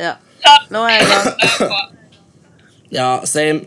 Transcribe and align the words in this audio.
Ja. 0.00 0.14
Nå 0.72 0.82
er 0.88 0.94
jeg 0.96 1.02
i 1.02 1.10
gang. 1.12 1.26
Ja, 2.92 3.08
same. 3.24 3.64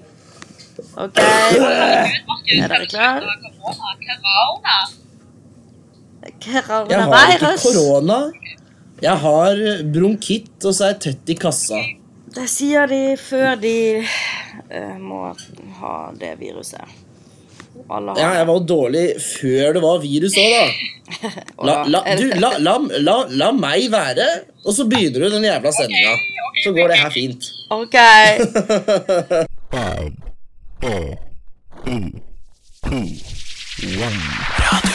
OK. 0.97 1.17
Er 1.17 2.67
dere 2.69 2.85
klare? 2.89 3.29
Jeg 6.25 6.31
har 6.31 6.35
ikke 6.35 6.61
Coronavirus. 6.67 7.63
korona. 7.63 8.19
Jeg 9.01 9.17
har 9.21 9.61
bronkitt, 9.93 10.55
og 10.65 10.73
så 10.75 10.87
er 10.87 10.93
jeg 10.93 10.99
tett 11.07 11.31
i 11.33 11.37
kassa. 11.39 11.79
Det 12.35 12.45
sier 12.51 12.87
de 12.91 13.01
før 13.19 13.55
de 13.59 13.75
uh, 14.03 14.95
må 14.99 15.21
ha 15.79 15.95
det 16.19 16.35
viruset. 16.39 16.83
Alle 17.89 18.09
har 18.15 18.19
Ja, 18.21 18.29
jeg 18.39 18.47
var 18.47 18.53
jo 18.59 18.65
dårlig 18.69 19.05
før 19.21 19.73
det 19.77 19.81
var 19.85 19.99
virus 20.03 20.37
òg, 20.41 20.51
da. 20.55 20.65
La, 21.67 21.75
la, 21.93 21.99
du, 22.19 22.25
la, 22.41 22.49
la, 22.59 22.77
la, 23.07 23.17
la 23.29 23.51
meg 23.55 23.91
være, 23.93 24.27
og 24.65 24.73
så 24.73 24.87
begynner 24.89 25.19
du 25.25 25.37
den 25.37 25.45
jævla 25.49 25.71
sendinga. 25.75 26.15
Så 26.63 26.71
går 26.73 26.87
det 26.93 26.97
her 27.03 27.11
fint. 27.13 27.43
OK. 27.75 27.95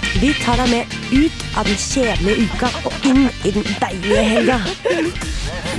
Vi 0.19 0.33
tar 0.43 0.57
deg 0.59 0.69
med 0.69 0.93
ut 1.15 1.43
av 1.57 1.67
den 1.69 1.77
kjedelige 1.79 2.43
uka 2.49 2.67
og 2.85 3.05
inn 3.07 3.21
i 3.47 3.51
den 3.55 3.67
deilige 3.79 4.23
helga. 4.27 4.57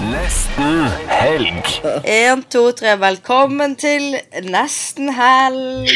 Nesten 0.09 0.87
helg. 1.11 1.69
Én, 2.09 2.41
to, 2.51 2.63
tre. 2.79 2.95
Velkommen 3.03 3.75
til 3.81 4.17
nesten 4.49 5.13
helg. 5.17 5.91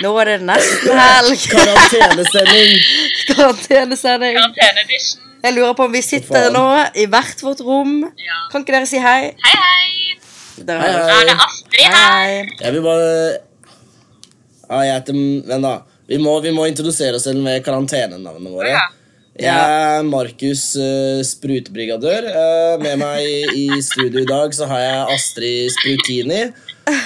Nå 0.00 0.14
er 0.22 0.30
det 0.32 0.38
nesten 0.48 0.96
helg. 0.96 1.44
Karantenesending. 1.52 2.72
Karantenesending. 3.28 4.38
Karantene-edition. 4.40 5.28
Jeg 5.44 5.56
lurer 5.56 5.76
på 5.76 5.88
om 5.88 5.92
vi 5.92 6.02
sitter 6.04 6.48
nå 6.56 6.64
i 7.00 7.06
hvert 7.12 7.44
vårt 7.44 7.60
rom. 7.64 8.00
Ja. 8.20 8.40
Kan 8.52 8.64
ikke 8.64 8.78
dere 8.78 8.88
si 8.88 9.04
hei? 9.04 9.34
Hei, 9.44 9.54
hei. 9.66 10.16
Der. 10.64 10.80
Hei, 10.80 10.90
hei. 10.96 11.20
Er 11.20 11.28
det 11.28 11.36
Astrid 11.44 11.86
her? 11.86 12.02
Hei. 12.08 12.42
Jeg 12.64 12.74
vil 12.78 12.82
bare 12.88 13.14
Ja, 14.70 14.82
jeg 14.86 14.98
heter 15.00 15.22
Vent, 15.52 15.64
da. 15.68 15.76
Vi 16.10 16.18
må, 16.18 16.32
vi 16.42 16.50
må 16.50 16.64
introdusere 16.66 17.14
oss 17.18 17.28
selv 17.28 17.38
med 17.44 17.62
karantenenavnene 17.62 18.50
våre. 18.50 18.72
Ja. 18.72 18.88
Jeg 19.40 19.74
er 19.74 20.02
Markus 20.04 20.64
uh, 20.76 21.20
Sprutbrigadør. 21.24 22.26
Uh, 22.34 22.74
med 22.82 22.98
meg 23.00 23.54
i 23.54 23.78
studio 23.86 24.24
i 24.24 24.28
dag 24.28 24.52
så 24.56 24.66
har 24.68 24.82
jeg 24.82 25.14
Astrid 25.14 25.70
Sprutini. 25.76 26.40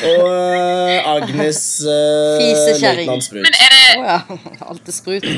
Og 0.08 0.25
uh, 0.25 1.10
Agnes 1.12 1.60
uh, 1.84 2.41
Fisekjerring. 2.41 3.12
Sprut. 3.27 3.44
Men 3.44 3.58
er 3.60 3.77
det 3.77 3.82
oh, 4.00 4.08
ja. 4.08 4.64
Alt 4.70 4.88
er 4.88 4.97
sprut. 4.97 5.28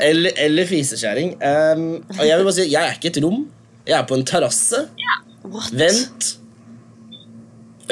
Eller, 0.00 0.32
eller 0.46 0.66
fisekjerring. 0.66 1.36
Um, 1.44 1.84
og 2.16 2.24
jeg 2.24 2.40
vil 2.40 2.48
bare 2.48 2.56
si, 2.56 2.66
jeg 2.72 2.88
er 2.88 2.96
ikke 2.96 3.12
et 3.12 3.20
rom. 3.26 3.44
Jeg 3.84 3.98
er 4.00 4.08
på 4.08 4.16
en 4.16 4.24
terrasse. 4.26 4.80
Ja. 4.96 5.20
Vent 5.76 6.32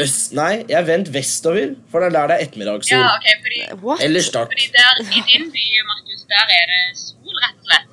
øst... 0.00 0.32
Nei, 0.36 0.64
jeg 0.68 0.78
er 0.78 0.86
vendt 0.88 1.10
vestover, 1.14 1.74
for 1.90 2.00
det 2.00 2.06
er 2.08 2.14
der 2.16 2.26
det 2.30 2.36
er 2.36 2.44
ettermiddagssol. 2.46 2.98
Ja, 2.98 3.10
ok, 3.16 3.26
fordi, 3.44 3.58
Eller 4.06 4.22
start. 4.24 4.48
fordi 4.52 4.70
der 4.76 5.02
i 5.04 5.22
din 5.28 5.50
by, 5.52 5.66
Markus, 5.90 6.22
der 6.32 6.44
er 6.58 6.64
det 6.72 6.82
sol, 7.00 7.36
rett 7.44 7.58
og 7.58 7.66
slett. 7.68 7.88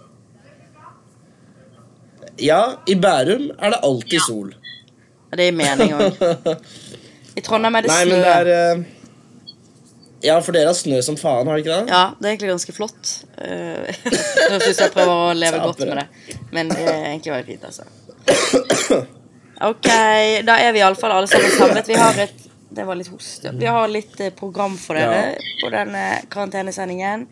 Ja, 2.40 2.62
i 2.88 2.96
Bærum 2.96 3.50
er 3.60 3.70
det 3.76 3.80
alltid 3.84 4.20
sol. 4.28 4.54
Det 5.36 5.48
er 5.48 5.52
mening 5.54 5.92
òg. 5.94 6.24
I 7.38 7.42
Trondheim 7.46 7.76
er 7.78 7.86
det 7.86 7.92
Nei, 7.92 8.04
snø. 8.06 8.14
men 8.16 8.24
det 8.24 8.32
er 8.34 8.48
eh, 8.56 8.80
Ja, 10.26 10.40
for 10.44 10.52
dere 10.56 10.72
har 10.72 10.76
snø 10.76 10.98
som 11.06 11.16
faen, 11.20 11.48
har 11.48 11.54
dere 11.60 11.62
ikke 11.64 11.76
det? 11.76 11.94
Ja, 11.94 12.02
det 12.18 12.26
er 12.26 12.32
egentlig 12.34 12.50
ganske 12.56 12.74
flott. 12.76 13.12
Eh, 13.38 14.02
Nå 14.52 14.58
syns 14.64 14.82
jeg 14.82 14.92
prøver 14.96 15.14
å 15.14 15.38
leve 15.38 15.62
godt 15.68 15.84
med 15.86 16.02
det. 16.02 16.08
Men 16.56 16.72
det 16.74 16.82
er 16.88 17.06
egentlig 17.12 17.36
veldig 17.36 17.48
fint, 17.54 17.64
altså. 17.70 17.84
Ok, 19.62 19.88
da 20.48 20.56
er 20.64 20.72
vi 20.72 20.80
iallfall 20.80 21.12
alle 21.18 21.28
sammen 21.28 21.52
samlet. 21.52 21.90
Vi 21.90 21.98
har 22.00 22.20
et 22.24 22.46
Det 22.70 22.86
var 22.86 22.96
litt 22.96 23.10
host. 23.10 23.46
Vi 23.58 23.66
har 23.66 23.88
litt 23.90 24.20
eh, 24.22 24.30
program 24.38 24.76
for 24.78 24.96
dere 24.96 25.34
på 25.60 25.72
denne 25.74 26.04
karantenesendingen. 26.30 27.24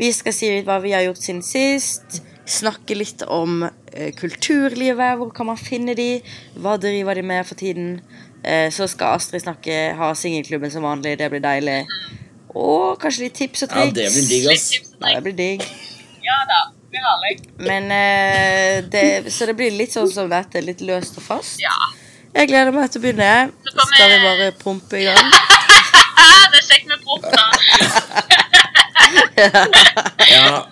Vi 0.00 0.08
skal 0.16 0.32
si 0.32 0.48
litt 0.54 0.64
hva 0.66 0.78
vi 0.80 0.94
har 0.96 1.04
gjort 1.04 1.20
siden 1.20 1.42
sist. 1.44 2.22
Snakke 2.48 2.96
litt 2.96 3.22
om 3.28 3.66
eh, 3.68 4.08
kulturlivet. 4.16 5.18
Hvor 5.20 5.30
kan 5.36 5.50
man 5.52 5.60
finne 5.60 5.94
de? 5.94 6.08
Hva 6.56 6.78
driver 6.80 7.14
de 7.20 7.22
med 7.28 7.46
for 7.46 7.60
tiden? 7.60 8.00
Eh, 8.42 8.70
så 8.72 8.88
skal 8.88 9.20
Astrid 9.20 9.44
snakke 9.44 9.92
ha 10.00 10.10
singelklubben 10.16 10.72
som 10.72 10.88
vanlig. 10.88 11.18
Det 11.20 11.28
blir 11.30 11.44
deilig. 11.44 11.82
Og 12.56 12.96
kanskje 13.04 13.28
litt 13.28 13.36
tips 13.36 13.68
og 13.68 13.76
Ja, 13.76 13.84
det 14.00 14.08
blir 14.16 14.28
digg, 14.32 14.48
ass. 14.50 14.70
Nei, 14.98 15.12
Ja, 15.12 15.20
det 15.20 15.28
blir 15.28 15.38
digg. 15.44 15.68
Ja 16.24 16.40
da, 16.48 16.62
herlig. 16.98 17.40
Men 17.58 17.90
eh, 17.94 18.84
det, 18.90 19.32
Så 19.32 19.46
det 19.46 19.54
blir 19.58 19.70
litt 19.70 19.92
sånn 19.94 20.10
som 20.10 20.30
dette. 20.30 20.62
Litt 20.64 20.80
løst 20.84 21.18
og 21.20 21.24
fast. 21.26 21.60
Ja. 21.62 21.74
Jeg 22.34 22.48
gleder 22.50 22.72
meg 22.74 22.90
til 22.90 23.00
å 23.00 23.04
begynne. 23.04 23.50
Så 23.66 23.86
Skal 23.92 24.10
vi 24.12 24.18
bare 24.24 24.50
prompe 24.58 25.00
i 25.00 25.04
gang? 25.08 25.18
Det 26.50 26.58
er 26.58 26.66
kjekt 26.66 26.86
med 26.90 26.98
promp, 27.06 27.24
da. 27.30 27.44
Ja. 30.30 30.66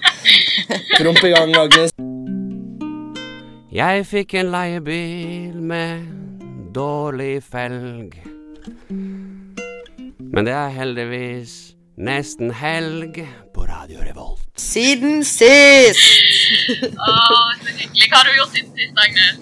Promp 0.98 1.22
i 1.24 1.30
gang, 1.32 1.54
Agnes. 1.56 1.94
Jeg 3.72 4.06
fikk 4.08 4.34
en 4.40 4.50
leiebil 4.52 5.56
med 5.70 6.06
dårlig 6.74 7.42
felg. 7.46 8.16
Men 10.28 10.46
det 10.46 10.54
er 10.54 10.74
heldigvis 10.76 11.54
nesten 11.98 12.53
helg 12.54 13.28
på 13.54 13.64
Radio 13.66 13.98
Revolt. 14.06 14.47
Siden 14.56 15.25
sist! 15.25 15.98
Åh, 17.09 17.54
så 17.59 17.72
hyggelig. 17.75 18.09
Hva 18.10 18.20
har 18.20 18.28
du 18.28 18.36
gjort 18.38 18.54
siden 18.54 18.72
sist, 18.78 19.00
Agnes? 19.04 19.38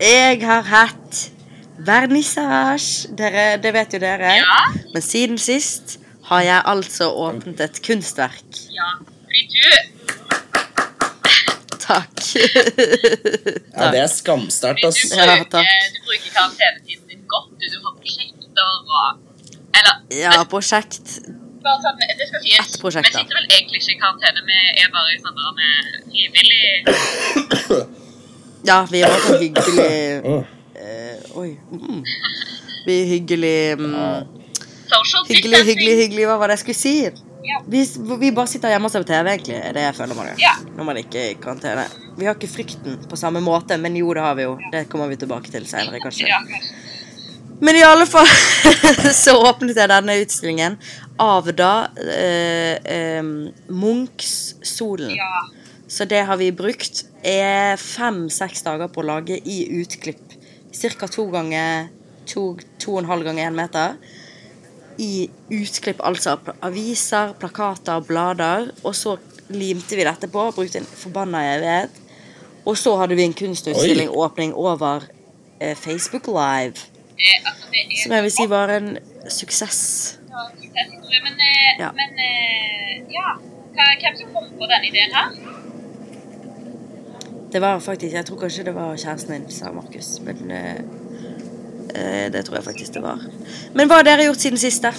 Jeg 0.00 0.40
har 0.40 0.64
hatt 0.68 1.18
vernissasje. 1.84 3.12
Dere, 3.18 3.44
det 3.60 3.74
vet 3.76 3.96
jo 3.96 4.00
dere. 4.02 4.30
Ja. 4.40 4.60
Men 4.94 5.04
siden 5.04 5.38
sist 5.38 5.98
har 6.30 6.46
jeg 6.46 6.62
altså 6.72 7.10
åpnet 7.12 7.60
et 7.60 7.82
kunstverk. 7.84 8.62
Ja, 8.72 8.94
fordi 9.28 9.44
du, 9.52 9.68
Takk. 11.84 12.16
Ja, 13.76 13.90
det 13.92 14.00
er 14.00 14.08
skamstart, 14.08 14.80
altså. 14.86 15.10
du, 15.10 15.12
bruker, 15.12 15.58
ja, 15.60 15.76
du 15.92 16.00
bruker 16.06 16.30
karantenetiden 16.32 17.10
din 17.10 17.24
godt. 17.28 17.52
Du 17.60 17.76
har 17.84 17.92
prosjekter 18.00 18.70
og 18.88 19.23
Eller 19.78 19.94
Ja, 20.22 20.44
prosjekt. 20.50 21.18
bare 21.64 21.80
sånn, 21.82 21.96
det 21.98 22.26
skal 22.28 22.40
sies. 22.44 22.74
Et 22.74 22.80
prosjekt, 22.82 23.08
Vi 23.08 23.12
da. 23.12 23.18
sitter 23.24 23.34
vel 23.40 23.46
egentlig 23.50 23.78
ikke 23.82 23.92
i 23.96 23.98
karantene. 24.02 24.40
Vi 24.48 24.58
er 24.84 24.88
bare 24.94 25.08
i 25.14 25.18
sånn 25.24 25.36
der 25.40 25.52
med 25.60 25.74
frivillig 26.10 26.64
Ja, 28.64 28.86
vi 28.90 29.02
var 29.02 29.18
så 29.20 29.36
hyggelig 29.40 30.40
eh, 30.74 31.36
Oi. 31.36 31.50
Mm. 31.72 32.02
Vi 32.86 32.94
er 33.02 33.06
hyggelig 33.10 33.58
mm, 33.78 33.94
social 34.88 35.24
Hyggelig, 35.28 35.50
distancing. 35.50 35.68
hyggelig, 35.68 35.94
hyggelig. 36.02 36.26
Hva 36.28 36.36
var 36.40 36.48
det 36.52 36.56
jeg 36.58 36.62
skulle 36.64 36.80
si? 36.80 36.94
Ja. 37.44 37.58
Vi, 37.68 37.80
vi 38.22 38.30
bare 38.32 38.48
sitter 38.48 38.72
hjemme 38.72 38.88
og 38.88 38.92
ser 38.94 39.04
på 39.04 39.08
TV, 39.10 39.28
egentlig. 39.34 39.56
er 39.60 39.72
Det 39.76 39.82
jeg 39.84 39.94
føler 39.98 40.16
man 40.16 40.26
gjør. 40.30 40.38
Ja. 40.40 40.54
Når 40.78 40.84
man 40.88 40.96
ikke 41.00 41.20
er 41.20 41.30
i 41.34 41.36
karantene. 41.40 41.84
Vi 42.16 42.24
har 42.28 42.36
ikke 42.38 42.48
frykten 42.52 42.98
på 43.10 43.16
samme 43.20 43.40
måte, 43.44 43.76
men 43.80 43.96
jo, 44.00 44.12
det 44.16 44.22
har 44.24 44.36
vi 44.38 44.46
jo. 44.46 44.54
Det 44.72 44.84
kommer 44.92 45.10
vi 45.12 45.16
tilbake 45.20 45.52
til 45.52 45.66
senere, 45.68 46.00
kanskje. 46.04 46.28
Ja, 46.30 46.38
kanskje. 46.48 46.72
Men 47.64 47.76
i 47.76 47.82
alle 47.86 48.04
fall 48.06 48.28
så 49.24 49.38
åpnet 49.40 49.78
jeg 49.78 49.88
denne 49.88 50.18
utstillingen 50.20 50.76
av 51.22 51.48
da 51.56 51.88
eh, 51.96 52.76
eh, 52.76 53.22
Munchs-solen. 53.72 55.14
Ja. 55.16 55.46
Så 55.88 56.04
det 56.10 56.24
har 56.28 56.36
vi 56.40 56.50
brukt 56.52 57.04
eh, 57.22 57.72
fem-seks 57.80 58.64
dager 58.66 58.90
på 58.92 59.00
å 59.00 59.08
lage 59.14 59.38
i 59.38 59.62
utklipp. 59.80 60.36
Cirka 60.74 61.08
to 61.08 61.28
ganger 61.32 61.88
to, 62.28 62.54
to 62.82 62.96
og 62.96 63.04
en 63.04 63.10
halv 63.12 63.28
ganger 63.30 63.48
én 63.48 63.56
meter. 63.56 63.96
I 65.00 65.28
utklipp, 65.54 66.02
altså 66.04 66.36
aviser, 66.64 67.32
plakater, 67.40 68.04
blader. 68.04 68.72
Og 68.82 68.92
så 68.98 69.16
limte 69.54 69.96
vi 69.96 70.04
dette 70.04 70.28
på, 70.28 70.48
brukte 70.56 70.82
en 70.82 70.90
forbanna 70.98 71.44
evighet. 71.54 72.02
Og 72.64 72.76
så 72.80 72.96
hadde 73.00 73.16
vi 73.16 73.24
en 73.28 73.36
kunstutstilling-åpning 73.36 74.52
over 74.56 75.06
eh, 75.60 75.76
Facebook 75.76 76.28
Live. 76.28 76.93
Det, 77.18 77.32
altså, 77.48 77.64
det 77.72 77.98
Som 78.02 78.12
jeg 78.12 78.22
vil 78.22 78.32
si 78.32 78.46
var 78.50 78.68
en 78.76 78.88
suksess. 79.30 79.80
Ja, 80.30 80.40
suksesshistorie, 80.60 81.20
Men, 81.26 81.36
eh, 81.48 81.80
Ja. 81.84 81.90
men 82.00 82.10
eh, 82.28 83.02
ja. 83.18 83.28
Hva, 83.74 83.84
hvem 84.02 84.16
som 84.20 84.28
kom 84.34 84.50
på 84.58 84.66
denne 84.72 84.86
ideen 84.90 85.14
her? 85.14 85.28
Det 87.52 87.60
var 87.62 87.78
faktisk 87.80 88.12
Jeg 88.14 88.26
tror 88.26 88.38
kanskje 88.40 88.64
det 88.64 88.74
var 88.74 88.96
kjæresten 88.96 89.32
din, 89.32 89.50
sa 89.50 89.70
Markus. 89.72 90.20
Men 90.26 90.50
eh, 90.50 90.80
eh, 91.94 92.32
det 92.32 92.44
tror 92.44 92.56
jeg 92.56 92.64
faktisk 92.64 92.94
det 92.94 93.02
var. 93.02 93.18
Men 93.74 93.88
hva 93.88 93.94
har 94.00 94.02
dere 94.10 94.24
gjort 94.28 94.42
siden 94.42 94.58
sist, 94.58 94.82
da? 94.82 94.90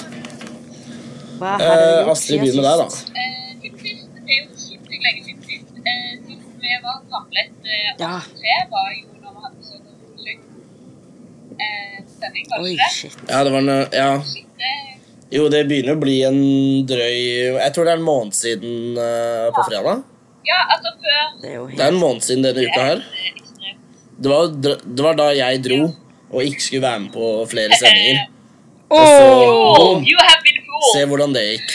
Hva 1.40 1.48
har 1.48 1.60
dere 1.60 1.76
Eh, 1.76 1.98
gjort 2.00 2.12
Astrid, 2.12 2.40
siden 2.40 2.64
der, 2.64 2.78
da. 2.78 2.86
Eh, 2.86 2.90
siden 3.62 3.80
sist, 3.84 4.08
det 4.16 4.32
er 4.32 4.40
jo 4.40 4.48
sinnssykt 4.56 5.04
lenge 5.08 5.22
siden 5.28 5.44
sist. 5.50 5.72
Eh, 5.84 6.14
sist 6.28 6.48
vi 6.64 6.78
var 6.86 6.98
samlet 7.12 7.52
eh, 7.66 7.92
Ja. 8.00 8.14
tre, 8.40 8.56
var 8.72 8.88
jo 8.96 9.04
når 9.22 9.32
vi 9.36 9.40
hadde 9.44 9.58
besøk 9.60 9.84
av 9.92 9.96
Sjuk. 10.24 10.40
Eh, 11.60 12.00
sending, 12.26 12.50
Oi, 12.60 12.76
shit. 12.92 13.16
Ja, 13.30 13.44
det 13.48 13.54
var 13.54 13.64
noe, 13.66 13.86
ja. 13.94 14.10
Shit, 14.26 14.50
det 14.60 14.74
Jo, 15.38 15.48
det 15.54 15.64
begynner 15.70 15.96
å 15.98 16.02
bli 16.02 16.18
en 16.28 16.38
drøy 16.88 17.16
Jeg 17.58 17.72
tror 17.76 17.88
det 17.88 17.94
er 17.96 18.00
en 18.02 18.06
måned 18.06 18.36
siden 18.38 19.00
uh, 19.00 19.48
på 19.56 19.64
fredag. 19.70 20.04
Ja, 20.46 20.60
altså 20.76 20.92
før 21.02 21.24
Det 21.42 21.50
er 21.56 21.64
Det 21.72 21.82
er 21.88 21.92
en 21.96 22.02
måned 22.02 22.22
siden 22.26 22.46
denne 22.46 22.68
uka 22.70 22.84
her. 22.92 23.02
eh. 23.02 23.74
Det 24.16 24.32
var, 24.32 24.46
det 24.62 25.04
var 25.04 25.18
da 25.20 25.32
jeg 25.36 25.64
dro 25.66 25.82
og 26.36 26.42
ikke 26.44 26.64
skulle 26.64 26.82
være 26.86 27.00
med 27.06 27.12
på 27.14 27.26
flere 27.52 27.78
sendinger. 27.80 28.26
Oh, 28.88 29.74
boom. 29.80 30.04
you 30.06 30.18
have 30.22 30.44
been 30.46 30.60
fooled! 30.62 30.92
Se 30.94 31.06
hvordan 31.10 31.32
det 31.34 31.42
gikk. 31.48 31.72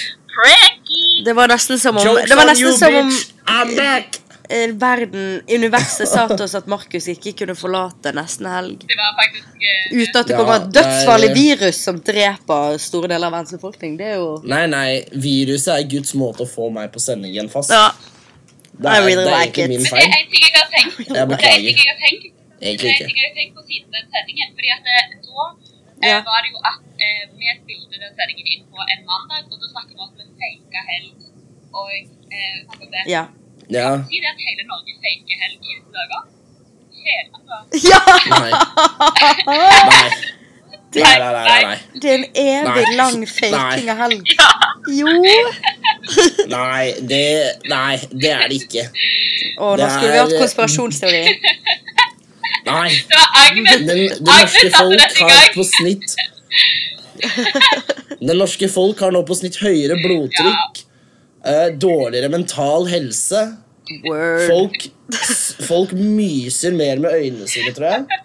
Det 1.26 1.32
var 1.36 1.50
nesten 1.50 1.78
som 1.82 1.96
om 1.98 2.04
Jokes 2.06 2.30
Det 2.30 2.36
var 2.38 2.46
on 2.46 2.54
you, 2.54 2.68
nesten 2.70 2.78
som 2.78 2.94
om 3.00 3.08
bitch! 3.10 3.32
I'm 3.50 3.72
back! 3.76 4.20
Eh, 4.50 4.72
verden, 4.80 5.40
universet 5.48 6.08
sa 6.10 6.26
til 6.30 6.42
oss 6.44 6.54
at 6.58 6.66
Markus 6.70 7.06
ikke 7.12 7.32
kunne 7.42 7.56
forlate 7.58 8.12
nesten 8.16 8.48
helg. 8.50 8.84
Det 8.90 8.98
var 8.98 9.14
faktisk 9.20 9.66
eh, 9.70 9.86
Uten 10.00 10.20
at 10.20 10.26
det 10.28 10.34
Ja, 10.34 10.38
kommer 10.40 10.56
et 10.58 10.66
det 10.68 10.74
dødsfarlig 10.80 11.30
virus 11.36 11.80
som 11.86 12.00
dreper 12.10 12.78
store 12.82 13.10
deler 13.12 13.30
av 13.30 13.36
verdens 13.38 13.54
befolkning. 13.56 13.96
Det 14.00 14.08
er 14.12 14.18
jo 14.20 14.30
Nei, 14.50 14.64
nei, 14.70 14.88
viruset 15.26 15.72
er 15.76 15.88
Guds 15.94 16.14
måte 16.18 16.44
å 16.46 16.50
få 16.50 16.70
meg 16.74 16.90
på 16.94 17.02
sending 17.02 17.32
igjen 17.34 17.50
fast. 17.52 17.72
Ja. 17.74 17.88
Det 18.80 18.88
er, 18.88 19.02
really 19.04 19.24
det 19.26 19.32
er 19.32 19.40
like 19.40 19.50
ikke 19.50 19.64
it. 19.64 19.70
min 19.70 19.82
Men 19.84 19.90
det 19.90 20.04
er 20.04 20.20
en 20.20 20.30
ting 20.34 20.44
jeg 20.46 20.54
har 20.56 20.68
tenkt. 20.74 21.00
Jeg 21.00 21.08
Det 21.10 21.18
er 21.20 21.24
en 21.24 21.64
ting 21.66 21.80
jeg 21.80 21.90
har 21.90 22.00
tenkt. 22.04 22.28
Det 22.60 22.68
Egentlig 22.68 22.88
er 22.88 22.92
en 22.92 23.00
ikke. 23.00 23.08
ting 23.10 23.18
jeg 23.20 23.28
har 23.30 23.36
tenkt 23.40 23.54
på 23.58 23.62
siden 23.70 23.88
den 23.96 24.06
sendingen. 24.14 24.48
Fordi 24.56 24.70
at 24.76 24.82
det, 24.86 24.98
da 26.00 26.08
eh, 26.08 26.22
var 26.24 26.40
det 26.44 26.50
jo 26.54 26.60
at 26.70 26.84
eh, 27.04 27.24
vi 27.36 27.44
spilte 27.60 27.96
den 28.00 28.12
sendingen 28.16 28.46
inn 28.54 28.64
på 28.72 28.78
en 28.92 29.02
mandag, 29.10 29.42
og 29.52 29.56
da 29.60 29.66
snakket 29.74 29.94
vi 29.96 30.00
om 30.00 30.12
en 30.24 30.32
faka 30.40 30.80
helg. 30.92 31.12
Og 31.80 31.88
eh, 31.92 32.56
det. 32.94 33.02
Ja. 33.10 33.24
Ja. 33.70 33.90
Det 34.10 34.20
at 34.30 34.42
hele 34.46 34.66
Norge 34.68 34.92
faker 35.04 35.36
helg 35.44 35.58
i 35.62 35.78
dager. 35.94 36.22
Hele, 37.06 37.28
altså. 37.38 37.56
ja! 37.88 38.02
Nei. 38.34 38.50
Nei. 39.46 40.10
Nei, 40.90 41.02
nei, 41.18 41.32
nei, 41.32 41.42
nei, 41.46 41.62
nei. 41.64 42.00
Det 42.02 42.08
er 42.10 42.14
en 42.18 42.24
evig 42.34 42.86
Nei. 42.88 42.94
lang 42.98 43.20
faking 43.30 43.90
av 43.92 44.00
helg. 44.02 44.30
Ja. 44.34 44.48
Jo! 44.90 45.12
Nei, 46.56 46.86
det, 47.06 47.20
nei, 47.70 47.94
det 48.10 48.32
er 48.34 48.48
det 48.50 48.56
ikke. 48.64 48.82
Å, 48.90 49.68
nå 49.68 49.76
Det 49.78 49.86
skulle 49.92 50.10
vi 50.10 50.18
hatt 50.18 50.34
konspirasjonsteori. 50.40 51.20
Nei. 52.66 52.88
Det 52.90 53.20
var 53.20 53.38
Agnes. 53.44 53.84
Den, 53.86 54.02
det 54.10 54.18
norske 54.26 54.72
folk 54.74 55.22
har 55.22 55.54
på 55.54 55.66
snitt 55.68 56.16
Det 58.26 58.36
norske 58.36 58.68
folk 58.72 59.00
har 59.04 59.14
nå 59.14 59.22
på 59.28 59.36
snitt 59.38 59.60
høyere 59.62 59.94
blodtrykk, 60.02 60.82
eh, 61.46 61.68
dårligere 61.80 62.28
mental 62.32 62.86
helse. 62.90 63.42
Word. 64.06 64.46
Folk, 64.46 64.76
folk 65.66 65.92
myser 65.92 66.76
mer 66.78 67.00
med 67.02 67.10
øynene 67.10 67.48
sine, 67.50 67.72
tror 67.74 67.86
jeg. 67.86 68.04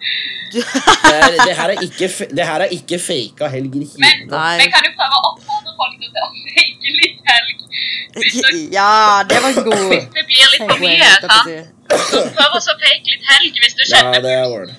Det, 0.56 0.62
er, 0.62 1.32
det, 1.46 1.54
her, 1.58 1.70
er 1.74 1.82
ikke, 1.82 2.06
det 2.36 2.44
her 2.46 2.62
er 2.64 2.70
ikke 2.72 2.98
faka 3.02 3.48
helger 3.50 3.82
Men 3.98 4.20
hele 4.30 4.68
kan 4.72 4.84
du 4.86 4.92
prøve 4.94 5.16
å 5.18 5.30
oppfordre 5.32 5.72
folk 5.80 5.96
til 6.00 6.20
å 6.22 6.28
fake 6.54 6.92
litt 7.00 7.32
helg. 7.32 7.64
Hvis 8.16 8.36
dere 8.44 8.60
Ja, 8.72 9.24
det 9.28 9.40
var 9.42 9.58
god. 9.58 9.82
hvis 9.90 10.06
det 10.14 10.24
blir 10.30 10.52
litt 10.54 10.62
for 10.70 10.84
mye, 10.84 11.10
sant? 11.24 11.50
Så 12.12 12.22
prøv 12.38 12.56
å 12.56 12.62
fake 12.62 13.10
litt 13.10 13.26
helg 13.32 13.60
hvis 13.64 13.74
du 13.74 13.82
Ja, 13.82 13.90
kjenner 13.90 14.22
det 14.24 14.36
er 14.38 14.46
word. 14.54 14.72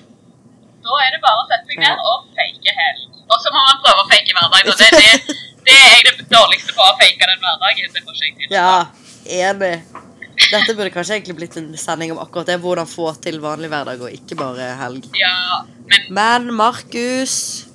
Da 0.88 0.98
er 1.04 1.14
det 1.14 1.20
bare 1.26 1.44
å 1.44 1.46
sette 1.52 1.68
seg 1.68 1.84
ned 1.84 2.02
og 2.10 2.26
fake 2.40 2.74
helg. 2.80 3.06
Og 3.28 3.44
så 3.44 3.52
må 3.52 3.64
man 3.68 3.80
prøve 3.84 4.02
å 4.02 4.08
fake 4.08 4.36
hverdag. 4.38 4.72
Og 4.72 4.76
det, 4.80 4.90
det, 4.96 5.38
det 5.68 5.76
er 5.78 5.94
jeg 5.94 6.18
det 6.18 6.26
dårligste 6.32 6.74
på, 6.76 6.82
å 6.88 6.96
fake 7.00 7.28
den 7.30 7.40
hverdagen. 7.44 7.92
Det 7.94 8.02
får 8.04 8.14
ikke 8.14 8.26
jeg 8.26 8.36
til. 8.40 8.56
Ja, 8.56 8.86
enig. 9.50 9.72
Dette 10.48 10.74
burde 10.78 10.92
kanskje 10.94 11.16
egentlig 11.18 11.34
blitt 11.40 11.56
en 11.58 11.72
sending 11.76 12.12
om 12.14 12.20
akkurat 12.22 12.46
det. 12.48 12.58
Hvordan 12.62 12.86
få 12.88 13.10
til 13.20 13.40
vanlig 13.42 13.68
hverdag 13.72 14.00
og 14.06 14.12
ikke 14.14 14.36
bare 14.38 14.68
helg. 14.80 15.08
Ja, 15.18 15.64
men 15.90 16.06
Men 16.14 16.54
Markus 16.54 17.66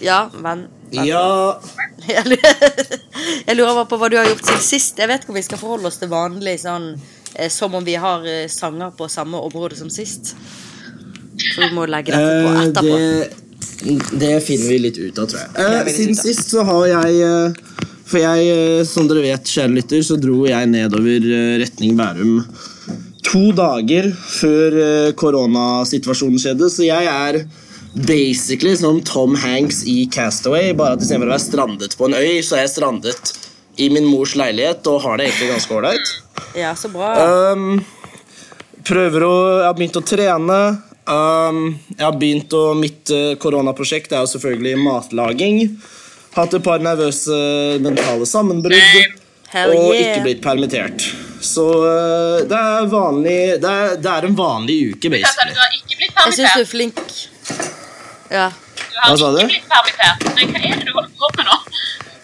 Ja, 0.00 0.28
men 0.32 0.68
men- 0.92 1.06
Ja 1.06 1.58
Jeg 2.08 2.24
lurer- 3.56 3.84
på 3.90 3.98
hva 3.98 4.08
du 4.08 4.16
har 4.16 4.24
gjort 4.30 4.44
siden 4.46 4.62
sist. 4.62 4.96
Jeg 4.98 5.08
vet 5.08 5.20
ikke 5.24 5.34
om 5.34 5.34
vi 5.40 5.42
skal 5.42 5.58
forholde 5.58 5.86
oss 5.90 5.98
til 5.98 6.08
vanlig 6.08 6.54
sånn 6.62 6.86
eh, 7.34 7.48
som 7.50 7.74
om 7.74 7.84
vi 7.84 7.94
har 8.00 8.24
eh, 8.24 8.46
sanger 8.48 8.90
på 8.96 9.08
samme 9.10 9.36
område 9.42 9.76
som 9.76 9.90
sist. 9.90 10.34
Så 11.38 11.60
vi 11.60 11.68
må 11.74 11.84
legge 11.90 12.14
dette 12.14 12.44
på 12.46 12.54
Eh, 12.54 12.62
etterpå. 12.68 12.96
det, 12.96 13.47
det 14.18 14.32
finner 14.42 14.68
vi 14.72 14.78
litt 14.82 14.98
ut 14.98 15.18
av, 15.18 15.28
tror 15.30 15.40
jeg. 15.40 15.50
Eh, 15.62 15.92
siden 15.92 16.16
ut 16.16 16.22
sist 16.22 16.50
så 16.50 16.64
har 16.66 16.86
jeg 16.90 17.20
eh, 17.22 17.84
For 18.08 18.22
jeg, 18.22 18.48
eh, 18.54 18.82
som 18.88 19.06
dere 19.10 19.22
vet, 19.26 19.52
kjære 19.52 19.74
lytter, 19.76 20.02
så 20.02 20.16
dro 20.20 20.42
jeg 20.48 20.70
nedover 20.72 21.28
eh, 21.28 21.54
retning 21.62 21.96
Bærum 21.98 22.42
to 23.28 23.50
dager 23.52 24.06
før 24.16 24.74
koronasituasjonen 25.20 26.40
skjedde, 26.40 26.70
så 26.72 26.86
jeg 26.86 27.08
er 27.12 27.42
basically 28.08 28.72
som 28.78 29.02
Tom 29.04 29.34
Hanks 29.36 29.82
i 29.84 30.06
Castaway, 30.08 30.72
bare 30.72 30.96
at 30.96 31.04
istedenfor 31.04 31.28
å 31.28 31.34
være 31.34 31.44
strandet 31.44 31.96
på 31.98 32.08
en 32.08 32.16
øy, 32.16 32.38
så 32.46 32.56
er 32.56 32.64
jeg 32.64 32.72
strandet 32.78 33.34
i 33.78 33.90
min 33.92 34.08
mors 34.08 34.32
leilighet 34.38 34.86
og 34.90 35.02
har 35.04 35.20
det 35.20 35.28
egentlig 35.28 35.50
ganske 35.52 35.76
ålreit. 35.76 36.14
Ja, 36.56 36.72
så 36.78 36.88
bra. 36.92 37.12
Um, 37.52 37.82
prøver 38.86 39.26
å 39.26 39.34
Jeg 39.58 39.66
har 39.66 39.76
begynt 39.78 40.00
å 40.00 40.04
trene. 40.08 40.60
Um, 41.08 41.78
jeg 41.96 42.04
har 42.04 42.16
begynt 42.20 42.52
å 42.52 42.74
Mitt 42.76 43.08
uh, 43.14 43.32
koronaprosjekt 43.40 44.12
er 44.12 44.26
jo 44.26 44.32
selvfølgelig 44.34 44.74
matlaging. 44.82 45.62
Hatt 46.34 46.52
et 46.54 46.64
par 46.64 46.82
nervøse 46.84 47.38
mentale 47.80 48.28
sammenbrudd. 48.28 49.16
Hell 49.48 49.72
og 49.72 49.94
yeah. 49.94 50.02
ikke 50.02 50.26
blitt 50.26 50.42
permittert. 50.44 51.06
Så 51.40 51.64
uh, 51.80 52.44
det 52.44 52.58
er 52.58 52.90
vanlig 52.92 53.38
det 53.62 53.70
er, 53.72 53.94
det 53.96 54.12
er 54.12 54.28
en 54.28 54.36
vanlig 54.36 54.76
uke, 54.92 55.12
basically. 55.14 55.56
Du 55.56 55.62
har 55.62 55.78
ikke 55.78 55.96
blitt 56.02 56.20
Jeg 56.26 56.36
syns 56.36 56.58
du 56.58 56.60
er 56.60 56.70
flink. 56.74 57.00
Ja. 58.28 58.50
Du 58.52 59.00
har 59.00 59.14
Hva 59.14 59.16
sa 59.16 59.32
ikke 59.32 59.48
du? 59.48 59.54
blitt 59.54 59.72
permittert. 59.72 60.28
Hva 60.28 60.60
er 60.60 60.76
det 60.76 60.84
du 60.84 60.92
holder 60.92 61.16
på 61.16 61.32
med 61.38 61.48
nå? 61.48 61.58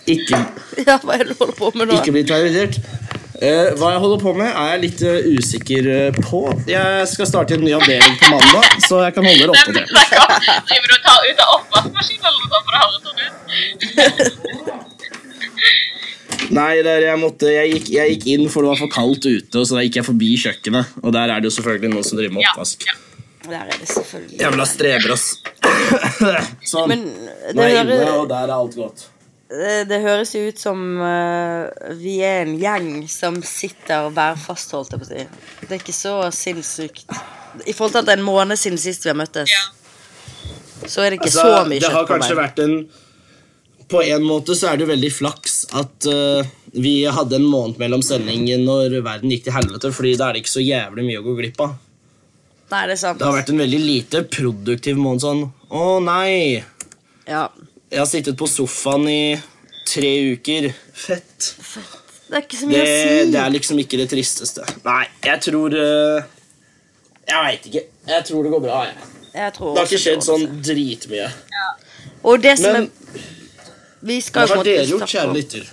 Ikke, 0.05 0.39
ja, 0.85 0.99
hva 1.01 1.15
er 1.17 1.25
det 1.25 1.33
du 1.33 1.39
holder 1.41 1.57
på 1.57 1.73
med 1.73 1.89
nå? 1.89 2.03
ikke 2.03 2.13
blitt 2.19 2.29
permittert. 2.29 2.83
Eh, 3.43 3.73
hva 3.81 3.89
jeg 3.91 3.99
holder 4.05 4.21
på 4.23 4.33
med, 4.39 4.47
er 4.47 4.69
jeg 4.75 4.81
litt 4.85 5.01
uh, 5.03 5.25
usikker 5.35 5.89
eh, 5.91 6.19
på. 6.23 6.41
Jeg 6.71 7.07
skal 7.11 7.27
starte 7.27 7.57
en 7.57 7.65
ny 7.67 7.73
avdeling 7.75 8.15
på 8.21 8.29
mandag, 8.31 8.65
så 8.87 9.01
jeg 9.03 9.15
kan 9.17 9.27
holde 9.27 9.43
dere 9.43 9.51
oppdatert. 9.51 9.91
Driver 10.69 10.87
du 10.87 10.95
og 10.95 11.03
tar 11.09 11.19
ut 11.27 11.39
av 11.43 11.49
oppvaskmaskinen 11.57 12.25
eller 12.31 12.39
noe 12.39 12.49
sånt 12.53 12.65
for 12.65 12.73
det 12.75 12.81
høres 12.85 13.03
sånn 13.09 13.21
ut? 13.25 13.35
Nei, 16.55 16.75
der 16.87 17.01
jeg, 17.09 17.19
måtte, 17.19 17.49
jeg, 17.51 17.73
gikk, 17.73 17.89
jeg 17.97 18.15
gikk 18.15 18.25
inn 18.37 18.47
for 18.53 18.63
det 18.63 18.71
var 18.75 18.81
for 18.85 18.93
kaldt 18.93 19.25
ute, 19.27 19.57
og 19.59 19.65
så 19.67 19.81
da 19.81 19.83
gikk 19.87 19.99
jeg 19.99 20.07
forbi 20.07 20.31
kjøkkenet. 20.45 20.85
Og 21.03 21.11
der 21.17 21.27
er 21.33 21.43
det 21.43 21.51
jo 21.51 21.55
selvfølgelig 21.57 21.91
noen 21.97 22.07
som 22.07 22.21
driver 22.21 22.37
med 22.37 22.45
Ja, 22.45 22.53
oppvask. 22.55 22.79
ja. 22.87 22.95
Der 23.45 23.61
er 23.61 23.75
det 23.75 23.89
selvfølgelig. 23.91 24.39
Jævla 24.41 24.65
streber, 24.69 25.11
ass. 25.17 25.27
sånn. 26.71 26.89
Men 26.95 27.03
Nå 27.57 27.61
er 27.67 27.69
jeg 27.75 27.83
inne, 27.89 28.13
og 28.15 28.31
der 28.31 28.47
er 28.47 28.55
alt 28.57 28.77
godt. 28.79 28.99
Det, 29.89 30.01
høres 30.05 30.33
jo 30.35 30.43
ut 30.49 30.59
som 30.61 30.81
uh, 31.01 31.69
vi 32.01 32.17
er 32.25 32.45
en 32.45 32.57
gjeng 32.61 32.91
som 33.11 33.39
sitter 33.47 34.11
værfast, 34.15 34.73
holdt 34.75 34.95
jeg 34.95 35.03
på 35.03 35.07
å 35.07 35.11
si. 35.13 35.25
Det 35.63 35.71
er 35.71 35.81
ikke 35.83 35.97
så 35.97 36.17
sinnssykt. 36.35 37.07
I 37.67 37.75
forhold 37.77 37.95
til 37.95 38.03
at 38.03 38.09
det 38.09 38.17
er 38.17 38.23
en 38.23 38.27
måned 38.27 38.59
siden 38.59 38.81
sist 38.81 39.07
vi 39.07 39.13
har 39.13 39.19
møttes, 39.19 39.53
Ja. 39.53 39.65
så 40.91 41.05
er 41.05 41.15
det 41.15 41.21
ikke 41.21 41.31
Altså, 41.31 41.45
så 41.45 41.47
mye 41.47 41.55
kjøtt 41.55 41.65
på 41.65 41.71
meg. 41.71 41.81
det 41.85 41.93
har 41.95 42.09
kanskje 42.11 42.39
vært 42.41 42.63
en 42.65 42.77
På 43.95 44.01
en 44.03 44.25
måte 44.25 44.55
så 44.57 44.71
er 44.71 44.79
det 44.79 44.87
jo 44.87 44.91
veldig 44.91 45.11
flaks 45.13 45.57
at 45.77 46.07
uh, 46.09 46.41
vi 46.73 47.05
hadde 47.05 47.37
en 47.37 47.45
måned 47.47 47.77
mellom 47.79 48.03
sendingen 48.03 48.65
når 48.67 48.97
verden 49.05 49.31
gikk 49.31 49.45
til 49.45 49.55
helvete, 49.55 49.93
fordi 49.95 50.15
da 50.19 50.29
er 50.31 50.35
det 50.35 50.43
ikke 50.43 50.55
så 50.57 50.65
jævlig 50.65 51.05
mye 51.07 51.21
å 51.21 51.27
gå 51.27 51.35
glipp 51.39 51.61
av. 51.63 51.75
Nei, 52.73 52.81
det 52.89 52.97
er 52.97 52.99
sant. 52.99 53.21
Det 53.21 53.29
har 53.29 53.37
vært 53.37 53.53
en 53.53 53.61
veldig 53.61 53.81
lite 53.85 54.23
produktiv 54.27 54.97
måned 54.99 55.23
sånn. 55.23 55.43
Å 55.69 55.85
nei! 56.03 56.65
Ja. 57.29 57.45
Jeg 57.95 58.01
har 58.03 58.09
sittet 58.11 58.35
på 58.35 58.47
sofaen 58.51 59.05
i 59.07 59.37
tre 59.87 60.09
uker. 60.35 60.73
Fett. 60.99 61.51
Det 62.27 62.41
er 62.41 62.43
ikke 62.43 62.59
så 62.59 62.67
mye 62.67 62.81
Det, 62.81 62.85
å 62.85 62.95
si. 62.97 63.27
det 63.31 63.39
er 63.39 63.53
liksom 63.55 63.81
ikke 63.85 63.99
det 64.01 64.07
tristeste. 64.11 64.65
Nei, 64.83 65.03
jeg 65.23 65.43
tror 65.45 65.77
eh, 65.79 66.25
Jeg 67.29 67.45
veit 67.45 67.69
ikke. 67.71 67.83
Jeg 68.11 68.27
tror 68.31 68.49
det 68.49 68.53
går 68.57 68.65
bra. 68.65 68.81
Jeg. 68.89 69.13
Jeg 69.35 69.55
tror 69.61 69.71
Det 69.77 69.83
har 69.85 69.93
ikke 69.93 70.03
skjedd 70.07 70.27
sånn 70.27 70.45
dritmye. 70.67 71.29
Ja. 71.55 71.69
Og 72.25 72.43
det 72.43 72.57
som 72.59 72.81
Men 72.81 72.91
er 72.91 73.23
Vi 74.11 74.19
skal 74.27 74.49
hva 74.49 74.49
jo 74.49 74.57
på 74.57 74.65
har 74.65 74.71
dere 74.73 74.91
gjort, 74.91 75.07
kjære 75.15 75.39
lytter? 75.39 75.71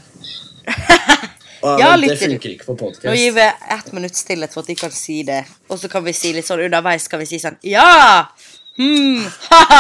Ah, 1.62 1.76
Ja, 1.82 1.90
det 2.06 2.20
funker 2.22 2.54
ikke 2.54 2.70
på 2.70 2.92
Nå 3.08 3.18
gir 3.18 3.34
vi 3.40 3.48
ett 3.78 3.92
minutt 3.98 4.18
stillhet 4.18 4.54
for 4.54 4.62
at 4.62 4.70
de 4.70 4.78
kan 4.78 4.94
si 4.94 5.24
det. 5.26 5.42
Og 5.70 5.82
så 5.82 5.90
kan 5.90 6.06
vi 6.06 6.14
si 6.14 6.36
litt 6.38 6.46
sånn 6.46 6.62
underveis 6.68 7.10
kan 7.10 7.22
vi 7.24 7.32
si 7.34 7.42
sånn 7.42 7.58
Ja! 7.66 8.30
Hmm. 8.78 9.26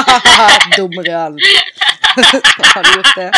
Dumrian. 0.77 1.37
Har 2.73 2.83
du 2.83 2.91
gjort 2.97 3.15
det? 3.17 3.31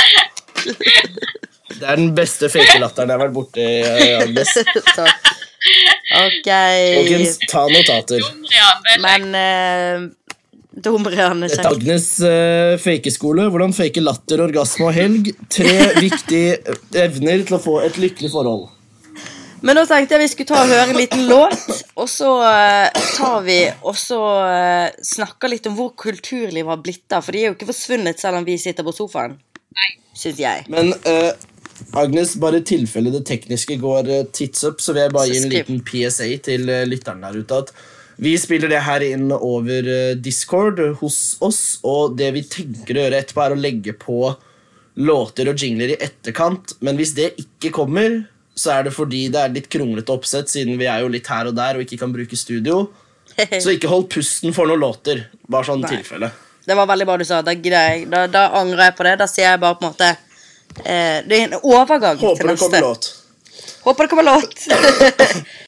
Det 1.73 1.87
er 1.89 1.97
den 1.97 2.11
beste 2.15 2.49
fakelatteren 2.53 3.09
jeg 3.09 3.17
har 3.17 3.23
vært 3.25 3.35
borti. 3.35 3.63
eh, 3.63 4.19
Agnes. 4.21 4.51
Takk. 4.97 5.31
Ok. 6.19 6.49
Folkens, 6.49 7.37
ta 7.49 7.63
notater. 7.71 8.25
Det 8.49 8.59
er. 8.61 8.99
Men 9.03 9.29
uh, 9.33 10.05
Dumrian 10.83 11.45
er 11.45 11.51
Dette 11.53 11.61
er 11.61 11.69
kjekk. 11.69 11.79
Agnes 11.79 12.07
uh, 12.25 12.75
fakeskole. 12.83 13.47
Hvordan 13.53 13.73
fake 13.75 14.03
latter, 14.03 14.43
orgasme 14.45 14.89
og 14.89 14.95
helg. 14.97 15.33
Tre 15.53 15.75
viktige 15.99 16.59
evner 17.05 17.45
til 17.47 17.57
å 17.57 17.61
få 17.63 17.79
et 17.87 17.99
lykkelig 18.01 18.33
forhold. 18.35 18.67
Men 19.63 19.77
nå 19.79 19.85
tenkte 19.87 20.17
jeg 20.17 20.25
vi 20.25 20.31
skulle 20.31 20.49
ta 20.49 20.59
og 20.59 20.71
høre 20.73 20.89
en 20.89 20.97
liten 20.97 21.21
låt, 21.29 21.69
og 21.95 22.09
så 22.11 22.33
eh, 22.49 23.03
tar 23.15 23.45
vi 23.45 23.57
og 23.87 23.95
så 23.95 24.19
eh, 24.43 24.97
snakker 25.07 25.53
litt 25.53 25.69
om 25.69 25.77
hvor 25.77 25.93
kulturlivet 26.03 26.67
har 26.67 26.81
blitt 26.83 27.15
av. 27.15 27.23
For 27.23 27.31
de 27.31 27.45
er 27.45 27.47
jo 27.47 27.55
ikke 27.55 27.69
forsvunnet 27.69 28.19
selv 28.19 28.41
om 28.41 28.47
vi 28.47 28.57
sitter 28.59 28.83
på 28.83 28.95
sofaen, 28.95 29.37
syns 30.19 30.41
jeg. 30.43 30.65
Men 30.73 30.91
uh, 31.07 31.31
Agnes, 31.95 32.35
bare 32.43 32.59
i 32.59 32.65
tilfelle 32.67 33.13
det 33.13 33.23
tekniske 33.29 33.79
går 33.79 34.11
uh, 34.11 34.19
tits 34.35 34.67
up, 34.67 34.83
så 34.83 34.97
vil 34.97 35.05
jeg 35.05 35.15
bare 35.15 35.31
gi 35.31 35.39
en 35.39 35.55
liten 35.55 35.79
PSA 35.87 36.27
til 36.43 36.67
uh, 36.67 36.83
lytteren 36.89 37.23
der 37.23 37.39
ute. 37.39 37.63
at 37.63 37.73
vi 38.23 38.35
spiller 38.37 38.69
det 38.69 38.83
her 38.85 39.01
inn 39.07 39.31
over 39.33 39.87
Discord 40.21 40.77
hos 40.99 41.37
oss, 41.41 41.79
og 41.87 42.19
det 42.19 42.29
vi 42.35 42.43
tenker 42.45 42.99
å 42.99 43.07
gjøre 43.07 43.23
etterpå, 43.23 43.41
er 43.47 43.55
å 43.55 43.63
legge 43.63 43.95
på 43.97 44.19
låter 45.01 45.49
og 45.49 45.57
jingler 45.57 45.95
i 45.95 45.97
etterkant. 45.97 46.75
Men 46.85 46.99
hvis 46.99 47.15
det 47.17 47.31
ikke 47.41 47.71
kommer, 47.79 48.19
så 48.55 48.75
er 48.75 48.87
det 48.87 48.93
fordi 48.93 49.25
det 49.33 49.41
er 49.41 49.53
litt 49.53 49.69
kronglete 49.71 50.13
oppsett, 50.13 50.51
siden 50.51 50.77
vi 50.79 50.85
er 50.89 51.01
jo 51.01 51.09
litt 51.11 51.27
her 51.31 51.49
og 51.49 51.55
der 51.57 51.79
og 51.79 51.85
ikke 51.85 51.99
kan 52.03 52.13
bruke 52.13 52.37
studio. 52.37 52.85
Så 53.63 53.73
ikke 53.73 53.89
hold 53.89 54.11
pusten 54.13 54.53
for 54.53 54.69
noen 54.69 54.83
låter. 54.83 55.23
Bare 55.49 55.65
sånn 55.65 55.81
Nei. 55.81 55.89
tilfelle. 55.95 56.29
Det 56.67 56.75
var 56.77 56.85
veldig 56.85 57.07
bra 57.09 57.15
du 57.17 57.25
sa. 57.25 57.41
Da, 57.41 57.55
da, 57.57 58.27
da 58.29 58.43
angrer 58.59 58.91
jeg 58.91 58.95
på 58.99 59.07
det. 59.07 59.15
Da 59.23 59.27
sier 59.31 59.47
jeg 59.47 59.61
bare 59.63 59.79
på 59.79 59.87
en 59.87 59.91
måte 59.95 60.11
eh, 60.85 61.25
Det 61.25 61.39
er 61.39 61.47
en 61.47 61.57
overgang 61.59 62.21
Håper 62.21 62.43
til 62.43 62.53
det 62.53 62.59
kommer 62.61 62.85
låt. 62.85 63.09
Håper 63.87 64.05
det 64.05 64.13
kommer 64.13 64.29
låt. 64.29 64.67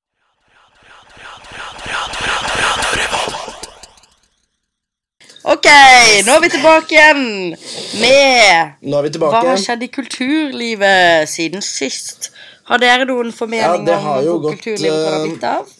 Ok, 5.45 5.67
nå 6.25 6.33
er 6.33 6.41
vi 6.41 6.47
tilbake 6.49 6.95
igjen 6.95 7.19
med 8.01 8.71
Nå 8.81 8.97
er 8.97 9.05
vi 9.05 9.19
Hva 9.21 9.43
har 9.45 9.59
skjedd 9.61 9.83
i 9.85 9.91
kulturlivet 9.93 11.29
siden 11.29 11.61
sist? 11.61 12.31
Har 12.65 12.81
dere 12.81 13.05
noen 13.05 13.31
formening 13.35 13.85
Ja, 13.87 13.97
om 14.33 14.39
hvor 14.41 14.55
kulturlivet 14.57 15.01
kan 15.05 15.13
ha 15.13 15.17
eh, 15.19 15.25
blitt 15.29 15.43
av? 15.49 15.73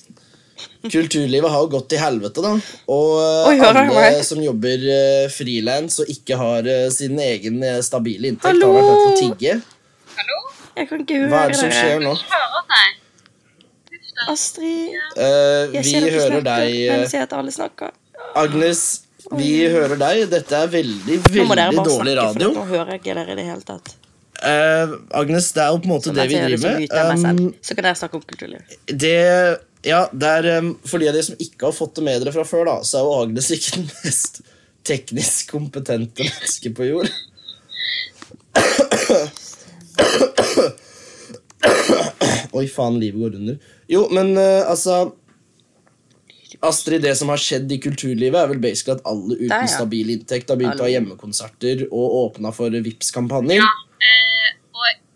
Kulturlivet 0.85 1.49
har 1.49 1.63
jo 1.65 1.69
gått 1.73 1.87
til 1.89 1.99
helvete, 1.99 2.43
da. 2.45 2.51
Og 2.93 3.07
eh, 3.21 3.47
Oi, 3.49 3.55
alle 3.65 4.23
som 4.27 4.41
jobber 4.43 4.83
uh, 4.85 5.25
frilans 5.33 5.97
og 6.03 6.11
ikke 6.13 6.37
har 6.37 6.69
eh, 6.69 6.85
sin 6.93 7.17
egen 7.19 7.57
eh, 7.65 7.79
stabile 7.85 8.29
inntekt, 8.29 8.51
Hallo? 8.51 8.69
har 8.69 8.77
vært 8.77 8.91
nødt 8.91 9.01
til 9.01 9.15
å 9.15 9.23
tigge. 9.23 9.55
Hallo? 10.19 10.37
Jeg 10.75 10.89
kan 10.91 11.01
ikke 11.05 11.17
høre 11.23 11.31
Hva 11.33 11.41
er 11.47 11.55
det 11.55 11.59
som 11.63 11.73
skjer 11.73 12.05
nå? 12.05 12.13
Astrid, 14.31 14.93
Eh, 15.15 15.73
jeg 15.75 15.83
vi 15.83 15.93
hører 16.05 16.29
snakker, 16.29 16.45
deg, 16.47 16.69
jeg 16.75 17.01
eh, 17.01 17.09
ser 17.11 17.25
at 17.25 17.33
alle 17.35 17.51
snakker. 17.51 17.91
Agnes. 18.35 18.85
Vi 19.35 19.51
hører 19.73 19.97
deg. 19.97 20.23
Dette 20.29 20.57
er 20.61 20.69
veldig, 20.69 21.17
Nå 21.33 21.45
må 21.49 21.55
dere 21.57 21.71
veldig 21.73 21.81
bare 21.81 21.89
dårlig 21.89 22.13
snakke, 22.13 22.25
radio. 22.29 22.49
for 22.53 22.59
nå 22.61 22.65
hører 22.71 22.91
jeg 22.93 23.01
ikke 23.01 23.15
dere 23.17 23.33
i 23.33 23.37
det 23.41 23.45
hele 23.49 23.65
tatt. 23.65 23.93
Eh, 24.45 24.95
Agnes, 25.17 25.51
det 25.55 25.63
er 25.63 25.71
jo 25.73 25.79
på 25.81 25.89
en 25.89 25.93
måte 25.95 26.13
det 26.15 26.27
vi 26.29 26.37
driver 26.37 26.75
meg 26.79 26.89
med. 26.91 27.39
Um, 27.41 27.53
Så 27.65 27.75
kan 27.77 27.87
dere 27.87 27.97
snakke 27.97 28.19
om 28.19 28.25
kulturliv. 28.25 28.61
det 28.85 29.15
ja, 29.85 30.09
det 30.11 30.29
er 30.39 30.59
um, 30.63 30.71
For 30.85 30.97
de 31.01 31.09
av 31.09 31.13
dere 31.13 31.27
som 31.27 31.37
ikke 31.41 31.67
har 31.67 31.75
fått 31.77 31.95
det 31.99 32.03
med 32.07 32.21
dere 32.23 32.33
fra 32.33 32.45
før, 32.47 32.65
da, 32.69 32.75
så 32.85 32.97
er 32.99 33.03
jo 33.05 33.13
Agnes 33.21 33.51
ikke 33.53 33.71
den 33.77 33.89
mest 34.03 34.41
teknisk 34.85 35.51
kompetente 35.53 36.25
menneske 36.25 36.69
på 36.77 36.83
jord. 36.91 37.09
Oi, 42.55 42.67
faen, 42.71 42.99
livet 43.01 43.19
går 43.21 43.37
under. 43.41 43.55
Jo, 43.91 44.05
men 44.13 44.37
uh, 44.37 44.69
altså 44.69 45.13
Astrid, 46.65 47.01
det 47.03 47.15
som 47.19 47.29
har 47.29 47.41
skjedd 47.41 47.71
i 47.71 47.79
kulturlivet, 47.83 48.37
er 48.39 48.49
vel 48.49 48.61
basically 48.63 48.95
at 48.97 49.03
alle 49.09 49.35
uten 49.35 49.51
Der, 49.51 49.65
ja. 49.65 49.71
stabil 49.73 50.13
inntekt 50.15 50.51
har 50.51 50.59
begynt 50.59 50.81
å 50.81 50.85
ha 50.87 50.91
hjemmekonserter 50.93 51.85
og 51.89 52.15
åpna 52.21 52.51
for 52.55 52.73
Vipps-kampanjer. 52.85 53.61
Ja, 53.61 53.69
eh, 53.99 54.14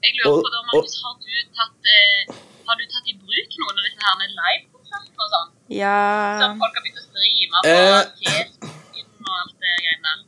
jeg 0.10 0.18
lurer 0.20 0.42
på 0.46 0.52
da, 0.56 0.62
Markus, 0.74 0.96
har 1.06 1.16
du 1.22 1.34
tatt, 1.60 1.92
eh, 1.96 2.34
har 2.70 2.76
du 2.82 2.86
tatt 2.94 3.08
i 3.14 3.16
bruk 3.22 3.58
noen 3.62 3.78
av 3.78 3.84
disse 3.88 4.02
her 4.06 4.34
live-konsertene 4.42 5.22
og 5.26 5.32
sånn? 5.36 5.50
Ja 5.70 5.98
Så 6.42 6.50
folk 6.64 6.74
har 6.80 6.84
begynt 6.86 7.02
å 7.02 7.06
streame 7.06 7.56
på 7.62 7.70
Eh. 7.70 7.94
Og 9.20 9.36
alt 9.38 9.56
det 9.62 9.74
greiene 9.84 10.10
der. 10.10 10.26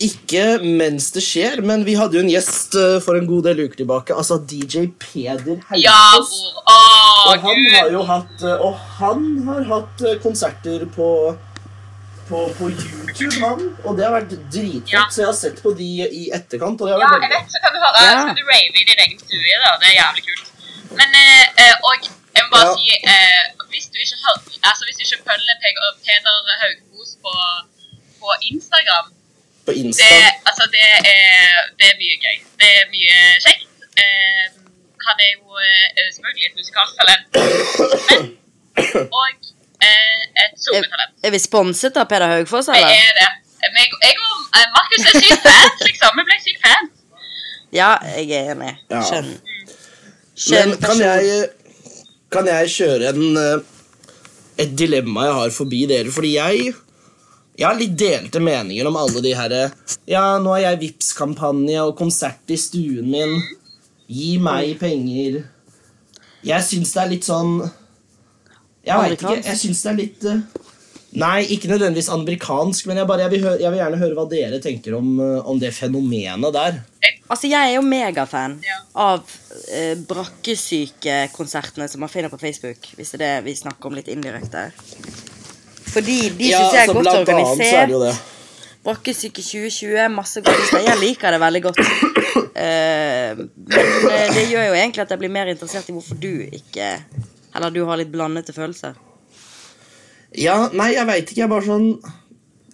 Ikke 0.00 0.44
mens 0.64 1.10
det 1.12 1.20
skjer, 1.24 1.60
men 1.64 1.82
vi 1.84 1.94
hadde 1.98 2.16
jo 2.16 2.22
en 2.24 2.30
gjest 2.32 2.74
eh, 2.80 2.98
for 3.04 3.16
en 3.20 3.26
god 3.28 3.44
del 3.50 3.58
uker 3.66 3.76
tilbake. 3.82 4.14
Altså 4.16 4.38
DJ 4.48 4.86
Peder 5.00 5.58
Ja, 5.76 5.92
Haugaas. 5.92 6.32
og 6.64 7.44
han 7.44 7.60
gud. 7.60 7.74
har 7.76 7.90
jo 7.92 8.02
hatt 8.08 8.42
eh, 8.48 8.64
Og 8.64 8.74
han 9.00 9.26
har 9.48 9.62
hatt 9.74 10.02
eh, 10.08 10.16
konserter 10.24 10.86
på 10.96 11.08
på, 12.30 12.38
på 12.58 12.64
YouTube, 12.70 13.38
han. 13.44 13.60
Og 13.86 13.92
det 13.98 14.04
har 14.06 14.14
vært 14.18 14.32
dritfett. 14.54 14.92
Ja. 14.94 15.02
Så 15.12 15.22
jeg 15.22 15.28
har 15.32 15.38
sett 15.44 15.58
på 15.64 15.70
de 15.80 15.88
i 16.22 16.24
etterkant. 16.38 16.80
Og 16.80 16.86
det 16.88 16.94
har 16.94 17.02
Ja, 17.02 17.10
jeg 17.26 17.32
vet, 17.36 17.48
så 17.54 17.58
kan 17.64 17.70
du 17.74 17.78
høre, 17.84 17.98
Ja. 18.06 18.14
kan 18.28 18.38
du 18.40 18.44
rave 18.52 18.76
i 18.82 18.84
din 18.90 19.00
egen 19.04 19.18
stue 19.24 19.54
da, 19.64 19.70
det 19.82 19.88
er 19.90 19.96
jævlig 20.00 20.22
kult. 20.28 20.46
Men, 20.98 21.08
eh, 21.22 21.44
eh, 21.62 21.74
og 21.88 21.94
jeg 22.36 22.42
må 22.44 22.48
bare 22.56 22.70
Ja. 22.70 22.76
si, 22.78 22.86
eh, 23.14 23.42
hvis 23.70 23.86
du 23.92 23.96
ikke 24.04 24.18
hører, 24.24 24.40
altså 24.68 24.82
hvis 24.86 24.96
du 24.98 25.02
ikke 25.06 25.22
følger 25.30 25.56
Peder 26.04 26.58
Haugmos 26.62 27.10
på, 27.24 27.34
på 28.20 28.28
Instagram, 28.50 29.06
på 29.66 29.70
det, 30.00 30.16
altså 30.48 30.64
det 30.74 30.86
er, 31.14 31.52
det 31.78 31.86
er 31.92 31.96
mye 32.02 32.16
gøy. 32.24 32.36
Det 32.60 32.68
er 32.80 32.84
mye 32.94 33.16
kjekt. 33.44 33.66
Eh, 34.02 34.44
han 35.06 35.16
er 35.26 35.30
jo 35.38 35.46
eh, 35.66 35.86
selvfølgelig 36.14 36.46
et 36.48 36.56
musikalsk 36.60 36.94
talent, 37.00 37.24
men, 38.08 38.22
og 39.18 39.34
et 39.80 40.40
er, 40.44 40.50
solmetalent. 40.60 41.14
er 41.24 41.32
vi 41.34 41.40
sponset 41.40 41.96
av 42.00 42.08
Peder 42.10 42.34
Haugfoss, 42.34 42.68
Jeg 42.74 42.84
Vi 42.84 42.98
er 42.98 43.14
det. 43.16 43.28
Jeg, 43.60 43.86
jeg 44.02 44.16
og 44.20 44.58
eh, 44.58 44.68
Markus 44.74 45.06
er 45.06 45.16
sykt 45.20 45.44
fans, 45.44 45.82
liksom. 45.86 46.20
Vi 46.20 46.26
ble 46.28 46.38
sykt 46.44 46.62
fans. 46.64 46.92
Ja, 47.76 47.90
jeg 48.16 48.30
er 48.34 48.52
enig. 48.54 48.74
Ja. 48.90 49.00
Skjønn. 49.06 49.34
Skjønn 50.34 50.72
Men 50.74 50.80
kan 50.82 51.02
jeg, 51.04 51.42
kan 52.32 52.48
jeg 52.50 52.72
kjøre 52.74 53.12
en, 53.12 53.36
eh, 53.40 53.60
et 54.64 54.72
dilemma 54.76 55.28
jeg 55.28 55.38
har 55.40 55.54
forbi 55.54 55.84
dere? 55.90 56.12
Fordi 56.14 56.34
jeg, 56.34 56.72
jeg 57.60 57.68
har 57.68 57.78
litt 57.78 57.96
delte 58.00 58.42
meninger 58.42 58.88
om 58.90 58.98
alle 59.00 59.22
de 59.24 59.34
her 59.36 59.56
Ja, 60.08 60.24
nå 60.42 60.56
har 60.56 60.64
jeg 60.70 60.82
vips 60.86 61.12
kampanje 61.18 61.84
og 61.84 61.96
konsert 61.98 62.52
i 62.52 62.58
stuen 62.60 63.10
min. 63.12 63.36
Gi 64.10 64.36
meg 64.42 64.74
penger. 64.80 65.44
Jeg 66.42 66.66
syns 66.66 66.96
det 66.96 67.02
er 67.02 67.12
litt 67.12 67.28
sånn 67.28 67.60
Jeg 68.90 69.04
veit 69.06 69.22
ikke. 69.24 69.38
Jeg 69.48 69.60
syns 69.62 69.82
det 69.86 69.90
er 69.92 69.98
litt 70.02 70.28
eh, 70.30 70.42
Nei, 71.20 71.40
ikke 71.50 71.66
nødvendigvis 71.66 72.06
amerikansk, 72.14 72.86
men 72.86 73.00
jeg, 73.00 73.06
bare, 73.10 73.24
jeg, 73.24 73.32
vil, 73.32 73.40
høre, 73.42 73.56
jeg 73.58 73.72
vil 73.72 73.80
gjerne 73.80 73.98
høre 73.98 74.14
hva 74.14 74.24
dere 74.30 74.60
tenker 74.62 74.94
om, 74.94 75.08
eh, 75.18 75.48
om 75.50 75.58
det 75.58 75.72
fenomenet 75.74 76.54
der. 76.54 76.76
Altså, 77.26 77.48
jeg 77.50 77.58
er 77.58 77.74
jo 77.74 77.82
megafan 77.82 78.54
Ja. 78.62 78.76
av 78.94 79.24
eh, 79.74 79.96
brakkesykekonsertene 80.06 81.88
som 81.90 82.04
man 82.04 82.12
finner 82.12 82.30
på 82.30 82.38
Facebook. 82.38 82.92
Hvis 82.94 83.10
det 83.14 83.18
er 83.20 83.24
det 83.24 83.48
vi 83.48 83.56
snakker 83.58 83.90
om 83.90 83.98
litt 83.98 84.10
indirekte. 84.12 84.68
Fordi 85.90 86.18
de 86.38 86.52
syns 86.52 86.76
jeg 86.78 86.84
er 86.84 86.92
godt 86.94 87.10
altså, 87.10 87.16
er 87.16 87.24
organisert. 87.26 88.26
Brakkesyke 88.86 89.42
2020, 89.44 90.06
masse 90.14 90.40
gode 90.46 90.62
steder. 90.68 90.86
Jeg 90.92 91.00
liker 91.02 91.34
det 91.34 91.40
veldig 91.42 91.62
godt. 91.66 91.80
Eh, 92.60 93.34
men 93.34 94.12
eh, 94.14 94.30
det 94.34 94.46
gjør 94.50 94.70
jo 94.70 94.74
egentlig 94.78 95.02
at 95.02 95.10
jeg 95.14 95.20
blir 95.20 95.32
mer 95.32 95.50
interessert 95.50 95.90
i 95.90 95.94
hvorfor 95.96 96.16
du 96.22 96.30
ikke 96.54 96.88
Eller 97.56 97.74
du 97.74 97.82
har 97.88 97.98
litt 98.00 98.10
blandede 98.12 98.54
følelser. 98.54 98.98
Ja, 100.38 100.68
nei, 100.76 100.92
jeg 100.94 101.06
veit 101.08 101.24
ikke. 101.26 101.40
Jeg 101.42 101.48
er 101.48 101.54
bare 101.54 101.66
sånn 101.66 101.88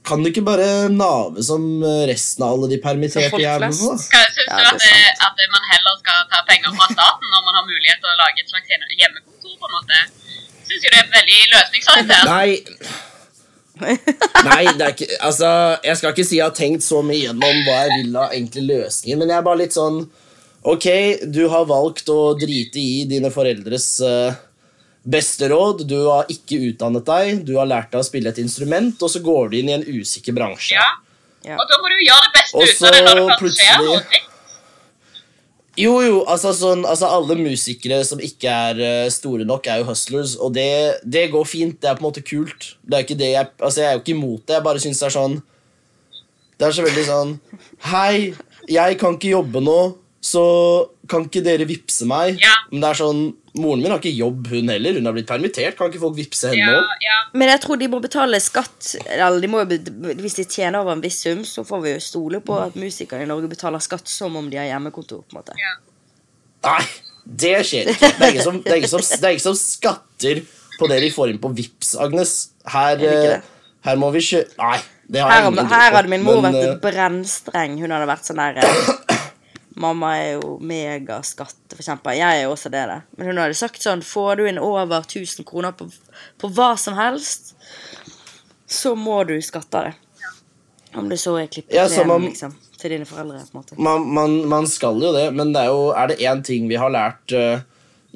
Kan 0.07 0.21
du 0.23 0.29
ikke 0.29 0.45
bare 0.45 0.67
nave 0.93 1.43
som 1.43 1.63
resten 2.07 2.45
av 2.45 2.53
alle 2.55 2.69
de 2.71 2.77
permitterte 2.83 3.41
jævlene? 3.43 3.73
Syns 3.75 4.11
Ja, 4.13 4.21
du 4.37 4.69
at, 4.69 4.77
det, 4.83 4.93
at 5.25 5.41
man 5.51 5.65
heller 5.73 5.97
skal 6.03 6.21
ta 6.31 6.43
penger 6.47 6.77
fra 6.77 6.87
staten 6.93 7.33
når 7.33 7.47
man 7.49 7.59
har 7.59 7.65
mulighet 7.67 8.05
til 8.05 8.13
å 8.13 8.19
lage 8.21 8.45
et 8.45 8.53
slags 8.53 8.71
hjemmekontor? 9.01 9.57
på 9.57 9.67
en 9.71 9.75
måte? 9.79 10.03
Syns 10.69 10.85
jo 10.85 10.93
det 10.93 11.01
er 11.01 11.11
veldig 11.17 11.41
løsningsorientert. 11.55 12.31
Nei. 12.31 12.97
Nei, 14.47 14.63
det 14.79 14.85
er 14.87 14.93
ikke 14.95 15.09
Altså, 15.21 15.49
jeg 15.85 15.99
skal 15.99 16.15
ikke 16.15 16.25
si 16.25 16.39
jeg 16.39 16.47
har 16.47 16.55
tenkt 16.57 16.85
så 16.87 17.03
mye 17.05 17.27
gjennom 17.27 17.59
hva 17.67 17.75
jeg 17.83 17.99
vil 17.99 18.15
av 18.17 18.33
enkle 18.37 18.63
løsninger, 18.71 19.19
men 19.21 19.33
jeg 19.33 19.37
er 19.37 19.45
bare 19.45 19.61
litt 19.61 19.77
sånn 19.77 19.99
Ok, 20.67 20.87
du 21.31 21.43
har 21.53 21.67
valgt 21.69 22.09
å 22.11 22.33
drite 22.41 22.81
i 22.81 23.05
dine 23.11 23.29
foreldres 23.31 23.91
eh, 24.03 24.39
beste 25.07 25.49
råd. 25.53 25.87
Du 25.89 25.99
har 26.09 26.31
ikke 26.33 26.59
utdannet 26.71 27.07
deg, 27.07 27.43
du 27.47 27.57
har 27.61 27.69
lært 27.71 27.93
deg 27.95 28.03
å 28.03 28.07
spille 28.07 28.33
et 28.33 28.41
instrument, 28.43 28.97
og 29.03 29.13
så 29.13 29.23
går 29.25 29.53
du 29.53 29.59
inn 29.61 29.71
i 29.71 29.77
en 29.79 29.87
usikker 29.87 30.37
bransje. 30.37 30.77
Ja. 30.77 30.87
Ja. 31.47 31.59
Og 31.61 31.69
da 31.71 31.77
må 31.79 31.93
du 31.93 32.01
gjøre 32.03 32.25
det 32.25 32.33
beste 32.35 32.59
Også 32.59 32.81
ut 32.81 32.89
av 32.89 32.95
det 32.97 33.03
når 33.07 33.19
det 33.19 33.27
kan 33.29 33.45
først 33.45 33.61
skjer 33.63 33.85
dritt. 33.87 34.33
Jo, 35.77 35.93
jo, 36.01 36.21
altså, 36.25 36.55
sånn, 36.57 36.87
altså 36.89 37.11
alle 37.13 37.35
musikere 37.37 37.99
som 38.09 38.21
ikke 38.25 38.49
er 38.49 38.79
eh, 38.81 39.11
store 39.13 39.45
nok, 39.45 39.67
er 39.69 39.83
jo 39.83 39.91
hustlers, 39.91 40.33
og 40.41 40.55
det, 40.57 41.03
det 41.05 41.27
går 41.35 41.45
fint. 41.45 41.77
Det 41.83 41.91
er 41.91 41.99
på 41.99 42.01
en 42.01 42.09
måte 42.09 42.25
kult. 42.25 42.71
Det 42.81 42.97
er 42.97 43.05
ikke 43.05 43.19
det 43.21 43.29
jeg, 43.35 43.51
altså, 43.61 43.83
jeg 43.83 43.91
er 43.91 43.99
jo 43.99 44.03
ikke 44.03 44.15
imot 44.17 44.47
det, 44.47 44.57
jeg 44.57 44.67
bare 44.67 44.83
syns 44.83 45.03
det 45.03 45.09
er 45.11 45.17
sånn 45.19 45.37
Det 46.57 46.67
er 46.67 46.77
så 46.79 46.87
veldig 46.87 47.05
sånn 47.05 47.33
Hei, 47.91 48.33
jeg 48.73 48.97
kan 49.03 49.19
ikke 49.19 49.35
jobbe 49.35 49.61
nå, 49.61 49.81
så 50.25 50.45
Kan 51.13 51.29
ikke 51.29 51.45
dere 51.45 51.69
vippse 51.69 52.09
meg? 52.09 52.41
Ja. 52.41 52.55
Men 52.73 52.81
det 52.81 52.95
er 52.95 53.01
sånn 53.03 53.21
Moren 53.57 53.81
min 53.83 53.91
har 53.93 53.99
ikke 54.03 54.13
jobb, 54.17 54.47
hun 54.53 54.69
heller. 54.73 54.99
Hun 54.99 55.07
har 55.09 55.15
blitt 55.17 55.29
permittert. 55.29 55.77
Kan 55.79 55.89
ikke 55.91 56.03
folk 56.03 56.17
vippse 56.19 56.51
henne 56.53 56.67
Ja, 56.67 56.81
òg? 56.83 57.05
ja. 57.05 57.17
Men 57.37 57.49
jeg 57.53 57.61
tror 57.65 57.79
de 57.81 57.89
må 57.93 58.01
betale 58.05 58.39
skatt 58.41 58.91
Eller 59.07 59.41
de 59.41 59.49
må 59.53 59.63
hvis 59.67 60.37
de 60.39 60.45
tjener 60.45 60.79
over 60.81 60.93
en 60.97 61.03
viss 61.05 61.19
sum, 61.25 61.43
så 61.49 61.65
får 61.67 61.83
vi 61.85 61.95
jo 61.95 62.01
stole 62.05 62.41
på 62.45 62.59
at 62.63 62.77
musikere 62.81 63.25
i 63.25 63.29
Norge 63.31 63.49
betaler 63.53 63.83
skatt 63.85 64.09
som 64.13 64.37
om 64.37 64.51
de 64.53 64.57
har 64.61 64.69
hjemmekontor. 64.71 65.23
på 65.25 65.37
en 65.37 65.41
måte 65.41 65.57
ja. 65.61 65.75
Nei, 66.67 66.83
det 67.27 67.55
skjer 67.69 67.93
ikke. 67.93 68.11
Det 68.19 68.27
er 68.27 68.33
ikke, 68.35 68.45
som, 68.47 68.61
det, 68.63 68.73
er 68.73 68.81
ikke 68.83 68.93
som, 68.93 69.03
det 69.07 69.25
er 69.29 69.37
ikke 69.37 69.47
som 69.49 69.57
skatter 69.61 70.41
på 70.81 70.89
det 70.93 71.01
de 71.05 71.11
får 71.15 71.31
inn 71.33 71.39
på 71.43 71.51
Vips, 71.57 71.95
Agnes. 72.03 72.33
Her, 72.69 72.99
Er 73.01 73.33
eh, 73.39 73.41
her 73.87 73.97
må 74.01 74.11
vi 74.15 74.21
kjø... 74.27 74.43
Nei, 74.59 74.79
det 75.09 75.23
har 75.23 75.31
Her, 75.31 75.45
jeg 75.45 75.53
ingen 75.53 75.69
tro 75.71 75.77
her 75.79 75.95
hadde 75.95 76.11
min 76.11 76.25
mor 76.27 76.41
Men, 76.43 76.53
vært 76.57 76.69
eh, 76.73 76.79
brennstreng. 76.83 77.77
Hun 77.81 77.95
hadde 77.95 78.09
vært 78.11 78.27
sånn 78.27 78.41
der 78.43 78.59
eh, 78.65 78.91
Mamma 79.77 80.15
er 80.17 80.31
jo 80.39 80.55
megaskatteforkjemper. 80.65 82.15
Jeg 82.17 82.39
er 82.41 82.45
jo 82.47 82.53
også 82.55 82.71
det, 82.73 82.85
det. 82.89 83.01
Men 83.19 83.27
hun 83.29 83.41
hadde 83.43 83.57
sagt 83.59 83.83
sånn 83.85 84.01
Får 84.07 84.39
du 84.41 84.47
inn 84.49 84.61
over 84.63 85.03
1000 85.05 85.45
kroner 85.49 85.75
på, 85.77 85.89
på 86.41 86.49
hva 86.57 86.71
som 86.81 86.97
helst, 86.97 87.53
så 88.67 88.95
må 88.97 89.19
du 89.29 89.35
skatte 89.45 89.77
av 89.83 89.91
det. 89.91 89.95
Om 90.97 91.11
du 91.13 91.17
så 91.21 91.35
er 91.43 91.51
klippet 91.53 91.77
Ja, 91.77 91.85
om- 92.09 92.25
liksom, 92.25 92.55
til 92.81 92.91
dine 92.95 93.05
foreldre. 93.05 93.43
på 93.53 93.59
en 93.59 93.61
måte 93.61 93.77
man, 93.79 94.07
man, 94.17 94.37
man 94.49 94.67
skal 94.67 94.97
jo 95.03 95.13
det, 95.13 95.27
men 95.37 95.53
det 95.53 95.61
er 95.67 95.67
jo 95.75 95.91
Er 95.93 96.07
det 96.09 96.19
én 96.25 96.43
ting 96.45 96.69
vi 96.69 96.77
har 96.81 96.89
lært 96.91 97.33
uh, 97.37 97.61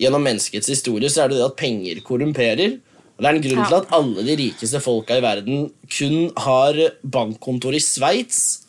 gjennom 0.00 0.22
menneskets 0.24 0.66
historie, 0.72 1.10
så 1.12 1.24
er 1.24 1.28
det 1.28 1.36
det 1.42 1.44
at 1.50 1.56
penger 1.60 2.00
korrumperer. 2.00 2.78
Og 3.18 3.20
Det 3.20 3.28
er 3.28 3.36
en 3.36 3.42
grunn 3.44 3.58
Ja. 3.60 3.68
til 3.68 3.76
at 3.82 3.92
alle 3.92 4.24
de 4.24 4.36
rikeste 4.40 4.80
folka 4.80 5.18
i 5.18 5.20
verden 5.20 5.70
kun 5.92 6.30
har 6.40 6.72
bankkontor 7.04 7.76
i 7.76 7.80
Sveits. 7.84 8.62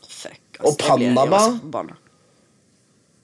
Og 0.60 0.76
Panama? 0.78 1.40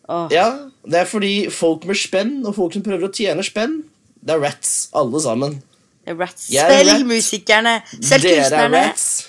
Åh, 0.10 0.28
Ja, 0.32 0.50
Det 0.88 1.00
er 1.02 1.06
fordi 1.06 1.50
folk 1.52 1.86
med 1.86 1.96
spenn 2.00 2.46
og 2.46 2.56
folk 2.56 2.74
som 2.74 2.84
prøver 2.84 3.10
å 3.10 3.12
tjene 3.14 3.44
spenn, 3.44 3.82
det 4.24 4.36
er 4.36 4.40
rats, 4.40 4.90
alle 4.96 5.20
sammen. 5.22 5.58
det 6.06 6.14
er 6.14 6.20
rats. 6.22 6.48
Jeg 6.52 7.04
musikerne 7.06 7.74
rat. 7.82 7.92
kunstnerne 7.92 8.22
Dere 8.24 8.64
er 8.64 8.88
rats. 8.90 9.28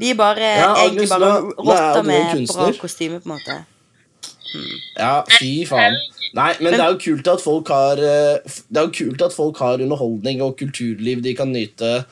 De 0.00 0.10
er 0.10 0.14
bare 0.16 0.38
Ja, 0.40 0.74
egentlig 0.76 1.10
Agnes, 1.10 1.10
bare 1.10 1.30
er 1.36 1.42
rotter 1.58 2.02
med 2.02 2.30
kunstner. 2.36 2.70
bra 2.72 2.80
kostyme, 2.80 3.20
på 3.20 3.26
en 3.30 3.36
måte. 3.36 3.58
Ja, 4.98 5.22
fy 5.38 5.64
faen. 5.68 5.96
Nei, 6.34 6.54
men 6.60 6.72
det 6.72 6.80
er 6.80 6.92
jo 6.94 6.98
kult 7.02 7.26
at 7.26 7.42
folk 7.42 7.68
har 7.68 7.98
eh, 7.98 8.38
Det 8.70 8.78
er 8.78 8.86
jo 8.86 8.92
kult 8.94 9.22
at 9.26 9.34
folk 9.34 9.58
har 9.58 9.82
underholdning 9.82 10.40
og 10.46 10.56
kulturliv 10.60 11.22
de 11.22 11.34
kan 11.34 11.50
nyte, 11.52 12.04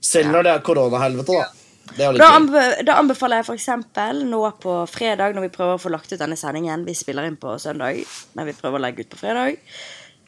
selv 0.00 0.32
når 0.32 0.42
det 0.46 0.52
er 0.54 0.64
koronahelvete, 0.64 1.36
da. 1.36 1.65
Da, 1.96 2.10
anbe 2.34 2.62
da 2.84 2.96
anbefaler 2.98 3.40
jeg 3.40 3.46
for 3.46 3.54
eksempel 3.56 4.24
nå 4.26 4.40
på 4.60 4.72
fredag, 4.90 5.36
når 5.36 5.46
vi 5.46 5.52
prøver 5.54 5.78
å 5.78 5.80
få 5.80 5.92
lagt 5.94 6.10
ut 6.12 6.18
denne 6.18 6.36
sendingen 6.36 6.82
Vi 6.84 6.94
spiller 6.98 7.28
inn 7.28 7.36
på 7.40 7.54
søndag, 7.62 8.02
men 8.34 8.46
vi 8.48 8.52
prøver 8.58 8.80
å 8.80 8.82
legge 8.82 9.06
ut 9.06 9.10
på 9.14 9.20
fredag. 9.22 9.56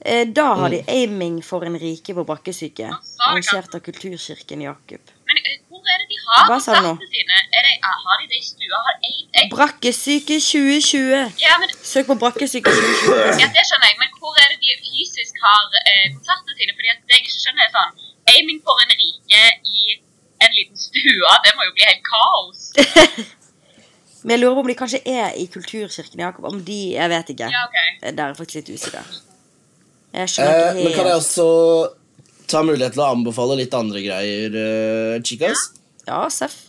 Eh, 0.00 0.24
da 0.30 0.54
har 0.54 0.68
Mm. 0.68 0.70
de 0.70 0.84
Aiming 0.94 1.42
for 1.42 1.64
en 1.66 1.74
rike 1.74 2.14
på 2.14 2.24
brakkesyke, 2.24 2.86
arrangert 3.26 3.74
av 3.74 3.80
Kulturkirken 3.82 4.60
Jakob. 4.62 5.00
Men 5.26 5.36
eh, 5.42 5.58
hvor 5.68 5.82
er 5.82 5.98
det 5.98 6.06
de 6.12 6.18
har 6.28 6.46
konsertene 6.46 7.08
sine? 7.10 7.34
Er 7.58 7.62
det, 7.66 7.74
har 7.82 8.16
de 8.22 8.26
det 8.30 8.38
i 8.38 8.46
stua? 8.46 8.78
Brakkesyke 9.50 10.38
2020. 10.38 11.34
ja, 11.42 11.58
men, 11.58 11.68
Søk 11.82 12.06
på 12.06 12.14
Brakkesyke 12.22 12.70
2020. 12.70 13.42
ja, 13.42 13.46
det 13.58 13.64
skjønner 13.66 13.90
jeg, 13.90 13.96
men 13.98 14.10
hvor 14.22 14.34
er 14.38 14.54
det 14.54 14.58
de 14.62 14.70
fysisk 14.86 15.34
har 15.42 15.66
eh, 15.82 16.06
konsertene 16.14 16.54
sine? 16.54 16.72
Fordi 16.78 16.88
at 16.94 17.00
det 17.02 17.18
jeg 17.18 17.26
ikke 17.26 17.42
skjønner 17.42 17.62
er 17.66 17.72
sånn 17.74 17.92
Aiming 18.38 18.60
for 18.62 18.78
en 18.84 18.94
rike 19.02 19.42
i 19.66 19.98
en 20.44 20.54
liten 20.54 20.78
stue, 20.78 21.32
det 21.44 21.54
må 21.56 21.66
jo 21.68 21.74
bli 21.76 21.86
helt 21.88 22.04
kaos. 22.06 22.62
Men 24.24 24.34
jeg 24.34 24.42
lurer 24.42 24.56
på 24.58 24.62
om 24.64 24.68
de 24.70 24.76
kanskje 24.78 25.00
er 25.06 25.36
i 25.38 25.46
Kulturkirken 25.50 26.20
Jakob. 26.24 26.48
Om 26.50 26.60
de 26.66 26.78
Jeg 26.96 27.10
vet 27.12 27.28
ikke. 27.34 27.48
Ja, 27.54 27.64
okay. 27.68 27.92
Der 28.10 28.24
er 28.24 28.32
jeg 28.32 28.38
faktisk 28.40 28.60
litt 28.60 28.72
usikker. 28.74 29.12
Jeg 30.18 30.32
skjønner 30.32 30.70
Eh, 30.72 30.80
men 30.84 30.94
kan 30.96 31.06
jeg 31.06 31.20
også 31.20 31.46
ta 32.48 32.62
mulighet 32.64 32.96
til 32.96 33.04
å 33.04 33.10
anbefale 33.12 33.58
litt 33.60 33.74
andre 33.76 34.00
greier, 34.02 34.54
uh, 34.56 35.18
chicas? 35.22 35.68
Ja, 36.08 36.22
Seff. 36.32 36.64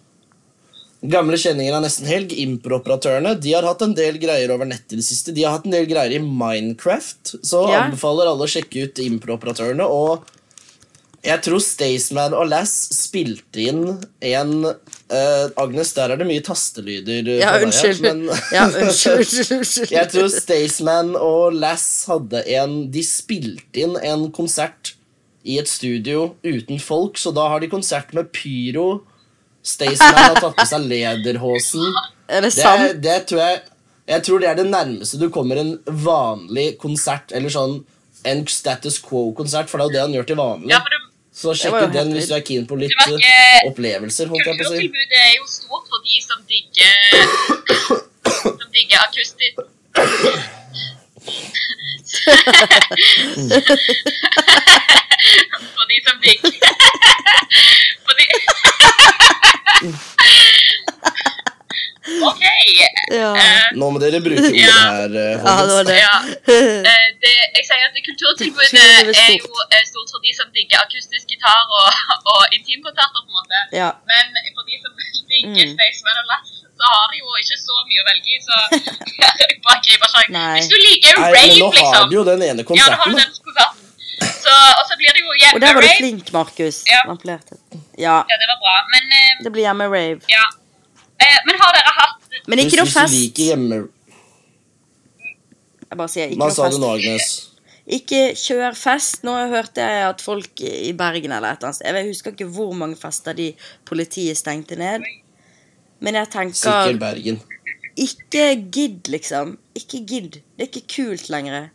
Gamle 1.00 1.38
kjenninger 1.40 1.72
av 1.78 1.86
Nesten 1.86 2.10
Helg, 2.12 2.34
Impro-operatørene, 2.44 3.32
de 3.40 3.54
har 3.56 3.64
hatt 3.64 3.86
en 3.86 3.94
del 3.96 4.18
greier 4.20 4.52
over 4.52 4.68
nettet 4.68 4.98
i 4.98 5.00
det 5.00 5.06
siste. 5.08 5.32
De 5.32 5.46
har 5.48 5.56
hatt 5.56 5.70
en 5.70 5.72
del 5.72 5.88
greier 5.88 6.18
i 6.18 6.20
Minecraft, 6.20 7.38
så 7.40 7.62
Ja. 7.72 7.86
anbefaler 7.86 8.28
alle 8.28 8.44
å 8.44 8.52
sjekke 8.52 8.84
ut 8.84 9.00
Impro-operatørene. 9.00 9.88
Og 9.88 10.28
jeg 11.24 11.42
tror 11.46 11.60
Staysman 11.64 12.34
og 12.38 12.48
Lass 12.52 12.72
spilte 12.96 13.60
inn 13.70 13.82
en 14.24 14.54
uh, 14.66 15.46
Agnes, 15.60 15.92
der 15.98 16.14
er 16.14 16.20
det 16.22 16.28
mye 16.30 16.44
tastelyder. 16.46 17.28
eh, 17.28 17.40
Ja, 17.42 17.56
unnskyld. 17.64 18.02
deg, 18.02 18.22
men- 18.22 18.40
Ja, 18.56 18.68
unnskyld. 18.70 19.92
Jeg 19.92 20.10
tror 20.14 20.30
Staysman 20.32 21.16
og 21.20 21.54
Lass 21.60 22.06
hadde 22.08 22.44
en 22.60 22.78
De 22.94 23.04
spilte 23.04 23.84
inn 23.84 23.98
en 24.00 24.30
konsert 24.32 24.94
i 25.44 25.58
et 25.60 25.68
studio 25.72 26.36
uten 26.44 26.80
folk, 26.84 27.18
så 27.18 27.32
da 27.34 27.48
har 27.50 27.60
de 27.64 27.70
konsert 27.72 28.14
med 28.14 28.32
pyro. 28.36 29.02
Staysman 29.64 30.16
har 30.20 30.36
tatt 30.40 30.56
på 30.60 30.66
seg 30.72 30.88
lederhosen. 30.88 31.84
Er 32.30 32.44
det 32.46 32.52
Det, 32.54 32.62
sant? 32.62 33.00
det 33.02 33.16
tror 33.26 33.40
jeg 33.42 33.62
Jeg 34.10 34.24
tror 34.26 34.40
det 34.42 34.48
er 34.52 34.56
det 34.60 34.66
nærmeste 34.70 35.18
du 35.18 35.30
kommer 35.34 35.58
en 35.58 35.72
vanlig 35.86 36.76
konsert, 36.82 37.32
eller 37.34 37.50
sånn 37.54 37.80
en 38.28 38.42
status 38.52 38.98
quo-konsert, 39.02 39.70
for 39.72 39.80
det 39.80 39.86
er 39.86 39.90
jo 39.90 39.94
det 39.96 40.02
han 40.02 40.14
gjør 40.18 40.26
til 40.28 40.38
vanlig. 40.40 40.70
Ja, 40.74 40.80
for 40.84 40.92
det, 40.92 41.00
Så 41.40 41.54
sjekk 41.56 41.78
ut 41.86 41.94
den 41.96 42.10
hvis 42.16 42.28
du 42.28 42.34
er 42.36 42.44
keen 42.44 42.66
på 42.68 42.76
litt 42.80 42.92
var 43.00 43.08
eh, 43.08 43.20
ikke- 43.20 43.70
opplevelser, 43.72 44.26
holdt 44.32 44.46
jeg 44.50 44.56
på 44.60 44.64
å 44.66 44.72
si. 44.74 44.76
kulturtilbudet 44.76 45.20
er 45.24 45.34
jo 45.38 45.46
stort 45.48 45.86
for 45.92 46.00
de 46.04 46.16
som 46.28 46.40
digger 46.50 46.96
Som 48.60 48.68
digger 48.76 49.00
akustisk 49.08 49.56
For 55.76 55.86
de 55.90 55.98
som 56.06 56.16
digger 56.24 56.52
For 58.06 58.14
de 58.20 58.26
OK. 62.28 62.44
Ja. 63.14 63.30
Uh, 63.34 63.68
Nå 63.80 63.90
må 63.94 63.98
dere 64.04 64.20
bruke 64.22 64.44
ordet 64.46 64.60
Ja. 64.60 64.78
her, 64.94 65.10
Uh, 65.10 65.36
Ja, 65.46 65.56
det 65.68 65.74
var 65.78 65.86
det. 65.90 65.98
Ja. 66.00 66.16
Uh, 66.50 67.08
det, 67.24 67.34
jeg 67.58 67.64
sier 67.70 67.84
at 67.88 67.94
det 67.98 68.04
kulturtilbudet 68.10 68.74
er 68.76 69.10
er 69.10 69.80
jo 69.82 69.88
stort 69.94 70.10
for 70.14 70.20
de 70.26 70.32
som 70.40 70.48
digger 70.56 70.80
akustisk 70.86 71.26
gitar 71.32 71.64
og, 71.80 71.90
og 72.34 72.42
intimkonserter, 72.58 73.20
på 73.26 73.30
en 73.32 73.38
måte. 73.40 73.58
Ja. 73.82 73.90
Men 74.12 74.26
for 74.56 74.64
de 74.70 74.76
som 74.84 74.92
digger 74.96 75.08
Mm. 75.40 75.74
Staysman 75.78 76.18
og 76.22 76.26
Lass, 76.32 76.48
så 76.80 76.86
har 76.94 77.06
de 77.12 77.18
jo 77.22 77.28
ikke 77.42 77.58
så 77.62 77.76
mye 77.90 78.02
å 78.02 78.06
velge 78.10 78.30
i, 78.34 78.40
så 78.48 78.56
bare 79.66 79.80
griper 79.86 80.10
sjansen. 80.14 80.38
Hvis 80.58 80.70
du 80.72 80.78
liker 80.84 81.20
Nei, 81.20 81.28
rave, 81.30 81.44
liksom. 81.46 81.60
nå 81.60 81.68
har 81.70 81.84
liksom. 81.86 82.10
du 82.10 82.16
jo 82.18 82.24
den 82.30 82.42
ene 82.50 82.64
Ja, 82.66 82.86
da 82.90 82.98
har 82.98 82.98
konserten. 82.98 83.14
du 83.14 83.20
den 83.20 83.32
konserten. 83.48 83.86
Så, 84.44 84.54
og 84.80 84.84
så 84.90 84.98
blir 85.00 85.14
det 85.16 85.22
jo 85.24 85.30
Og 85.56 85.62
der 85.64 85.74
var 85.78 85.82
du 85.86 85.90
flink, 86.00 86.32
Markus. 86.36 86.78
Ja. 86.90 87.02
Ja, 87.06 88.16
Ja, 88.32 88.36
det 88.42 88.48
var 88.52 88.58
bra. 88.66 88.76
Men, 88.94 89.04
det 89.46 89.52
blir 89.56 89.64
hjemme 89.68 89.86
rave. 89.94 90.20
ja. 90.34 90.46
Eh, 91.20 91.40
men 91.48 91.56
har 91.60 91.76
dere 91.76 91.94
hatt 91.98 92.42
Men 92.48 92.62
ikke 92.64 92.80
noe 92.80 92.86
noe 92.86 92.90
hvis 92.90 92.96
du 92.96 93.00
fest. 93.00 93.14
liker 93.20 93.44
hjemme... 93.54 93.80
Jeg 95.90 95.98
bare 95.98 96.12
sier 96.14 96.30
ikke 96.30 96.38
Hva 96.40 96.50
noe 96.50 96.56
sa 96.56 96.68
du 96.68 96.76
fest. 96.76 96.82
nå, 96.84 96.90
Agnes? 96.96 97.30
Ikke 98.00 98.20
kjør 98.38 98.76
fest. 98.78 99.24
Nå 99.26 99.34
hørte 99.50 99.82
jeg 99.82 100.04
at 100.06 100.22
folk 100.22 100.62
i 100.62 100.92
Bergen 100.98 101.34
eller 101.34 101.56
et 101.56 101.64
eller 101.64 101.72
annet 101.72 101.80
sted 101.80 101.98
Jeg 101.98 102.10
husker 102.12 102.36
ikke 102.36 102.50
hvor 102.54 102.76
mange 102.78 103.00
fester 103.00 103.34
de 103.38 103.48
politiet 103.90 104.38
stengte 104.38 104.78
ned. 104.78 105.02
Men 106.00 106.20
jeg 106.20 106.30
tenker 106.32 106.60
Sikkert 106.62 107.00
Bergen. 107.02 107.42
Ikke 108.00 108.46
gidd, 108.72 109.10
liksom. 109.12 109.58
Ikke 109.76 110.04
gidd. 110.08 110.38
Det 110.56 110.68
er 110.68 110.70
ikke 110.70 110.86
kult 110.94 111.26
lenger. 111.34 111.72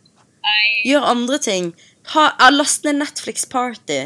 Gjør 0.87 1.05
andre 1.11 1.37
ting. 1.43 1.67
Ha, 2.15 2.29
last 2.53 2.85
ned 2.87 2.97
Netflix 3.01 3.43
Party. 3.49 3.99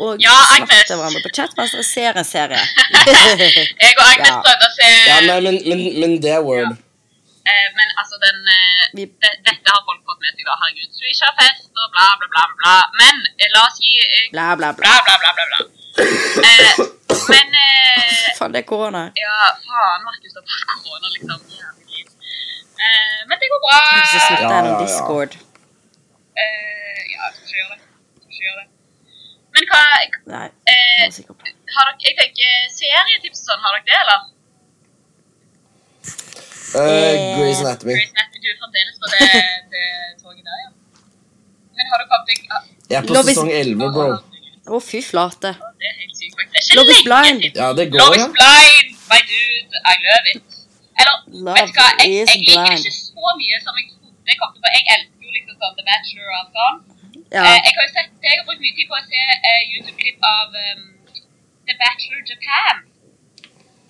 Og 0.00 0.16
Ja, 0.22 0.34
Agnes. 0.56 0.84
til 0.88 0.96
hverandre 0.98 1.20
på 1.26 1.30
chat 1.36 1.52
mens 1.56 1.70
dere 1.74 1.84
ser 1.86 2.12
en 2.18 2.24
serie. 2.24 2.58
Jeg 3.84 3.94
og 3.98 4.06
Agnes 4.12 4.28
Ja. 4.28 4.40
prøvde 4.46 4.66
å 4.70 4.72
se 4.78 4.88
Ja, 5.10 5.20
nei, 5.28 5.38
men, 5.46 5.60
men, 5.68 5.80
men 6.00 6.16
det 6.24 6.32
er 6.34 6.42
word. 6.42 6.72
Eh, 7.52 7.66
men 7.76 7.88
altså, 8.00 8.16
den 8.24 8.38
eh, 8.48 8.84
Vi- 8.98 9.06
det, 9.22 9.32
Dette 9.46 9.68
har 9.74 9.82
folk 9.88 10.00
fått 10.08 10.20
med 10.24 10.32
seg, 10.34 10.44
da. 10.48 10.54
Herregud, 10.62 10.90
så 10.96 11.00
vi 11.04 11.12
ikke 11.14 11.26
har 11.30 11.36
fest 11.42 11.70
og 11.84 11.86
bla, 11.94 12.06
bla, 12.18 12.28
bla. 12.34 12.42
bla, 12.48 12.56
bla. 12.62 12.76
Men 13.00 13.14
eh, 13.38 13.48
la 13.54 13.60
oss 13.68 13.78
gi 13.84 13.92
eh, 14.00 14.26
Bla, 14.34 14.46
bla, 14.60 14.72
bla. 14.78 14.92
bla, 15.06 15.16
bla, 15.22 15.30
bla, 15.38 15.44
bla. 15.52 15.58
Eh, 16.48 16.72
men 17.30 17.48
eh, 17.54 18.34
Faen, 18.38 18.52
det 18.54 18.64
er 18.64 18.68
korona. 18.72 19.02
Ja, 19.20 19.36
faen, 19.68 20.00
Markus 20.08 20.34
har 20.34 20.42
fått 20.42 20.64
korona, 20.82 21.06
liksom. 21.14 21.38
Eh, 22.84 23.20
men 23.28 23.36
det 23.40 23.48
går 23.52 23.60
bra. 23.66 23.78
Ja, 23.94 24.04
ja, 24.40 24.64
ja. 24.66 24.78
Discord. 24.82 25.32
Eh, 26.34 27.00
ja, 27.14 27.20
jeg 27.28 27.34
skal 27.36 27.44
ikke 27.44 27.58
gjøre 27.60 27.74
det. 27.74 27.80
Jeg 27.80 28.22
skal 28.24 28.32
ikke 28.32 28.44
gjøre 28.48 28.60
det. 28.62 28.68
Men 29.54 29.66
hva 29.70 29.80
Nei, 30.34 30.46
eh, 30.66 30.76
jeg 30.98 31.08
er 31.08 31.12
sikker 31.14 31.34
på. 31.38 31.50
Har 31.74 31.90
dere 31.90 32.08
Jeg 32.08 32.16
tenker 32.20 32.54
serietips 32.74 33.42
og 33.44 33.50
sånn, 33.52 33.60
har 33.64 33.76
dere 33.76 33.84
det, 33.90 33.98
eller? 34.04 34.20
Uh, 36.74 37.38
Grey's 37.38 37.60
Anatomy. 37.62 37.94
Grace 37.94 38.10
Anatomy, 38.18 38.40
du 38.42 38.48
er 38.50 38.56
fremdeles 38.62 38.96
på 38.98 39.10
det, 39.12 39.18
det 39.74 39.84
toget 40.22 40.42
der, 40.48 40.58
ja. 40.64 40.70
Men 41.78 41.90
har 41.92 42.02
du 42.02 42.06
kommet 42.10 42.30
deg 42.32 42.38
ah, 42.56 42.64
Jeg 42.90 42.96
er 42.98 43.06
på 43.06 43.14
Love 43.14 43.30
is- 43.30 43.38
sesong 43.38 43.50
11, 43.54 43.92
bro. 43.94 44.08
Å, 44.64 44.80
fy 44.80 45.00
flate. 45.04 45.52
Det 45.78 45.86
er 45.90 45.96
helt 46.00 46.16
sykt, 46.18 46.34
faktisk. 46.40 46.54
Det 46.54 46.58
er 46.58 46.66
ikke 46.66 46.78
Love 46.80 46.92
is 46.96 47.02
lenge 47.12 47.30
blind. 47.30 47.42
siden. 47.44 47.62
Ja, 47.62 47.68
det 47.78 47.86
går, 47.92 48.00
Love 48.02 48.18
ja. 48.18 48.26
is 48.26 48.34
blind, 48.38 48.90
my 49.12 49.20
dude. 49.30 49.82
I 49.84 49.94
love 50.08 50.32
it. 50.34 50.58
Eller, 51.02 51.16
Love 51.46 51.56
vet 51.60 51.70
du 51.70 51.78
hva, 51.78 51.88
jeg, 52.00 52.10
is 52.10 52.32
jeg 52.34 52.42
liker 52.42 52.54
det 52.54 52.66
blind. 52.66 52.88
ikke 52.88 52.96
så 52.98 53.34
mye 53.42 53.56
som 53.66 53.78
jeg 53.80 53.86
trodde 53.92 54.32
jeg 54.34 54.38
kom 54.42 54.52
til 54.54 54.64
å 54.64 54.74
Jeg 54.74 54.84
elsker 54.96 55.28
jo 55.28 55.32
liksom 55.38 55.54
sånn 55.62 55.74
The 55.78 55.84
Bachelor 55.90 56.26
og 56.32 56.36
alt 56.40 56.58
sånn. 56.58 56.76
Ja. 57.34 57.42
Eh, 57.42 57.60
jeg 57.66 57.72
har 57.76 57.86
jo 57.88 57.92
sett, 57.98 58.10
jeg 58.22 58.38
har 58.38 58.44
brukt 58.48 58.62
mye 58.64 58.74
tid 58.78 58.86
på 58.90 58.96
å 58.98 59.04
se 59.10 59.22
eh, 59.50 59.62
YouTube-klipp 59.72 60.26
av 60.30 60.58
um, 60.64 60.82
The 61.66 61.74
Bachelor 61.80 62.22
Japan. 62.30 62.82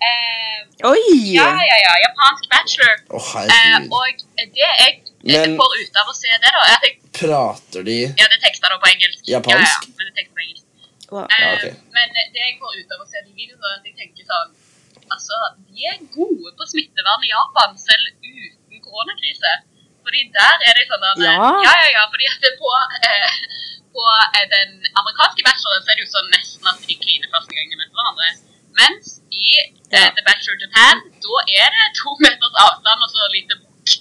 Eh, 0.05 0.59
Oi! 0.91 1.33
ja, 1.33 1.45
ja, 1.71 1.77
ja. 1.85 1.93
Japansk 2.05 2.43
bachelor. 2.51 2.95
Oh, 3.15 3.29
Eh, 3.45 3.77
og 3.97 4.23
det 4.35 4.51
jeg 4.59 4.93
Men- 5.23 5.55
får 5.57 5.71
ut 5.81 5.95
av 6.01 6.09
å 6.11 6.15
se 6.17 6.29
det, 6.33 6.51
da, 6.55 6.61
er 6.69 6.75
at 6.77 6.83
jeg 6.87 6.95
Prater 7.15 7.83
de 7.87 7.95
Ja, 8.19 8.25
det 8.33 8.39
tekster 8.43 8.67
da 8.69 8.77
på 8.81 8.89
engelsk. 8.91 9.21
Japansk? 9.23 9.55
Ja, 9.55 9.87
ja, 9.87 9.93
men 9.97 10.03
det 10.09 10.13
tekster 10.19 10.35
på 10.35 10.43
engelsk. 10.45 10.65
Wow. 11.11 11.23
Eh, 11.23 11.41
Ja, 11.45 11.53
okay. 11.55 11.73
Men 11.95 12.07
det 12.33 12.41
jeg 12.43 12.57
får 12.59 12.71
ut 12.81 12.91
av 12.97 12.99
å 13.05 13.07
se 13.07 13.21
de 13.25 13.31
videoene, 13.39 13.71
er 13.71 13.77
at 13.79 13.85
jeg 13.87 13.95
tenker 14.01 14.23
sånn 14.33 14.49
Altså, 15.05 15.37
de 15.69 15.85
er 15.85 15.97
gode 16.17 16.49
på 16.57 16.65
smittevern 16.65 17.23
i 17.23 17.29
Japan, 17.29 17.77
selv 17.77 18.05
uten 18.25 18.81
koronakrise. 18.81 19.51
Fordi 20.05 20.21
der 20.39 20.55
er 20.69 20.73
det 20.77 20.85
sånn 20.89 21.05
at 21.11 21.21
Ja. 21.25 21.35
ja, 21.67 21.73
ja, 21.83 21.87
ja, 21.97 22.03
fordi 22.13 22.25
at 22.31 22.43
på, 22.61 22.71
eh, 23.09 23.37
på 23.95 24.03
eh, 24.37 24.47
den 24.55 24.69
amerikanske 25.01 25.45
bacheloren 25.47 25.83
så 25.85 25.91
er 25.91 25.95
det 25.97 26.05
jo 26.05 26.11
sånn 26.15 26.29
nesten 26.35 26.71
at 26.71 26.81
de 26.87 26.95
kliner 27.03 27.31
første 27.35 27.53
gang 27.57 27.71
de 27.71 27.79
møter 27.81 27.95
hverandre. 27.99 28.29
Mens 28.79 29.05
i 29.31 29.55
eh, 29.59 30.09
The 30.15 30.23
Bachelor 30.27 30.57
Japan, 30.63 31.01
da 31.25 31.35
er 31.61 31.69
det 31.77 31.87
to 32.01 32.15
meters 32.23 32.59
avstand 32.65 33.05
og 33.07 33.09
så 33.15 33.29
lite 33.35 33.59
bukk. 33.61 33.97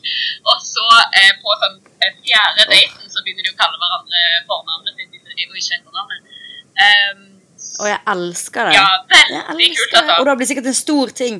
Og 0.52 0.58
så 0.64 0.86
eh, 1.20 1.32
på 1.40 1.58
sånn 1.62 1.76
eh, 2.04 2.12
fjerde 2.24 2.68
daten 2.72 3.06
så 3.12 3.22
begynner 3.24 3.46
de 3.46 3.52
å 3.54 3.60
kalle 3.60 3.80
hverandre 3.80 4.22
fornavnet 4.48 4.98
sitt 4.98 5.20
og 5.54 5.58
ikke 5.60 5.76
etternavnet. 5.78 6.32
Um, 6.84 7.22
Og 7.82 7.86
jeg 7.88 8.00
elsker 8.12 8.68
det. 8.68 8.74
Ja, 8.76 8.86
veldig 9.10 9.68
kult, 9.78 9.94
altså. 10.00 10.16
Og 10.20 10.26
da 10.26 10.34
blir 10.34 10.44
det 10.44 10.50
sikkert 10.50 10.70
en 10.70 10.78
stor 10.78 11.12
ting. 11.22 11.36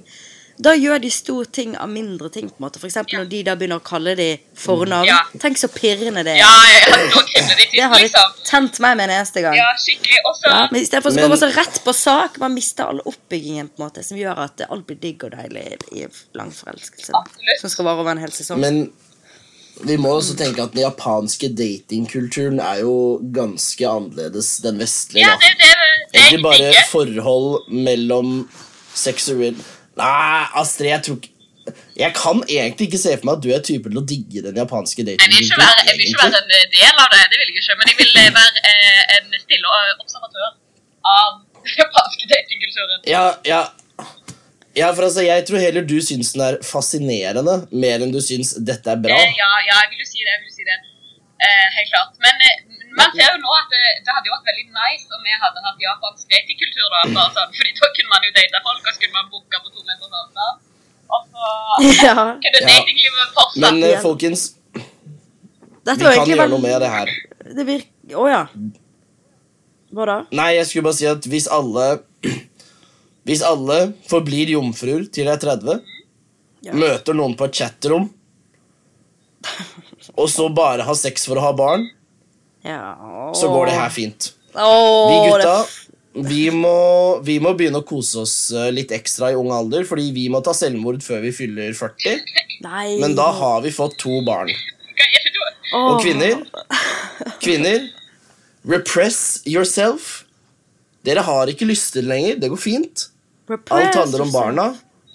Da 0.56 0.70
gjør 0.78 1.00
de 1.02 1.08
stor 1.10 1.44
ting 1.50 1.72
av 1.76 1.88
mindre 1.90 2.28
ting. 2.30 2.48
på 2.48 2.54
en 2.60 2.64
måte 2.68 2.78
For 2.78 2.86
eksempel 2.86 3.18
når 3.18 3.28
de 3.30 3.42
da 3.42 3.54
begynner 3.58 3.80
å 3.80 3.84
kalle 3.84 4.14
de 4.14 4.28
fornavn. 4.54 5.06
Ja. 5.08 5.16
Tenk 5.42 5.58
så 5.58 5.66
pirrende 5.72 6.22
det 6.24 6.36
er. 6.36 6.42
ja, 6.44 6.50
ja, 6.70 6.98
ja, 7.00 7.22
de 7.58 7.66
Det 7.72 7.82
hadde 7.82 8.02
liksom. 8.04 8.36
tent 8.46 8.78
meg 8.84 8.96
med 8.96 9.08
en 9.10 9.16
eneste 9.18 9.42
gang. 9.42 9.56
Ja, 9.58 9.66
skikkelig. 9.82 10.20
Også... 10.30 10.46
Ja, 10.52 10.68
men 10.70 10.80
Istedenfor 10.82 11.10
så 11.10 11.16
Men- 11.16 11.24
går 11.24 11.32
man 11.34 11.42
så 11.42 11.50
rett 11.56 11.80
på 11.84 11.92
sak. 11.92 12.38
Man 12.38 12.54
mister 12.54 12.84
all 12.92 13.00
oppbyggingen 13.04 13.68
på 13.72 13.82
en 13.82 13.88
måte 13.88 14.04
som 14.06 14.16
gjør 14.20 14.44
at 14.46 14.62
alt 14.68 14.86
blir 14.86 15.00
digg 15.02 15.24
og 15.26 15.34
deilig 15.34 15.66
i 15.92 16.06
lang 16.38 16.52
forelskelse. 16.54 17.10
Absolutt. 17.18 17.60
Som 17.64 17.70
skal 17.74 17.84
vare 17.90 18.04
over 18.04 18.14
en 18.14 18.22
hel 18.22 18.30
sesong. 18.30 18.60
Men 18.62 18.84
vi 19.82 19.96
må 19.98 20.12
også 20.20 20.36
tenke 20.38 20.62
at 20.62 20.70
den 20.76 20.84
japanske 20.84 21.48
datingkulturen 21.58 22.60
er 22.62 22.84
jo 22.84 23.18
ganske 23.34 23.82
annerledes 23.90 24.60
den 24.62 24.78
vestlige. 24.78 25.26
Ja, 25.26 25.34
det 25.42 25.50
det, 25.58 25.72
det 26.14 26.20
Egentlig 26.28 26.44
bare 26.46 26.84
forhold 26.92 27.66
mellom 27.74 28.36
seksuell 28.94 29.58
Nei, 30.00 30.42
Astrid, 30.60 30.90
jeg 30.90 31.02
tror 31.06 31.16
ikke 31.20 31.30
Jeg 31.96 32.12
kan 32.16 32.42
egentlig 32.48 32.88
ikke 32.88 33.00
se 33.00 33.14
for 33.16 33.28
meg 33.28 33.38
at 33.38 33.44
du 33.44 33.50
er 33.54 33.62
typen 33.64 33.94
til 33.94 34.00
å 34.00 34.04
digge 34.12 34.42
den 34.44 34.58
japanske 34.60 35.04
Jeg 35.06 35.16
vil 35.20 35.44
ikke 35.46 35.60
være, 35.60 35.84
jeg 35.88 35.96
vil 36.00 36.10
ikke 36.10 36.26
være 36.26 36.42
en 36.42 36.74
del 36.74 37.00
av 37.04 37.08
det, 37.14 37.22
det 37.30 37.38
vil 37.40 37.48
jeg 37.48 37.62
ikke. 37.62 37.76
Men 37.80 37.92
jeg 37.92 37.98
vil 38.02 38.18
eh, 38.20 38.30
være 38.40 38.64
eh, 38.72 39.02
en 39.16 39.38
stille 39.44 39.78
observatør 40.02 40.50
av 41.14 41.30
den 41.64 41.78
japanske 41.82 42.28
datingkulturen. 42.32 43.00
Ja, 43.08 43.24
ja. 43.48 43.62
ja, 44.76 44.90
for 44.96 45.08
altså, 45.08 45.24
Jeg 45.24 45.46
tror 45.48 45.62
heller 45.62 45.86
du 45.92 45.96
syns 46.04 46.34
den 46.34 46.44
er 46.48 46.58
fascinerende, 46.66 47.56
mer 47.72 48.04
enn 48.04 48.12
du 48.12 48.20
syns 48.24 48.56
dette 48.70 48.92
er 48.92 49.00
bra. 49.06 49.16
Eh, 49.16 49.38
ja, 49.40 49.50
ja, 49.70 49.80
jeg 49.84 49.94
vil 49.94 50.04
jo 50.04 50.10
si 50.10 50.20
det. 50.20 50.30
Jeg 50.34 50.42
vil 50.42 50.50
jo 50.52 50.56
si 50.58 50.68
det. 50.68 50.78
Eh, 51.44 51.66
helt 51.78 51.90
klart. 51.94 52.12
Men 52.24 52.44
eh, 52.48 52.58
man 52.98 53.14
ser 53.14 53.30
jo 53.30 53.40
nå 53.40 53.56
at 53.62 53.72
det, 53.72 53.84
det 54.04 54.16
hadde 54.18 54.34
nice 54.94 55.10
om 55.18 55.22
vi 55.26 55.34
hadde 55.42 55.62
hatt 55.66 55.82
japansk 55.88 56.24
datingkultur. 56.30 56.86
da, 56.94 57.02
bare 57.18 57.30
sånn, 57.36 57.50
fordi 57.58 57.72
da 57.80 57.90
kunne 57.98 58.10
man 58.14 58.22
jo 58.28 58.30
date 58.38 58.60
folk, 58.68 58.80
og 58.86 58.92
så 58.94 59.00
kunne 59.02 59.16
man 59.18 59.28
booke 59.34 59.60
på 59.64 59.74
to 59.74 59.80
meters 59.88 60.14
avstand. 60.22 60.54
Og 61.14 61.20
så 61.30 61.42
Ja. 62.06 62.14
kunne 62.46 62.60
datinglivet 62.70 63.34
fortsatt. 63.36 63.60
Men 63.66 63.82
uh, 63.84 64.00
folkens, 64.02 64.46
Dette 65.84 66.00
vi 66.00 66.14
kan 66.16 66.30
gjøre 66.32 66.48
noe 66.54 66.62
med 66.64 66.80
det 66.80 66.88
her. 66.94 67.10
Det 67.58 67.64
virker 67.68 68.16
Å 68.16 68.24
ja. 68.30 68.42
Hva 69.94 70.04
da? 70.08 70.14
Nei, 70.34 70.48
jeg 70.56 70.66
skulle 70.70 70.86
bare 70.88 70.96
si 70.98 71.06
at 71.10 71.26
hvis 71.28 71.44
alle 71.52 71.84
Hvis 73.28 73.42
alle 73.46 73.76
forblir 74.08 74.50
jomfruer 74.52 75.04
til 75.12 75.28
de 75.28 75.32
er 75.32 75.40
30, 75.40 75.78
Ja. 76.64 76.72
møter 76.76 77.12
noen 77.16 77.34
på 77.36 77.44
et 77.48 77.56
chatrom, 77.60 78.06
og 80.16 80.28
så 80.32 80.46
bare 80.56 80.84
har 80.88 80.96
sex 80.96 81.24
for 81.28 81.36
å 81.40 81.44
ha 81.44 81.52
barn, 81.56 81.86
Ja. 82.64 82.94
så 83.36 83.48
går 83.52 83.66
det 83.70 83.74
her 83.76 83.90
fint. 83.92 84.30
Åh, 84.54 85.10
Vi 85.10 85.16
gutta, 85.30 85.56
vi 86.30 86.42
må, 86.54 86.76
vi 87.26 87.38
må 87.42 87.54
begynne 87.58 87.80
å 87.82 87.86
kose 87.86 88.20
oss 88.22 88.36
eh, 88.54 88.68
litt 88.74 88.92
ekstra 88.94 89.32
i 89.32 89.38
ung 89.38 89.50
alder, 89.54 89.82
fordi 89.88 90.12
vi 90.14 90.28
må 90.30 90.38
ta 90.46 90.54
selvmord 90.54 91.02
før 91.02 91.24
vi 91.24 91.32
fyller 91.34 91.74
40. 91.74 92.20
Nei. 92.62 92.86
Men 93.02 93.16
da 93.18 93.30
har 93.34 93.64
vi 93.64 93.72
fått 93.74 93.96
to 93.98 94.20
barn. 94.26 94.52
Oh. 95.74 95.94
Og 95.96 96.04
kvinner 96.04 96.38
Kvinner 97.42 97.88
Repress 98.68 99.40
yourself 99.48 100.20
Dere 101.04 101.24
har 101.26 101.50
ikke 101.50 101.66
lyster 101.66 102.04
lenger, 102.06 102.36
det 102.38 102.50
går 102.52 102.60
fint 102.62 103.08
Repress 103.50 103.88
Alt 103.88 103.98
handler 103.98 104.22
om 104.22 104.30
barna 104.32 104.66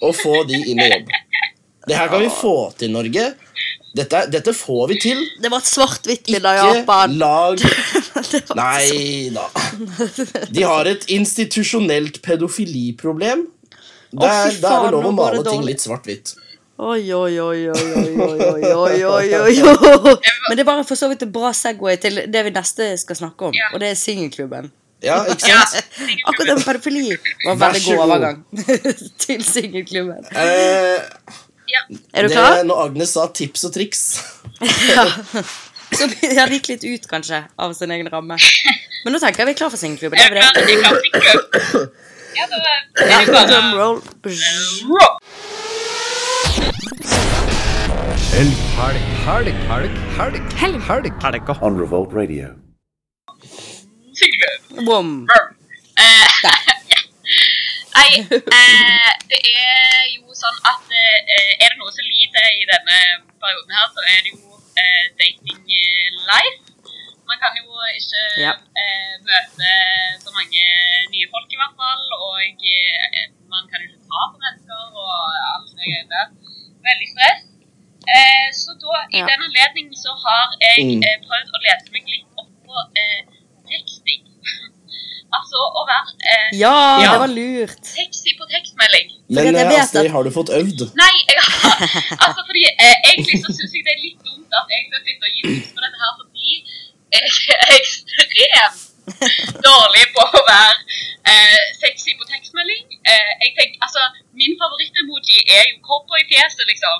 Og 0.04 0.12
få 0.18 0.42
de 0.50 0.58
inn 0.60 0.82
i 0.82 0.88
jobb 0.90 1.08
Det 1.88 1.96
her 1.96 2.10
kan 2.12 2.20
vi 2.20 2.28
få 2.34 2.52
til 2.76 2.92
Norge 2.92 3.30
Dette, 3.96 4.26
dette 4.30 4.52
får 4.54 4.84
vi 4.92 4.98
til 5.06 5.22
Det 5.40 5.48
var 5.50 5.64
et 5.64 5.70
svart-hvitt-bilde 5.70 6.52
av 6.52 6.60
Ikke 6.60 6.82
Japan. 6.82 7.16
lag 7.22 7.64
Det 7.64 7.72
var 7.72 7.99
Nei 8.56 9.30
da 9.34 9.46
De 10.50 10.62
har 10.66 10.88
et 10.90 11.04
institusjonelt 11.14 12.20
pedofiliproblem 12.24 13.46
Der, 14.10 14.26
oh, 14.26 14.26
er 14.26 14.54
det 14.56 14.92
lov 14.94 15.04
å 15.06 15.12
male 15.14 15.42
ting 15.44 15.60
dårlig. 15.60 15.74
litt 15.74 15.84
svart-hvitt 15.84 16.34
Oi, 16.80 17.12
oi, 17.12 17.34
oi, 17.44 17.68
oi, 17.68 17.88
oi, 18.16 18.70
oi, 18.72 19.02
oi, 19.04 19.24
oi. 19.36 20.14
Men 20.48 20.56
det 20.56 20.62
er 20.62 20.68
bare 20.70 20.84
for 20.88 20.96
så 20.96 21.10
vidt 21.10 21.26
en 21.26 21.32
bra 21.34 21.50
Segway 21.52 21.98
til 22.00 22.22
det 22.32 22.40
vi 22.46 22.52
neste 22.54 22.86
skal 23.02 23.18
snakke 23.18 23.50
om. 23.50 23.52
Ja. 23.52 23.66
Og 23.74 23.82
det 23.82 23.90
er 23.92 23.98
singelklubben. 24.00 24.70
Ja, 25.04 25.18
ikke 25.28 25.50
Ja. 25.50 25.58
sant? 25.68 25.92
Akkurat 26.24 26.48
det 26.48 26.54
med 26.56 26.64
pedofili 26.70 27.02
var 27.44 27.52
en 27.52 27.60
veldig 27.60 27.82
god 27.84 28.00
overgang 28.06 28.40
til 29.26 29.44
singelklubben. 29.44 30.24
Eh, 30.32 31.04
Er 32.16 32.22
du 32.24 32.28
det, 32.28 32.32
klar? 32.32 32.64
når 32.64 32.80
Agnes 32.86 33.12
sa 33.12 33.26
tips 33.28 33.68
og 33.68 33.76
triks 33.76 34.00
Ja. 34.88 35.04
Så 35.92 36.06
ja, 36.36 36.46
det 36.46 36.60
gikk 36.60 36.68
litt 36.74 36.84
ut, 36.86 37.08
kanskje, 37.10 37.42
av 37.58 37.72
sin 37.76 37.90
egen 37.94 38.08
ramme. 38.12 38.36
Men 39.04 39.14
nå 39.14 39.20
tenker 39.22 39.42
jeg 39.42 39.50
vi 39.50 39.54
er 39.56 39.60
klar 39.62 39.72
for 39.72 39.80
singelklubben. 39.80 40.18
Er 40.20 40.30
Er 40.38 40.66
vi 40.66 40.76
det? 40.78 40.90
Ja, 42.38 42.46
da 42.46 42.56
er 42.62 43.26
det 43.26 43.32
bare 43.34 43.46
Drumroll. 43.50 44.00
Helg, 48.30 48.56
helg, 48.78 48.98
helg, 49.26 49.54
helg, 49.66 49.94
helg, 50.18 50.40
helg, 50.60 50.82
helg, 50.88 51.12
helg. 51.24 51.50
On 51.60 51.78
Revolt 51.80 52.12
Radio. 52.14 52.52
Bom. 54.86 55.26
Eh, 55.98 56.26
Nei, 57.96 58.10
eh, 58.22 59.10
det 59.30 59.40
er 59.50 60.04
jo 60.14 60.30
sånn 60.38 60.58
at 60.70 60.94
eh, 60.94 61.50
er 61.58 61.72
det 61.72 61.78
noe 61.80 61.90
som 61.92 62.06
lider 62.06 62.46
i 62.54 62.64
denne 62.70 62.98
perioden 63.42 63.74
her, 63.76 63.88
så 63.96 64.04
er 64.06 64.20
det 64.24 64.32
jo 64.32 64.60
eh, 64.78 65.04
dating 65.20 65.49
eh. 66.38 66.50
Man 67.28 67.38
kan 67.42 67.52
jo 67.60 67.64
ikke 67.98 68.22
Ja. 68.46 68.52
eh, 68.82 69.12
møte 69.28 69.70
så 70.24 70.30
mange 70.34 70.62
nye 71.12 71.26
folk, 71.34 71.48
i 71.54 71.58
hvert 71.60 71.76
fall. 71.78 72.02
Og 72.26 72.40
eh, 72.42 73.26
man 73.52 73.62
kan 73.70 73.78
jo 73.82 73.86
ikke 73.90 74.06
ta 74.10 74.20
på 74.32 74.36
mennesker 74.44 74.82
og 75.04 75.14
alt 75.54 75.70
det 75.70 75.86
greiene 75.86 76.10
der. 76.14 76.26
Veldig 76.88 77.08
stress. 77.14 77.40
Eh, 78.16 78.48
så 78.62 78.70
da, 78.82 78.94
i 79.14 79.18
Ja. 79.20 79.26
den 79.30 79.40
anledning 79.46 79.88
så 80.04 80.10
har 80.24 80.46
jeg 80.66 80.78
Mm. 80.86 81.02
eh, 81.06 81.16
prøvd 81.28 81.48
å 81.56 81.58
lese 81.66 81.88
meg 81.94 82.02
litt 82.14 82.28
opp 82.40 82.50
på 82.66 82.76
eh, 83.02 83.20
teksting. 83.70 84.22
altså 85.36 85.58
å 85.80 85.82
være 85.86 86.10
eh, 86.32 86.48
Ja, 86.58 86.74
Ja. 87.04 87.10
det 87.12 87.20
var 87.24 87.30
lurt. 87.40 87.84
sexy 87.84 88.30
på 88.40 88.44
tekstmelding. 88.50 89.08
Men 89.30 89.54
eh, 89.54 89.68
vet 89.70 89.78
Astrid, 89.84 90.06
at- 90.06 90.12
har 90.16 90.22
du 90.26 90.30
fått 90.34 90.50
øvd? 90.60 90.80
Nei, 90.98 91.14
jeg 91.30 91.38
har 91.38 91.78
Altså, 92.24 92.40
fordi 92.48 92.64
eh, 92.66 92.96
egentlig 93.12 93.38
så 93.44 93.50
syns 93.54 93.72
jeg 93.76 93.84
det 93.86 93.92
er 93.96 94.02
litt 94.08 94.19
dumt 94.50 94.60
at 94.60 94.72
jeg 94.74 94.80
sitter 94.84 95.02
sitte 95.06 95.24
og 95.26 95.32
gi 95.34 95.40
tips 95.46 95.70
på 95.74 95.80
dette 95.84 95.98
her, 96.02 96.12
fordi 96.20 96.48
jeg 97.10 97.20
er 97.20 97.70
ekstremt 97.80 98.88
dårlig 99.66 100.04
på 100.14 100.22
å 100.22 100.42
være 100.46 100.76
eh, 101.32 101.62
sexy 101.82 102.14
på 102.18 102.26
tekstmelding. 102.30 102.84
Eh, 103.02 103.30
jeg 103.44 103.54
tenker, 103.58 103.78
altså, 103.86 104.02
Min 104.40 104.54
favoritt-emoji 104.60 105.38
er 105.58 105.64
jo 105.70 105.80
cowboyfjeset, 105.86 106.64
liksom. 106.70 106.98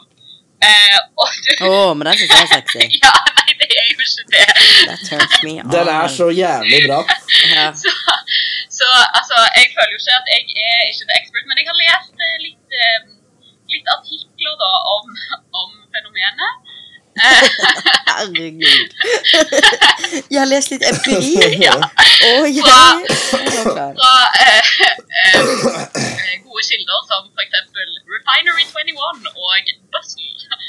Eh, 0.60 0.98
og 1.22 1.28
du 1.44 1.50
Å, 1.70 1.76
men 1.96 2.10
den 2.10 2.18
syns 2.20 2.34
jeg 2.34 2.46
er 2.46 2.50
sexy. 2.56 2.86
Ja, 3.04 3.14
nei, 3.38 3.54
det 3.60 3.68
er 3.70 3.86
jo 3.86 3.94
ikke 3.96 4.26
det. 4.34 4.46
That 4.88 5.04
turns 5.08 5.36
me 5.46 5.54
on. 5.62 5.70
Den 5.74 5.92
er 5.94 6.10
så 6.18 6.26
jævlig 6.34 6.82
bra. 6.88 7.00
ja. 7.56 7.70
Så, 7.82 7.94
så 8.80 8.90
altså, 9.18 9.38
jeg 9.56 9.70
føler 9.76 9.94
jo 9.94 10.02
ikke 10.02 10.18
at 10.18 10.28
jeg 10.34 10.42
er 10.66 10.90
ikke 10.90 11.06
en 11.06 11.16
expert, 11.20 11.46
men 11.48 11.62
jeg 11.62 11.70
har 11.70 11.78
lest 11.84 12.26
eh, 12.26 12.36
litt, 12.46 12.78
eh, 12.82 13.00
litt 13.76 13.94
artikler 13.96 14.58
da 14.64 14.72
om, 14.96 15.16
om 15.62 15.70
fenomenet. 15.94 16.69
Herregud. 18.10 18.88
Jeg 20.30 20.38
har 20.40 20.48
lest 20.50 20.72
litt 20.72 20.84
empiri. 20.90 21.34
ja, 21.66 21.76
Oh, 22.20 22.44
er 22.44 23.64
fra 23.64 24.14
eh, 24.44 24.70
eh, 25.24 25.38
eh, 26.00 26.34
gode 26.44 26.62
kilder 26.68 27.00
som 27.08 27.28
f.eks. 27.32 27.54
Refinery 28.14 28.64
21 28.68 29.30
og 29.46 29.72
Bustle. 29.94 30.59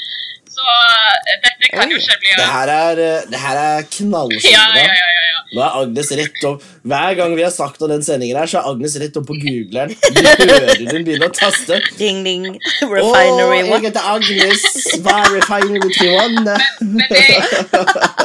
Så 0.52 0.64
eh, 0.68 1.36
dette 1.44 1.70
kan 1.72 1.90
jo 1.90 1.96
ikke 1.96 2.18
bli 2.20 2.34
Det 2.36 2.48
her 2.54 2.72
er, 2.72 2.98
eh, 3.00 3.24
det 3.30 3.40
her 3.40 3.60
er 3.60 3.86
Ja, 3.88 4.64
ja, 4.76 4.84
ja, 4.84 5.08
ja, 5.16 5.22
ja. 5.30 5.38
Nå 5.52 5.62
er 5.64 5.78
Agnes 5.82 6.10
rett 6.16 6.44
opp 6.48 6.64
Hver 6.88 7.14
gang 7.16 7.34
vi 7.36 7.44
har 7.44 7.52
sagt 7.54 7.82
om 7.84 7.90
den 7.92 8.04
sendingen 8.04 8.36
her, 8.40 8.46
så 8.48 8.60
er 8.60 8.68
Agnes 8.72 8.96
rett 9.00 9.16
opp 9.20 9.26
på 9.28 9.36
googleren. 9.40 9.92
Du 9.92 10.20
hører 10.20 10.92
hun 10.92 11.04
begynne 11.06 11.28
å 11.28 11.34
taste. 11.36 11.78
Ding, 11.98 12.22
ding. 12.26 12.46
Refinery 12.80 12.98
Refinery. 12.98 13.58
jeg 13.70 13.84
heter 13.86 14.08
Agnes. 14.14 14.64
Hva 15.04 15.18
er 15.22 15.34
Refinery 15.36 15.92
21? 15.98 16.40
Men 16.80 17.04
det, 17.12 17.22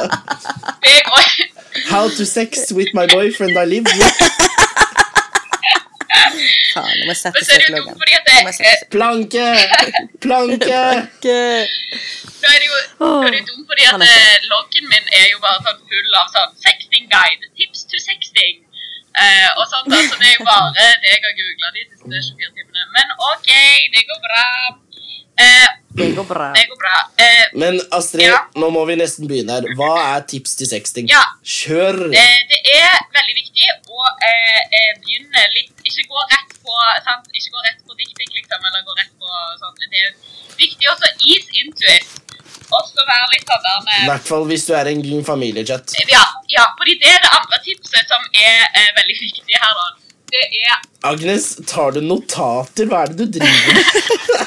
det 0.84 0.96
går 1.08 1.28
How 1.88 2.08
to 2.08 2.26
sex 2.26 2.72
with 2.72 2.92
my 2.94 3.06
boyfriend 3.06 3.56
I 3.56 3.64
live 3.64 3.84
with. 3.84 4.38
Faen, 6.74 6.94
nå 7.00 7.08
må 7.08 7.14
sette 7.16 7.34
Men 7.36 7.46
så 7.46 7.56
det 7.58 7.68
jo 7.68 7.82
søkeloggen. 7.82 7.98
Nå 7.98 8.52
jeg 8.64 8.88
Planke! 8.94 9.46
Planke! 10.24 10.80
søkeloggen. 11.24 11.38
Er 12.48 12.58
det 12.62 12.68
jo 12.68 12.78
er 13.08 13.30
det 13.32 13.40
jo 13.40 13.46
dumt 13.50 13.66
fordi 13.70 13.84
at 13.90 14.48
loggen 14.52 14.88
min 14.92 15.12
er 15.20 15.26
jo 15.32 15.38
bare 15.44 15.60
sånn 15.66 15.80
full 15.90 16.18
av 16.20 16.32
sånn 16.34 16.56
sexting 16.64 17.06
guide, 17.12 17.50
tips 17.58 17.86
to 17.90 18.00
sexting. 18.02 18.64
Uh, 19.18 19.48
og 19.58 19.64
sånt 19.66 19.88
da, 19.90 19.98
så 20.06 20.18
det 20.20 20.28
er 20.30 20.36
jo 20.36 20.44
bare 20.46 20.68
det 21.02 21.10
jeg 21.10 21.22
har 21.24 21.32
googla 21.38 21.72
de 21.74 21.82
siste 21.88 22.20
24 22.38 22.52
timene. 22.54 22.84
Men 22.94 23.16
OK, 23.32 23.50
det 23.94 24.04
går 24.10 24.20
bra. 24.28 24.44
Eh, 25.38 25.68
Det 25.98 26.08
går 26.16 26.24
bra. 26.26 26.52
det 26.54 26.64
går 26.68 26.78
bra. 26.82 26.96
Eh, 27.24 27.44
Men 27.54 27.80
Astrid, 27.92 28.26
Ja. 28.26 28.38
nå 28.54 28.70
må 28.70 28.84
vi 28.86 28.96
nesten 28.96 29.26
begynne 29.30 29.52
her. 29.56 29.62
Hva 29.78 30.16
er 30.16 30.20
tips 30.26 30.56
til 30.58 30.66
sexting? 30.66 31.08
Ja. 31.10 31.22
Kjør! 31.44 31.96
eh, 32.14 32.38
det 32.50 32.60
er 32.74 32.94
veldig 33.16 33.34
viktig 33.40 33.66
å 33.88 34.00
eh, 34.28 34.60
eh, 34.78 34.92
begynne 35.02 35.42
litt 35.56 35.72
Ikke 35.88 36.04
gå 36.10 36.20
rett 36.30 36.52
på 36.62 36.72
sant? 37.06 37.24
Ikke 37.34 37.50
gå 37.54 37.60
rett 37.64 37.80
på 37.86 37.94
dikting, 37.96 38.28
liksom, 38.38 38.60
eller 38.68 38.82
gå 38.86 38.92
rett 38.98 39.14
på 39.18 39.28
sånn. 39.62 39.74
Det 39.78 40.00
er 40.04 40.10
viktig 40.58 40.84
også 40.92 41.06
å 41.08 41.14
ease 41.30 41.48
into 41.62 41.86
it. 41.96 42.06
Også 42.68 43.00
være 43.08 43.26
litt 43.32 43.46
sånn 43.48 43.64
der 43.64 44.04
I 44.04 44.08
hvert 44.10 44.26
fall 44.28 44.44
hvis 44.50 44.66
du 44.68 44.74
er 44.76 44.86
en 44.90 45.24
familiechat. 45.24 45.94
Ja, 46.12 46.24
ja, 46.52 46.66
fordi 46.76 46.98
det 47.00 47.08
er 47.14 47.20
det 47.24 47.30
andre 47.38 47.58
tipset 47.64 48.04
som 48.10 48.20
er 48.34 48.66
eh, 48.74 48.90
veldig 48.98 49.16
viktig 49.26 49.54
her, 49.64 49.72
da. 49.80 49.86
Det 50.28 50.44
er 50.62 50.76
Agnes, 51.08 51.44
tar 51.66 51.92
du 51.94 52.00
notater? 52.02 52.88
Hva 52.90 53.04
er 53.06 53.12
det 53.14 53.18
du 53.18 53.38
driver 53.38 53.72
med? 53.74 53.84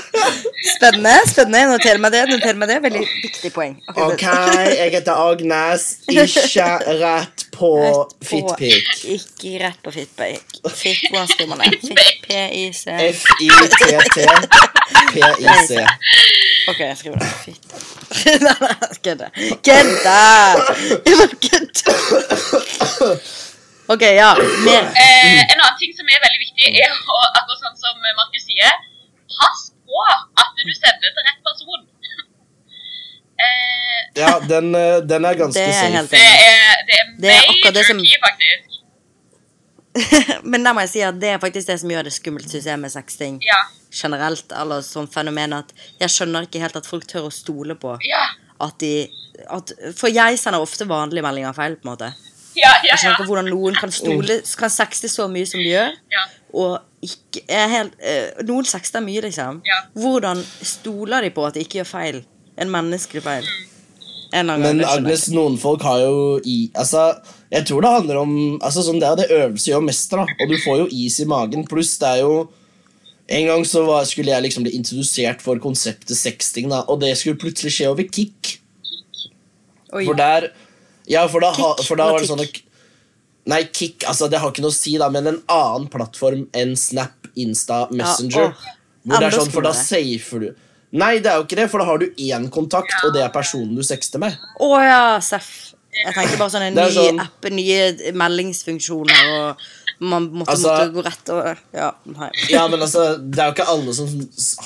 Spennende. 0.76 1.14
spennende. 1.30 1.62
Noter 1.72 1.98
meg 2.02 2.12
det. 2.14 2.22
noter 2.30 2.56
meg 2.60 2.68
det. 2.70 2.78
Veldig 2.84 3.02
viktig 3.24 3.52
poeng. 3.56 3.76
Ok, 3.90 3.98
okay 4.14 4.68
jeg 4.76 4.92
heter 4.98 5.14
Agnes. 5.24 5.84
Ikke 6.12 6.68
rett 7.02 7.46
på 7.56 7.72
på- 7.72 8.08
fitpic. 8.26 9.06
Ikke 9.16 9.52
rett 9.64 9.80
på 9.86 9.90
fitpic. 9.96 10.40
Fit, 10.76 11.00
hvordan 11.10 11.28
skriver 11.32 11.50
man 11.56 11.60
det? 11.64 11.70
P-I-C. 12.28 12.86
F-I-T-T-P-I-C. 14.52 15.74
Ok, 16.70 16.80
jeg 16.80 16.98
skriver 16.98 17.18
det. 17.18 17.30
Fit. 17.46 17.62
Nei, 18.46 18.56
nei, 18.62 18.76
Kødda. 19.06 19.28
Kødda! 19.66 20.20
Jeg 21.08 21.14
bare 21.18 21.36
kødder. 21.48 21.90
Ok, 23.88 24.02
ja. 24.02 24.36
Mer. 24.66 24.84
eh, 24.96 25.42
En 25.52 25.60
annen 25.60 25.78
ting 25.80 25.94
som 25.98 26.06
er 26.08 26.20
veldig 26.24 26.40
viktig, 26.46 26.68
er 26.80 26.92
å, 26.92 27.18
akkurat 27.40 27.60
sånn 27.66 27.78
som 27.82 27.98
Markus 28.20 28.46
sier, 28.48 28.72
pass 29.38 29.72
på 29.88 30.04
at 30.12 30.52
du 30.62 30.72
sender 30.78 31.10
til 31.16 31.26
rett 31.28 31.42
person. 31.48 31.82
eh, 33.46 34.00
Ja, 34.22 34.40
den, 34.40 34.76
eh, 34.76 35.00
den 35.08 35.26
er 35.26 35.36
ganske 35.40 35.60
Det 35.60 35.68
er 35.68 35.74
safe. 35.82 35.94
helt 35.98 36.12
det 36.12 36.20
er, 36.22 36.86
det 36.88 37.00
er 37.00 37.06
Det 37.22 37.68
er 37.68 37.72
det 37.80 37.86
som- 37.88 38.00
key, 38.00 38.18
faktisk. 38.28 38.68
Men 40.52 40.64
der 40.64 40.74
må 40.74 40.80
jeg 40.86 40.90
si 40.94 41.02
at 41.04 41.18
det 41.20 41.30
er 41.34 41.40
faktisk 41.44 41.68
det 41.68 41.80
som 41.82 41.90
gjør 41.92 42.04
det 42.08 42.14
skummelt, 42.16 42.48
synes 42.50 42.66
jeg, 42.66 42.80
med 42.80 42.92
sexting 42.94 43.42
Ja. 43.44 43.58
generelt. 43.92 44.52
Eller 44.56 44.82
som 44.88 45.08
fenomen 45.08 45.54
at 45.58 45.74
jeg 46.00 46.10
skjønner 46.10 46.48
ikke 46.48 46.62
helt 46.64 46.76
at 46.80 46.86
folk 46.88 47.04
tør 47.08 47.28
å 47.28 47.32
stole 47.34 47.76
på 47.76 47.98
Ja, 48.08 48.24
at 48.62 48.78
de 48.80 49.10
at, 49.50 49.72
For 49.98 50.08
jeg 50.08 50.38
sender 50.40 50.62
ofte 50.62 50.86
vanlige 50.88 51.24
meldinger 51.26 51.54
feil, 51.54 51.76
på 51.76 51.88
en 51.90 51.92
måte. 51.96 52.14
Ja, 52.58 52.72
ja. 52.84 52.92
Jeg 52.92 53.02
skjønner 53.02 53.18
ikke 53.20 53.30
hvordan 53.30 53.50
noen 53.52 53.78
kan 53.80 53.94
stole 53.94 54.40
Kan 54.60 54.74
sexte 54.74 55.10
så 55.12 55.28
mye 55.32 55.48
som 55.48 55.62
de 55.62 55.70
gjør, 55.70 55.94
ja. 56.12 56.24
og 56.54 56.80
ikke 57.02 57.44
er 57.50 57.68
helt 57.72 57.98
uh, 58.04 58.44
Noen 58.48 58.68
sexter 58.68 59.04
mye, 59.04 59.24
liksom. 59.26 59.62
Ja. 59.68 59.82
Hvordan 59.98 60.44
stoler 60.62 61.26
de 61.26 61.34
på 61.34 61.46
at 61.48 61.58
de 61.58 61.66
ikke 61.66 61.82
gjør 61.82 61.92
feil? 61.92 62.24
En 62.62 62.72
menneskelig 62.72 63.24
feil. 63.26 63.48
En 64.34 64.48
gang, 64.48 64.62
Men 64.64 64.84
Agnes, 64.88 65.28
noen 65.34 65.58
folk 65.60 65.84
har 65.84 66.04
jo 66.06 66.40
i 66.48 66.70
Altså, 66.78 67.10
jeg 67.52 67.68
tror 67.68 67.84
det 67.84 67.94
handler 67.98 68.22
om 68.22 68.34
Altså, 68.62 68.84
sånn 68.86 69.02
Det 69.02 69.10
er 69.10 69.20
det 69.20 69.30
øvelse 69.42 69.72
gjør 69.74 69.86
mester, 69.88 70.22
da. 70.22 70.40
Og 70.40 70.52
du 70.52 70.58
får 70.64 70.82
jo 70.84 70.90
is 70.92 71.20
i 71.20 71.28
magen. 71.28 71.66
Pluss 71.68 71.98
det 72.02 72.16
er 72.16 72.24
jo 72.24 72.36
En 73.32 73.48
gang 73.48 73.66
så 73.68 73.84
var, 73.88 74.04
skulle 74.08 74.34
jeg 74.34 74.44
liksom 74.44 74.66
bli 74.66 74.76
introdusert 74.76 75.44
for 75.44 75.60
konseptet 75.64 76.18
sexting, 76.20 76.68
da, 76.68 76.82
og 76.92 77.00
det 77.00 77.14
skulle 77.16 77.40
plutselig 77.40 77.72
skje 77.72 77.86
over 77.88 78.04
Kick. 78.04 78.58
Oi. 79.96 80.02
For 80.04 80.18
der 80.20 80.50
Ja, 81.12 81.26
for 81.32 81.44
da, 81.44 81.52
Kick 81.56 81.86
for 81.88 82.00
da 82.00 82.10
var 82.12 82.24
det 82.24 82.30
sånn 82.32 82.44
Kick. 82.46 82.62
Nei, 83.52 83.64
Kick, 83.74 84.06
altså 84.08 84.30
det 84.32 84.40
har 84.42 84.52
ikke 84.54 84.64
noe 84.64 84.72
å 84.74 84.78
si, 84.78 84.94
da, 85.02 85.10
men 85.14 85.28
en 85.32 85.40
annen 85.52 85.88
plattform 85.92 86.46
enn 86.58 86.76
Snap, 86.78 87.28
Insta, 87.42 87.84
Messenger. 87.92 88.52
Ja, 88.54 88.76
hvor 89.08 89.24
det 89.24 89.28
er 89.32 89.38
sånn, 89.40 89.52
For 89.54 89.66
da 89.66 89.74
safer 89.76 90.46
du. 90.46 90.50
Nei, 91.02 91.14
det 91.24 91.32
er 91.32 91.40
jo 91.40 91.46
ikke 91.48 91.58
det, 91.62 91.70
for 91.72 91.82
da 91.82 91.88
har 91.88 92.02
du 92.02 92.10
én 92.20 92.50
kontakt, 92.54 92.94
og 93.08 93.14
det 93.16 93.24
er 93.24 93.32
personen 93.34 93.74
du 93.78 93.84
sexter 93.88 94.20
med. 94.22 94.36
Å 94.62 94.72
ja, 94.84 95.04
Seff. 95.24 95.52
Jeg 95.92 96.14
tenkte 96.16 96.38
bare 96.40 96.52
sånn 96.54 96.66
en 96.70 96.76
ny 96.78 96.88
sånn- 96.96 97.20
app, 97.20 97.48
nye 97.52 98.12
meldingsfunksjoner, 98.16 99.32
og 99.32 99.58
man 100.12 100.30
måtte, 100.32 100.52
Altså- 100.54 100.70
måtte 100.70 100.94
gå 100.94 101.04
rett 101.06 101.30
og 101.30 101.58
Ja. 101.74 101.90
Ja, 102.50 102.68
men 102.68 102.80
altså, 102.80 103.18
Det 103.18 103.40
er 103.40 103.52
jo 103.52 103.56
ikke 103.56 103.68
alle 103.68 103.94
som 103.94 104.08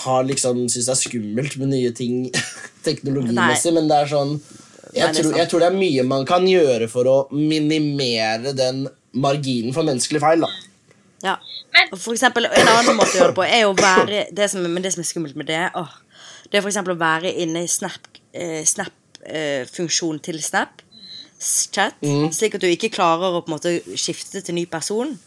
har 0.03 0.23
liksom 0.23 0.65
syns 0.69 0.86
det 0.86 0.93
er 0.93 1.01
skummelt 1.10 1.58
med 1.58 1.69
nye 1.69 1.91
ting 1.91 2.31
teknologimessig, 2.84 3.73
men 3.73 3.88
det 3.88 3.97
er 4.03 4.08
sånn 4.13 4.39
jeg, 4.95 5.15
tror, 5.17 5.36
jeg 5.38 5.49
tror 5.51 5.63
det 5.63 5.67
er 5.67 5.77
mye 5.77 6.05
man 6.08 6.25
kan 6.27 6.45
gjøre 6.47 6.88
for 6.91 7.10
å 7.12 7.17
minimere 7.36 8.53
den 8.58 8.86
marginen 9.15 9.75
for 9.75 9.88
menneskelig 9.88 10.21
feil. 10.23 10.45
da 10.45 10.51
Ja. 11.23 11.36
For 11.97 12.13
eksempel, 12.13 12.45
En 12.45 12.67
annen 12.71 12.95
måte 12.95 13.15
å 13.15 13.19
gjøre 13.19 13.34
det 13.34 13.39
på 13.39 13.45
er 13.47 13.65
å 13.67 13.75
være 13.75 14.25
det 14.31 14.49
som, 14.51 14.63
Men 14.63 14.84
det 14.84 14.93
som 14.93 15.01
er 15.03 15.10
skummelt 15.10 15.36
med 15.36 15.47
det, 15.51 15.71
åh, 15.75 15.91
det 16.49 16.58
er 16.58 16.62
for 16.62 16.71
eksempel 16.71 16.95
å 16.95 17.01
være 17.01 17.34
inne 17.43 17.65
i 17.65 17.67
Snap-funksjonen 17.67 18.65
Snap, 18.65 18.93
eh, 19.25 20.23
til 20.23 20.41
Snap. 20.43 20.81
Chat, 21.45 21.99
Slik 22.31 22.55
at 22.55 22.63
du 22.63 22.67
ikke 22.69 22.93
klarer 22.93 23.36
å 23.36 23.41
på 23.43 23.51
en 23.51 23.58
måte 23.58 23.97
skifte 23.99 24.41
til 24.41 24.55
ny 24.55 24.65
person. 24.65 25.17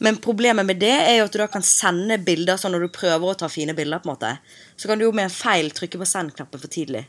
Men 0.00 0.16
problemet 0.16 0.64
med 0.66 0.78
det 0.80 0.92
er 0.92 1.18
jo 1.18 1.26
at 1.26 1.32
du 1.32 1.38
da 1.40 1.46
kan 1.52 1.64
sende 1.64 2.16
bilder 2.24 2.56
sånn 2.60 2.72
når 2.72 2.86
du 2.86 2.92
prøver 2.94 3.32
å 3.32 3.36
ta 3.36 3.48
fine 3.52 3.74
bilder. 3.76 4.00
på 4.00 4.08
en 4.08 4.14
måte 4.14 4.38
Så 4.76 4.88
kan 4.88 4.98
du 4.98 5.04
jo 5.04 5.12
med 5.12 5.24
en 5.24 5.30
feil 5.30 5.70
trykke 5.70 5.98
på 6.00 6.08
send-knappen 6.08 6.60
for 6.60 6.68
tidlig. 6.68 7.06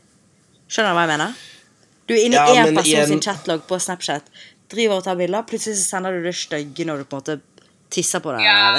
Skjønner 0.68 0.92
du 0.92 0.96
hva 0.96 1.06
jeg 1.06 1.12
mener? 1.18 1.34
Du 2.12 2.18
er 2.18 2.26
inne 2.28 2.36
Ja, 2.36 2.44
i 2.52 2.58
én 2.60 2.66
men 2.68 2.76
person 2.82 2.92
igjen- 2.92 3.08
sin 3.14 3.22
chatlog 3.24 3.64
på 3.68 3.78
Snapchat, 3.80 4.28
driver 4.72 4.98
og 5.00 5.04
tar 5.06 5.16
bilder, 5.16 5.42
plutselig 5.48 5.78
så 5.80 5.88
sender 5.96 6.12
du 6.18 6.22
det 6.28 6.34
stygge 6.36 6.84
når 6.88 7.02
du 7.02 7.04
på 7.08 7.16
en 7.16 7.22
måte 7.22 7.40
tisser 7.92 8.20
på 8.24 8.32
deg. 8.32 8.44
Ja, 8.44 8.76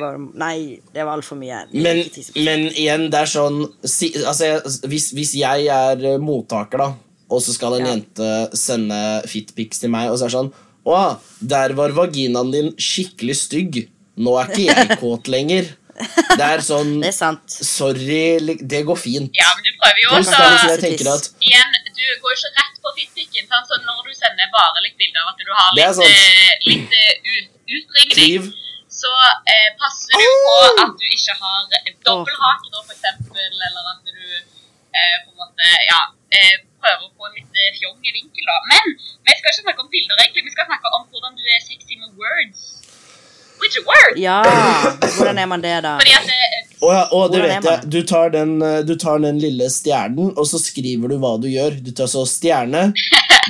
bare, 0.00 0.18
nei, 0.34 0.80
det 0.94 1.04
var 1.06 1.12
altfor 1.18 1.38
mye. 1.38 1.60
Men, 1.72 2.00
men 2.42 2.64
igjen, 2.72 3.04
det 3.10 3.20
er 3.20 3.30
sånn 3.30 3.60
si, 3.86 4.08
altså, 4.18 4.48
hvis, 4.90 5.12
hvis 5.14 5.34
jeg 5.38 5.68
er 5.70 6.02
eh, 6.14 6.18
mottaker, 6.18 6.78
da, 6.82 6.88
og 7.30 7.42
så 7.44 7.54
skal 7.54 7.76
en 7.78 7.84
Ja. 7.86 7.92
jente 7.92 8.30
sende 8.58 8.98
fitpics 9.30 9.78
til 9.82 9.90
meg, 9.94 10.10
og 10.10 10.18
så 10.18 10.26
er 10.26 10.32
det 10.32 10.38
sånn 10.38 10.52
Å, 10.88 11.18
der 11.44 11.74
var 11.76 11.90
vaginaen 11.92 12.50
din 12.54 12.70
skikkelig 12.80 13.34
stygg. 13.36 13.74
Nå 14.16 14.32
er 14.40 14.48
ikke 14.48 14.66
jeg 14.72 14.96
kåt 15.02 15.28
lenger. 15.28 15.66
Det 16.38 16.46
er 16.46 16.62
sånn 16.64 16.92
Det 17.02 17.10
er 17.10 17.16
sant. 17.16 17.56
Sorry, 17.68 18.38
det 18.72 18.82
går 18.88 18.98
fint. 19.00 19.30
Ja, 19.36 19.50
men 19.56 19.66
du 19.66 19.72
prøver 19.80 20.00
jo 20.04 20.14
også 20.18 20.36
det 20.36 20.92
jeg 20.92 21.08
at 21.12 21.28
Igjen, 21.48 21.76
du 21.98 22.04
går 22.22 22.36
ikke 22.36 22.52
rett 22.60 22.76
på 22.84 22.94
fitpikken, 22.98 23.48
sant? 23.50 23.66
så 23.70 23.80
når 23.82 24.06
du 24.06 24.14
sender 24.14 24.50
bare 24.54 24.84
litt 24.86 24.96
bilder 25.00 25.24
av 25.24 25.32
at 25.34 25.42
du 25.42 25.52
har 25.58 25.68
er 25.72 25.90
litt, 25.90 26.06
eh, 26.06 26.54
litt 26.68 26.96
eh, 27.00 27.34
ut, 27.34 27.50
utringning, 27.78 28.14
Kliv. 28.14 28.48
så 29.00 29.12
eh, 29.54 29.68
passer 29.80 30.14
du 30.14 30.28
på 30.46 30.54
at 30.84 30.94
du 31.00 31.06
ikke 31.08 31.36
har 31.42 31.66
dobbelthake, 32.06 32.72
da, 32.72 32.84
for 32.84 32.94
eksempel, 32.94 33.50
eller 33.68 33.92
at 33.92 34.00
du 34.06 34.18
eh, 34.38 35.16
på 35.24 35.34
en 35.34 35.38
måte, 35.42 35.74
ja, 35.90 36.02
eh, 36.38 36.54
prøver 36.78 37.08
å 37.08 37.14
få 37.18 37.30
en 37.30 37.38
litt 37.40 37.62
fjong 37.80 37.98
i 38.06 38.14
vinkel, 38.14 38.46
da. 38.46 38.58
Men 38.70 38.94
vi 38.94 39.34
skal 39.34 39.50
ikke 39.50 39.66
snakke 39.66 39.84
om 39.84 39.90
bilder, 39.92 40.22
egentlig. 40.22 40.46
Vi 40.46 40.54
skal 40.54 40.70
snakke 40.70 40.94
om 40.96 41.08
hvordan 41.10 41.34
du 41.38 41.44
er 41.44 41.60
sexy 41.64 41.98
med 41.98 42.14
words. 42.20 42.87
With 43.60 43.74
your 43.76 43.86
words! 43.86 44.20
Ja, 44.20 44.42
hvordan 45.16 45.38
er 45.38 45.46
man 45.46 45.62
det, 45.62 45.74
da? 45.82 45.96
Fordi 45.98 46.14
at 46.14 46.30
eh, 46.34 46.58
Å 46.78 46.92
ja, 46.94 47.04
å, 47.10 47.22
det 47.32 47.40
vet 47.42 47.66
jeg. 47.66 47.88
Du 47.90 47.98
tar, 48.06 48.30
den, 48.34 48.52
eh, 48.62 48.80
du 48.86 48.94
tar 49.00 49.18
den 49.24 49.40
lille 49.42 49.66
stjernen, 49.72 50.30
og 50.38 50.46
så 50.46 50.60
skriver 50.62 51.10
du 51.10 51.16
hva 51.18 51.34
du 51.42 51.48
gjør. 51.50 51.74
Du 51.82 51.90
tar 51.90 52.06
så 52.10 52.22
stjerne. 52.28 52.92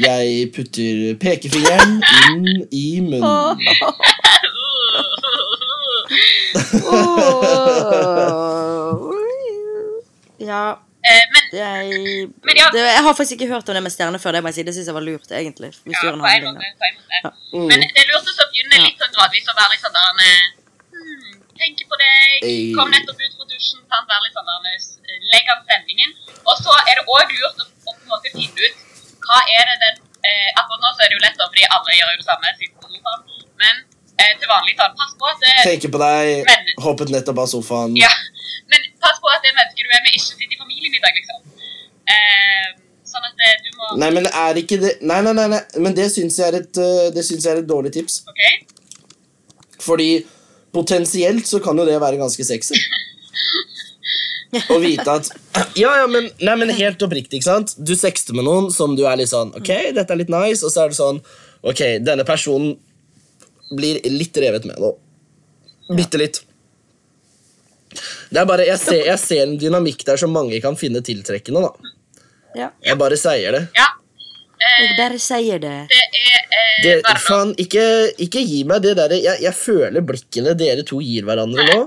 Jeg 0.01 0.49
putter 0.55 1.18
pekefingeren 1.21 1.99
inn 2.33 2.66
i 2.73 2.87
munnen. 3.05 3.59
Ja, 10.38 10.71
eh, 10.71 10.88
Men 11.35 11.44
jeg, 11.53 12.29
Men 12.47 12.55
ja. 12.61 12.66
det, 12.75 12.83
jeg 12.97 13.03
har 13.07 13.14
faktisk 13.18 13.35
ikke 13.38 13.49
hørt 13.55 13.68
om 13.71 13.75
det 13.79 13.83
med 13.87 13.92
stjerner 13.94 14.21
før. 14.23 14.33
Det 14.37 14.42
må 14.44 14.51
jeg 14.53 14.57
si, 14.59 14.64
det 14.68 14.75
syns 14.77 14.88
jeg 14.90 14.97
var 14.99 15.05
lurt, 15.07 15.29
egentlig. 15.40 15.71
Hvis 15.85 15.97
du 15.97 16.07
Ja, 16.07 16.09
gjør 16.09 16.16
en 16.18 16.23
på 16.25 16.29
en 16.29 16.47
måte. 16.49 16.71
På 16.81 16.87
en 16.88 16.97
måte. 16.99 17.68
Men 17.71 17.85
det 17.85 18.03
er 18.03 18.09
lurt 18.12 18.29
å 18.33 18.47
begynne 18.53 18.83
litt 18.87 18.99
sånn 19.03 19.12
gradvis 19.16 19.49
å 19.53 19.57
være 19.61 19.71
litt 19.75 19.85
sånn 19.87 19.97
der 19.99 20.23
eh, 20.29 20.44
hmm, 20.94 21.33
Tenke 21.62 21.85
på 21.90 21.97
deg. 22.03 22.49
Kom 22.79 22.90
nettopp 22.94 23.23
ut 23.25 23.35
fra 23.38 23.47
dusjen. 23.53 23.81
Sant? 23.90 24.07
Være 24.12 24.25
litt 24.27 24.37
sånn 24.38 24.51
der, 24.53 24.77
eh, 24.77 25.21
Legge 25.33 25.55
an 25.57 25.64
stemningen. 25.66 26.11
Og 26.49 26.55
så 26.64 26.73
er 26.85 26.94
det 27.01 27.05
òg 27.16 27.35
lurt 27.37 27.62
å, 27.64 27.68
å 27.68 27.90
på 27.92 27.97
en 28.05 28.12
måte 28.14 28.35
finne 28.37 28.68
ut 28.68 28.85
hva 29.29 29.38
er 29.53 29.64
det 29.68 29.77
den 29.83 29.97
eh, 30.25 30.51
Akkurat 30.57 30.81
nå 30.81 30.90
så 30.97 31.05
er 31.05 31.11
det 31.12 31.16
jo 31.18 31.25
lett, 31.25 31.40
fordi 31.42 31.64
alle 31.77 31.97
gjør 31.99 32.12
jo 32.14 32.21
det 32.23 32.29
samme. 32.29 32.53
sitter. 32.57 32.77
Men 33.61 33.75
eh, 34.23 34.33
til 34.40 34.49
vanlig 34.49 34.77
sånn, 34.79 34.94
pass 35.01 35.12
på 35.21 35.29
at 35.33 35.49
Tenke 35.66 35.90
på 35.92 36.01
deg, 36.01 36.44
Men- 36.49 36.71
hoppet 36.87 37.12
nettopp 37.12 37.42
av 37.44 37.51
sofaen. 37.51 37.97
ja, 37.99 38.09
men 38.73 38.88
pass 39.03 39.21
på 39.23 39.31
at 39.33 39.45
det 39.45 39.55
mennesket 39.55 39.85
du 39.87 39.95
er 39.95 40.05
med, 40.05 40.15
ikke 40.15 40.27
sitter 40.27 40.55
i 40.55 40.61
familiemiddag, 40.61 41.19
liksom. 41.21 41.41
Eh, 42.09 42.69
sånn 43.09 43.29
at 43.29 43.45
eh, 43.45 43.59
du 43.65 43.71
må 43.77 43.99
Nei, 44.01 44.11
men 44.17 44.29
er 44.31 44.59
ikke 44.61 44.79
det 44.81 44.95
Nei, 45.05 45.19
nei, 45.27 45.35
nei, 45.37 45.45
nei. 45.53 45.61
men 45.85 45.97
det 45.97 46.07
syns 46.15 46.39
jeg, 46.41 46.63
syns 46.73 47.45
jeg 47.45 47.53
er 47.53 47.63
et 47.63 47.69
dårlig 47.69 47.93
tips. 47.97 48.23
OK? 48.31 48.43
Fordi 49.85 50.11
potensielt 50.75 51.49
så 51.49 51.61
kan 51.65 51.79
jo 51.79 51.87
det 51.89 51.99
være 52.01 52.21
ganske 52.21 52.45
sexy. 52.45 52.81
Å 54.49 54.79
vite 54.81 55.05
at 55.13 55.29
Ja, 55.77 55.91
ja, 56.01 56.07
men, 56.09 56.31
nei, 56.41 56.55
men 56.57 56.73
helt 56.73 57.03
oppriktig, 57.05 57.41
ikke 57.43 57.51
sant? 57.51 57.75
Du 57.77 57.93
sexter 57.99 58.37
med 58.37 58.47
noen 58.49 58.71
som 58.73 58.95
du 58.97 59.03
er 59.05 59.19
litt 59.21 59.29
sånn 59.29 59.51
Ok, 59.59 59.69
dette 59.93 60.15
er 60.15 60.21
litt 60.23 60.33
nice, 60.33 60.63
og 60.65 60.73
så 60.73 60.87
er 60.87 60.93
det 60.93 60.97
sånn 60.97 61.21
Ok, 61.69 61.83
denne 62.07 62.25
personen 62.25 62.79
blir 63.77 63.99
litt 64.09 64.37
revet 64.41 64.65
med 64.65 64.79
nå. 64.81 64.95
Bitte 65.93 66.17
litt. 66.21 66.39
Det 68.29 68.41
er 68.43 68.49
bare, 68.49 68.67
jeg 68.69 68.79
ser, 68.83 69.05
jeg 69.09 69.19
ser 69.23 69.43
en 69.47 69.55
dynamikk 69.61 70.03
der 70.05 70.17
som 70.21 70.33
mange 70.35 70.61
kan 70.64 70.77
finne 70.77 71.01
tiltrekkende. 71.05 71.62
da. 71.64 71.95
Ja. 72.59 72.69
Jeg 72.85 72.99
bare 73.01 73.17
sier 73.17 73.53
det. 73.57 73.62
Ja. 73.77 73.87
Jeg 74.79 74.95
bare 74.99 75.19
sier 75.23 75.59
det. 75.62 75.77
Det 75.91 75.99
er 76.03 76.43
eh, 76.59 76.83
det 76.85 76.93
bare 77.07 77.21
faen, 77.23 77.53
ikke, 77.62 77.85
ikke 78.27 78.43
gi 78.47 78.61
meg 78.69 78.83
det 78.85 78.93
derre 78.99 79.17
jeg, 79.23 79.41
jeg 79.43 79.55
føler 79.55 80.05
blikkene 80.07 80.53
dere 80.59 80.85
to 80.87 80.99
gir 81.03 81.25
hverandre 81.27 81.64
nå, 81.71 81.79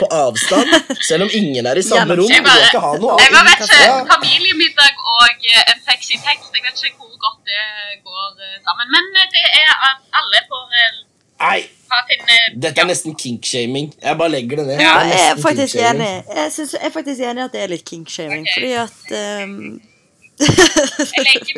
på 0.00 0.08
avstand, 0.14 0.70
selv 1.08 1.26
om 1.26 1.32
ingen 1.34 1.66
er 1.68 1.80
i 1.80 1.84
samme 1.84 2.16
rom. 2.20 2.30
Jeg 2.30 2.44
bare- 2.46 2.68
ikke 2.68 2.80
ha 2.84 2.92
noe 3.02 3.16
Jeg 3.20 3.32
bare 3.34 3.48
vet 3.50 3.64
ikke. 3.66 3.90
Familiemiddag 4.12 5.02
og 5.16 5.48
eh, 5.50 5.64
en 5.74 5.80
sexy 5.88 6.16
tekst, 6.24 6.52
jeg 6.54 6.64
vet 6.68 6.84
ikke 6.84 7.00
hvor 7.02 7.16
godt 7.26 7.40
det 7.48 7.64
går 8.06 8.28
eh, 8.46 8.56
sammen. 8.64 8.92
Men 8.96 9.10
eh, 9.24 9.28
det 9.34 9.44
er 9.64 9.72
at 9.90 10.20
alle 10.22 10.44
får 10.52 10.64
Nei, 11.38 11.60
dette 12.58 12.82
er 12.82 12.88
nesten 12.88 13.14
kinkshaming. 13.18 13.92
Jeg 14.02 14.18
bare 14.18 14.32
legger 14.32 14.60
det 14.60 14.66
ned. 14.66 14.80
Ja, 14.82 14.94
Det 15.04 15.12
jeg 15.14 15.28
er 15.30 15.42
faktisk 15.42 15.76
enig. 15.76 16.08
Jeg, 16.34 16.52
synes, 16.52 16.72
jeg 16.72 16.86
er 16.86 16.94
faktisk 16.94 17.20
enig 17.20 17.44
at 17.44 17.54
det 17.54 17.62
er 17.62 17.70
litt 17.74 17.84
kinkshaming, 17.88 18.42
okay. 18.48 18.56
fordi 18.56 18.72
at 18.82 19.44
um... 19.44 19.54
Meg 20.38 21.48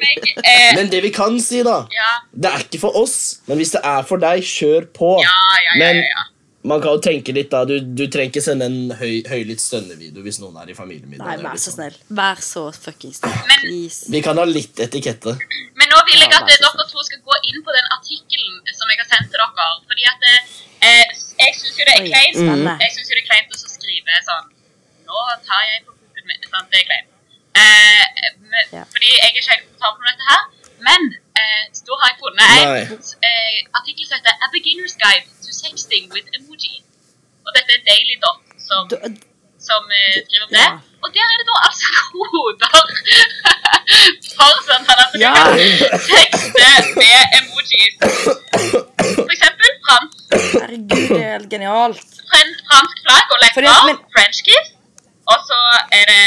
eh, 0.41 0.71
Men 0.73 0.89
det 0.89 1.03
vi 1.05 1.11
kan 1.13 1.35
si, 1.45 1.59
da 1.61 1.83
Ja, 1.93 2.13
Det 2.33 2.49
er 2.49 2.63
ikke 2.65 2.79
for 2.81 2.97
oss, 2.97 3.43
men 3.45 3.61
hvis 3.61 3.75
det 3.75 3.83
er 3.85 4.07
for 4.09 4.23
deg, 4.23 4.41
kjør 4.41 4.87
på. 4.97 5.11
ja, 5.21 5.35
ja, 5.37 5.67
ja. 5.67 5.75
Men 5.83 6.01
ja, 6.01 6.07
ja. 6.09 6.25
Man 6.63 6.81
kan 6.83 6.93
jo 6.93 7.01
tenke 7.01 7.33
litt, 7.33 7.49
da. 7.53 7.63
Du, 7.65 7.79
du 7.81 8.03
trenger 8.13 8.29
ikke 8.35 8.43
sende 8.45 8.67
en 8.69 8.93
høy, 9.01 9.23
høylytt 9.31 9.63
stønnevideo 9.65 10.25
hvis 10.25 10.41
noen 10.43 10.59
er 10.61 10.73
i 10.73 10.77
familiemiddag. 10.77 11.25
Nei, 11.25 11.37
vær 11.41 11.57
så 11.57 11.71
liksom. 11.71 11.77
snill. 11.79 11.97
Vær 12.19 12.43
så 12.45 12.65
fuckings 12.77 13.21
snill. 13.23 13.39
Men- 13.49 14.13
Vi 14.15 14.21
kan 14.27 14.41
ha 14.41 14.45
litt 14.45 14.83
etikette. 14.85 15.37
Men 15.81 15.89
nå 15.93 16.03
vil 16.11 16.21
jeg 16.21 16.35
at 16.37 16.53
eh, 16.53 16.61
dere 16.61 16.87
to 16.93 17.07
skal 17.07 17.23
gå 17.25 17.39
inn 17.49 17.65
på 17.65 17.77
den 17.79 17.89
artikkelen 17.97 18.61
som 18.77 18.93
jeg 18.93 19.01
har 19.01 19.09
sendt 19.09 19.33
til 19.33 19.41
dere. 19.41 19.71
Fordi 19.89 20.05
at 20.13 20.29
eh, 20.29 21.17
jeg 21.41 21.57
syns 21.63 21.81
jo 21.81 21.89
det 21.89 21.97
er 21.97 22.05
kleint 22.11 22.37
mm. 22.45 22.69
Jeg 22.85 22.93
synes 22.97 23.09
jo 23.09 23.17
det 23.17 23.25
er 23.25 23.29
kleint 23.33 23.57
å 23.57 23.63
skrive 23.65 24.21
sånn 24.29 24.47
Nå 25.09 25.25
tar 25.49 25.65
jeg 25.65 25.83
på 25.89 25.97
puppen 25.97 26.29
min. 26.29 26.45
Sant? 26.45 26.69
Det 26.71 26.85
er 26.85 26.89
kleint. 26.93 27.09
Eh, 27.57 28.05
men, 28.53 28.65
Ja. 28.77 28.85
Fordi 28.93 29.09
jeg 29.09 29.25
er 29.25 29.33
ikke 29.33 29.49
helt 29.49 29.65
komfortabel 29.65 30.05
med 30.05 30.13
dette 30.13 30.29
her. 30.29 30.43
Men 30.85 31.09
eh, 31.41 31.65
da 31.89 31.97
har 32.05 32.13
jeg 32.13 32.21
funnet 32.21 32.53
en 32.61 32.95
eh, 33.33 33.59
artikkel 33.81 34.05
som 34.07 34.21
heter 34.21 34.45
A 34.45 34.53
Beginner's 34.53 34.97
Guide 35.01 35.40
to 35.51 35.57
Sexting 35.63 36.05
with 36.15 36.27
Emoji. 36.39 36.75
Og 37.47 37.51
dette 37.57 37.71
er 37.77 37.83
Daily 37.91 38.17
Dot 38.23 38.39
som, 38.69 38.83
som 39.69 39.83
eh, 39.99 40.15
skriver 40.23 40.45
om 40.47 40.53
det. 40.55 40.63
Ja. 40.67 40.79
Og 41.03 41.09
der 41.17 41.27
er 41.33 41.37
det 41.41 41.47
da 41.49 41.57
altså 41.67 41.87
koder 42.13 42.75
for 44.37 44.53
sånn 44.69 44.85
at 44.95 45.15
du 45.15 45.19
Ja. 45.25 45.33
kan 45.35 45.57
tekste 45.57 46.67
med 47.01 47.21
emojis. 47.39 47.95
For 49.17 49.33
eksempel 49.35 49.71
fransk, 49.87 50.19
Herregud, 50.61 51.07
det 51.09 51.21
er 51.25 51.33
helt 51.39 51.51
genialt. 51.55 52.05
fransk, 52.31 52.61
fransk 52.71 52.97
flagg 53.07 53.35
og 53.35 53.41
lepper, 53.45 53.71
men- 53.89 54.03
French 54.15 54.39
kiss. 54.47 54.69
Og 55.33 55.39
så 55.49 55.59
er 55.99 56.05
det 56.13 56.23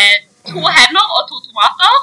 eh, 0.00 0.16
to 0.48 0.60
hender 0.78 1.06
og 1.18 1.22
to 1.30 1.36
tomater. 1.48 1.94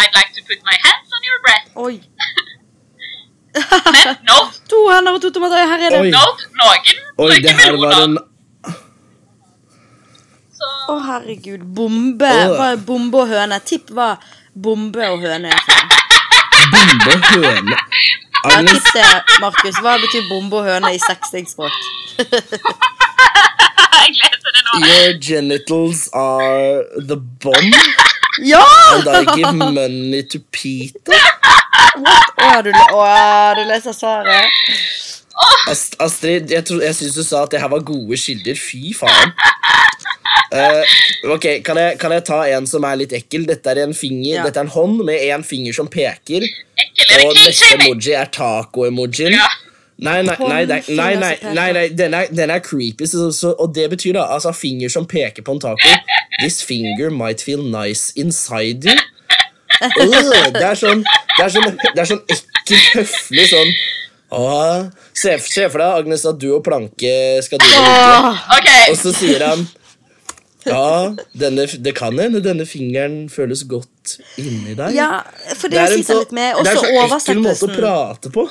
I'd 0.00 0.14
like 0.18 0.30
to 0.38 0.42
put 0.50 0.60
my 0.70 0.76
hands 0.86 1.08
on 1.16 1.22
your 1.28 1.38
breast. 1.46 1.68
Oi. 1.86 1.94
Men 3.54 4.16
når 4.28 4.50
To 4.70 4.78
hender 4.92 5.12
og 5.16 5.22
to 5.22 5.30
tomater. 5.34 5.56
Her 5.70 5.78
er 5.86 5.90
det. 5.94 6.00
Oi. 6.00 6.10
Når 6.12 6.30
noen 6.60 6.82
Oi, 7.18 7.28
det 7.28 7.42
bruker 7.42 7.54
her 7.58 7.72
var 7.72 7.78
meloner. 7.78 8.02
en 8.04 8.74
Så 10.58 10.68
Å, 10.92 10.98
herregud. 11.06 11.62
Bombe. 11.78 12.28
Åh. 12.28 12.54
Hva 12.58 12.66
er 12.74 12.80
bombe 12.90 13.16
og 13.24 13.28
høne? 13.32 13.58
Tipp 13.68 13.90
hva 13.96 14.10
bombe 14.54 15.04
og 15.14 15.20
høne 15.24 15.48
er. 15.54 15.60
for 15.64 15.74
noe. 15.78 15.88
bombe 16.72 17.12
høne. 17.34 17.76
Ja, 18.38 18.58
Agnes, 18.58 18.82
tipp 18.84 18.92
det, 18.94 19.38
Markus. 19.42 19.76
Hva 19.82 19.96
betyr 20.02 20.28
bombe 20.30 20.60
og 20.60 20.64
høne 20.68 20.92
i 20.94 21.00
sextingspråk? 21.02 21.74
jeg 23.98 24.14
leser 24.14 24.50
det 24.54 24.62
nå. 24.66 24.72
your 24.86 25.12
genitals 25.20 26.08
are 26.14 26.84
the 27.10 27.16
bomb, 27.16 27.74
Ja! 28.42 28.62
and 28.94 29.08
I 29.08 29.34
give 29.36 29.52
money 29.54 30.22
to 30.22 30.38
Peter. 30.52 31.12
Å, 31.78 32.62
du, 32.64 32.70
å, 32.72 33.02
du 33.58 33.62
leser 33.68 33.94
svaret. 33.96 34.62
Ast 35.70 35.94
Astrid, 36.02 36.50
jeg, 36.50 36.64
tror- 36.66 36.82
jeg 36.82 36.96
syns 36.98 37.14
du 37.14 37.22
sa 37.22 37.44
at 37.46 37.52
det 37.54 37.60
her 37.62 37.70
var 37.70 37.84
gode 37.86 38.16
kilder. 38.18 38.58
Fy 38.58 38.92
faen. 38.98 39.34
Uh, 40.48 40.80
ok, 41.34 41.44
kan 41.66 41.76
jeg, 41.76 41.98
kan 42.00 42.12
jeg 42.14 42.24
ta 42.24 42.38
en 42.56 42.66
som 42.66 42.84
er 42.88 42.96
litt 43.02 43.12
ekkel? 43.16 43.44
Dette 43.48 43.68
er 43.74 43.82
en 43.84 43.92
finger, 43.94 44.38
Ja. 44.38 44.44
dette 44.46 44.56
er 44.62 44.64
en 44.66 44.72
hånd 44.72 45.02
med 45.04 45.20
en 45.28 45.44
finger 45.44 45.76
som 45.76 45.90
peker. 45.92 46.46
Ekkel, 46.78 47.26
Og 47.26 47.34
neste 47.36 47.74
emoji 47.76 48.14
er 48.16 48.30
taco-emojien. 48.32 49.36
Ja. 49.36 49.48
Nei, 49.98 50.20
nei, 50.22 50.36
nei, 50.38 50.62
nei, 50.70 51.14
nei, 51.18 51.32
nei, 51.42 51.68
nei 51.74 51.86
den, 51.98 52.14
er, 52.14 52.28
den 52.30 52.52
er 52.54 52.60
creepy, 52.62 53.06
så, 53.10 53.32
så, 53.34 53.50
og 53.58 53.72
det 53.74 53.88
betyr 53.90 54.14
da 54.14 54.28
altså 54.30 54.52
finger 54.54 54.92
som 54.94 55.08
peker 55.10 55.42
på 55.42 55.56
en 55.56 55.62
taco. 55.64 55.94
This 56.38 56.60
finger 56.62 57.10
might 57.10 57.42
feel 57.42 57.64
nice 57.66 58.12
inside 58.16 58.86
you. 58.86 58.94
Øh, 59.78 60.52
det 60.54 60.64
er 60.64 60.74
sånn 60.78 61.04
Det 61.04 61.44
er 61.44 61.52
sånn, 61.54 61.72
det 61.94 62.02
er 62.02 62.08
sånn 62.08 62.22
ekkelt 62.26 62.92
høflig 62.96 63.48
sånn 63.52 63.72
Åh, 64.30 64.88
se, 65.16 65.38
se 65.40 65.68
for 65.72 65.80
deg, 65.80 66.02
Agnes, 66.02 66.24
at 66.28 66.36
du 66.40 66.50
og 66.52 66.64
Planke 66.66 67.12
skal 67.44 67.62
drive 67.62 68.32
ligge, 68.58 68.74
og 68.92 68.98
så 69.00 69.12
sier 69.16 69.44
han 69.46 69.62
Ja, 70.68 71.14
denne, 71.32 71.64
det 71.80 71.94
kan 71.96 72.18
hende 72.20 72.42
denne 72.44 72.66
fingeren 72.68 73.22
føles 73.32 73.62
godt 73.70 74.18
inni 74.36 74.74
deg. 74.76 74.92
Ja, 74.92 75.22
for 75.54 75.72
det, 75.72 75.78
det 75.78 75.84
er 75.86 75.94
en 75.96 76.04
så, 76.04 76.18
litt 76.20 76.34
med. 76.36 76.58
det 76.60 76.74
er 76.74 76.80
så 76.82 76.90
ekkel 77.06 77.40
måte 77.40 77.70
å 77.70 77.72
prate 77.72 78.32
på. 78.34 78.44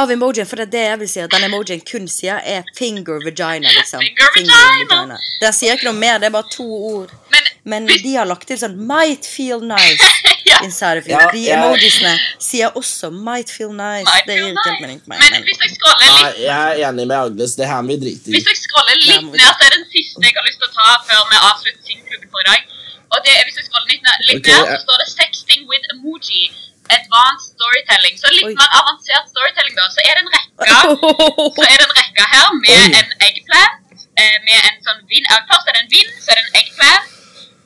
av 0.00 0.14
emojien. 0.14 0.48
For 0.48 0.62
det 0.62 0.70
er 0.70 0.72
det 0.72 0.84
jeg 0.86 1.00
vil 1.02 1.10
si, 1.12 1.20
at 1.26 1.36
den 1.36 1.44
emojien 1.50 1.84
kun 1.84 2.08
sier, 2.08 2.40
er 2.40 2.64
finger 2.78 3.20
vagina, 3.26 3.74
liksom. 3.76 4.00
Finger 4.38 4.88
vagina. 4.88 5.20
Den 5.42 5.56
sier 5.58 5.76
ikke 5.76 5.90
noe 5.90 6.00
mer, 6.00 6.16
det 6.22 6.30
er 6.30 6.36
bare 6.38 6.48
to 6.54 6.64
ord. 6.64 7.12
men, 7.28 7.44
Men 7.64 7.92
de 7.92 8.16
har 8.16 8.24
lagt 8.30 8.48
til 8.48 8.56
sånn 8.60 8.78
'might 8.88 9.28
feel 9.28 9.60
nice' 9.60 10.23
inside 10.66 10.96
of 11.00 11.04
you. 11.08 11.14
Ja, 11.18 11.26
De 11.34 11.42
ja. 11.44 11.56
emojisene 11.58 12.12
sier 12.48 12.68
også 12.80 13.06
'might 13.10 13.50
feel 13.56 13.72
nice'. 13.72 14.06
might 14.10 14.26
det 14.28 14.34
feel 14.38 14.44
gir 14.44 14.52
ikke 14.54 14.68
helt 14.70 14.80
nice. 14.80 14.82
mening 14.84 15.00
meg. 15.10 15.18
Men 15.22 15.30
Men, 15.34 15.42
hvis 15.48 15.58
jeg 15.64 15.70
scroller 15.76 16.06
Nei, 16.06 16.30
litt 16.30 16.38
jeg 16.50 16.62
er 16.70 16.74
enig 16.88 17.04
med 17.10 17.16
Agnes. 17.24 17.52
Det 17.60 17.66
her 17.72 17.80
må 17.84 17.88
vi 17.94 17.98
drite 18.04 18.26
i. 18.28 18.32
Hvis 18.36 18.46
jeg 18.50 18.58
scroller 18.66 18.94
litt 19.00 19.24
ned, 19.32 19.40
så 19.40 19.62
er 19.66 19.70
det 19.72 19.78
den 19.82 19.88
siste 19.96 20.16
jeg 20.26 20.32
har 20.38 20.44
lyst 20.50 20.58
til 20.62 20.68
å 20.70 20.74
ta 20.80 20.88
før 21.08 21.20
vi 21.32 21.36
avslutter 21.48 21.82
Singklubben 21.88 22.28
for 22.34 22.40
i 22.44 22.46
dag. 22.52 22.60
Og 23.14 23.18
det 23.24 23.32
er 23.38 23.42
hvis 23.46 23.56
jeg 23.60 23.64
scroller 23.68 23.88
litt 23.94 24.02
ned, 24.08 24.16
litt 24.28 24.38
okay, 24.42 24.58
ned 24.60 24.66
så 24.74 24.78
står 24.86 24.96
det 25.02 25.06
'Sexting 25.16 25.62
with 25.70 25.84
emoji'. 25.94 26.44
Advanced 26.98 27.46
storytelling. 27.56 28.14
Så 28.22 28.28
litt 28.38 28.48
Oi. 28.50 28.54
mer 28.60 28.70
avansert 28.80 29.24
storytelling, 29.34 29.74
da. 29.80 29.84
Så 29.96 30.00
er 30.08 30.12
det 30.16 30.22
en 30.26 30.32
rekke 30.36 30.52
Så 31.56 31.62
er 31.72 31.76
det 31.80 31.86
en 31.88 31.96
rekke 32.02 32.24
her 32.34 32.48
med 32.64 32.76
Oi. 32.76 32.92
en 33.00 33.10
eggplant. 33.28 33.80
Eh, 34.20 34.36
med 34.46 34.58
en 34.68 34.76
sånn 34.86 35.00
vind. 35.12 35.24
Først 35.50 35.64
er 35.68 35.72
det 35.76 35.82
en 35.86 35.92
vind, 35.96 36.10
så 36.24 36.28
er 36.32 36.36
det 36.38 36.44
en 36.48 36.54
eggplant. 36.60 37.04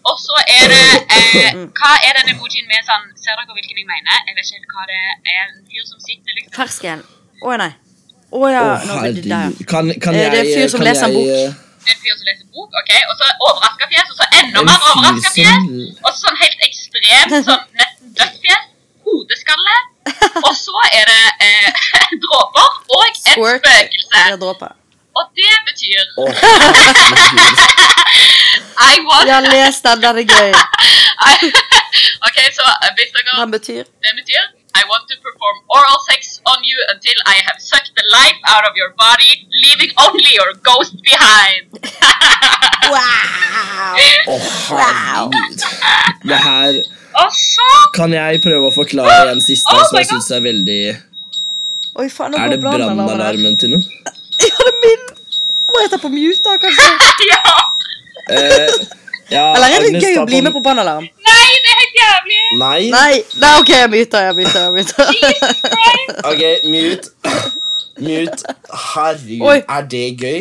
Og 0.06 0.16
så 0.22 0.36
er 0.46 0.64
det 0.70 0.84
eh, 1.10 1.58
Hva 1.78 1.92
er 2.06 2.12
den 2.20 2.30
emojien 2.34 2.66
med 2.70 2.84
sånn 2.86 3.04
Ser 3.18 3.34
dere 3.36 3.50
hvilken 3.56 3.76
jeg 3.80 3.86
mener? 3.88 4.20
Jeg 4.28 4.36
vet 4.36 4.44
ikke 4.46 4.58
helt 4.58 4.74
hva 4.76 4.84
det 4.88 4.98
er. 5.02 5.12
En 5.34 5.50
fyr 5.68 5.84
som 5.88 5.98
sitter 6.00 6.36
liksom 6.38 6.52
Fersken. 6.54 7.02
Å 7.42 7.56
nei. 7.60 7.72
Å 8.28 8.50
ja. 8.52 8.62
Oh, 8.62 8.86
nå 8.88 8.94
det 9.16 9.24
der. 9.24 9.52
Kan, 9.68 9.90
kan 10.02 10.14
Eh, 10.14 10.22
jeg 10.22 10.30
det 10.32 10.38
er 10.38 10.44
en 10.44 10.52
fyr 10.54 10.68
som 10.72 10.84
leser 10.84 11.08
leser 11.08 11.08
en 11.08 11.14
bok. 11.16 11.28
bok. 11.28 11.66
er 11.88 11.94
en 11.94 12.00
fyr 12.04 12.16
som 12.18 12.26
leser 12.28 12.46
bok, 12.52 12.70
ok, 12.82 12.90
og 13.08 13.14
så 13.20 13.28
overraska 13.48 13.86
fjes, 13.92 14.10
og 14.12 14.16
så 14.18 14.26
enda 14.40 14.64
mer 14.68 14.82
overraska 14.90 15.30
fjes, 15.36 15.62
og 16.02 16.10
så 16.12 16.18
sånn 16.26 16.40
helt 16.42 16.66
ekstremt, 16.68 17.36
sånn 17.46 17.62
nesten 17.80 18.12
dødt 18.18 18.36
fjes, 18.42 18.66
hodeskalle, 19.08 19.76
og 20.46 20.52
så 20.58 20.84
er 20.98 21.08
det 21.08 21.24
eh, 21.48 21.86
dråper 22.24 22.68
og 22.92 23.06
et 23.06 23.22
spøkelse. 23.22 24.74
Jeg. 25.18 25.22
Og 25.22 25.24
det 25.38 25.54
betyr 25.68 26.00
oh. 26.22 26.30
I 28.92 28.94
want 29.08 29.26
Ja, 29.30 29.38
les 29.40 29.76
den. 29.86 29.96
Den 30.04 30.16
er 30.22 30.26
gøy. 30.36 30.52
Ok, 32.26 32.38
så 32.58 32.64
eh, 32.84 32.90
hvis 32.96 33.10
dere 33.16 33.32
Den 33.42 33.50
betyr 33.56 33.82
Det 34.04 34.12
betyr 34.20 34.44
I 34.80 34.82
want 34.92 35.04
to 35.10 35.16
perform 35.26 35.56
oral 35.76 35.98
sex 36.10 36.20
on 36.52 36.58
you 36.70 36.78
until 36.94 37.16
I 37.34 37.36
have 37.46 37.58
sucked 37.70 37.92
the 38.00 38.06
life 38.18 38.38
out 38.54 38.64
of 38.68 38.72
your 38.80 38.90
body, 39.04 39.32
leaving 39.64 39.90
only 40.06 40.32
your 40.38 40.52
ghost 40.68 40.94
behind. 41.10 41.64
Wow! 42.88 44.32
Oh, 44.32 44.40
herregud. 44.68 45.58
Det 46.30 46.38
her 46.44 46.72
Kan 47.96 48.14
jeg 48.14 48.40
prøve 48.44 48.70
å 48.70 48.72
forklare 48.72 49.32
en 49.34 49.42
siste 49.44 49.74
Oh 49.74 49.82
som 49.88 49.98
jeg 49.98 50.08
syns 50.12 50.30
er 50.36 50.44
veldig 50.44 50.80
Oi, 51.98 52.06
faen, 52.12 52.36
Er 52.38 52.54
det 52.54 52.60
brannalarmen 52.62 53.58
til 53.60 53.74
noen? 53.74 53.84
Ja, 54.38 54.52
det 54.58 54.68
er 54.68 54.78
min! 54.84 55.02
Må 55.68 55.80
jeg 55.82 55.90
ta 55.92 55.98
på 56.02 56.08
mute, 56.12 56.40
da, 56.44 56.56
kanskje? 56.62 56.88
Ja! 57.32 57.42
Eh, 58.28 58.68
ja, 59.30 59.42
Eller 59.56 59.66
er 59.66 59.80
det 59.82 59.88
Agnes, 59.88 60.04
gøy 60.04 60.14
ta 60.14 60.22
å 60.22 60.26
bli 60.28 60.38
på- 60.40 60.44
med 60.46 60.52
på 60.56 60.60
brannalarm? 60.64 61.04
Nei, 61.28 61.48
det 61.64 61.70
er 61.72 61.78
helt 61.80 61.98
jævlig! 62.00 62.38
Nei. 62.62 62.80
Nei, 62.92 63.14
nei, 63.42 63.52
ok, 63.60 63.68
jeg 63.74 63.90
myter, 63.92 64.26
jeg 64.28 64.34
myter. 64.38 64.60
jeg 64.64 64.72
bytter. 64.78 65.04
Ok, 66.30 66.42
mute. 66.72 67.34
Mute. 67.98 68.54
Herregud, 68.94 69.46
Oi. 69.50 69.58
er 69.68 69.88
det 69.92 70.04
gøy? 70.22 70.40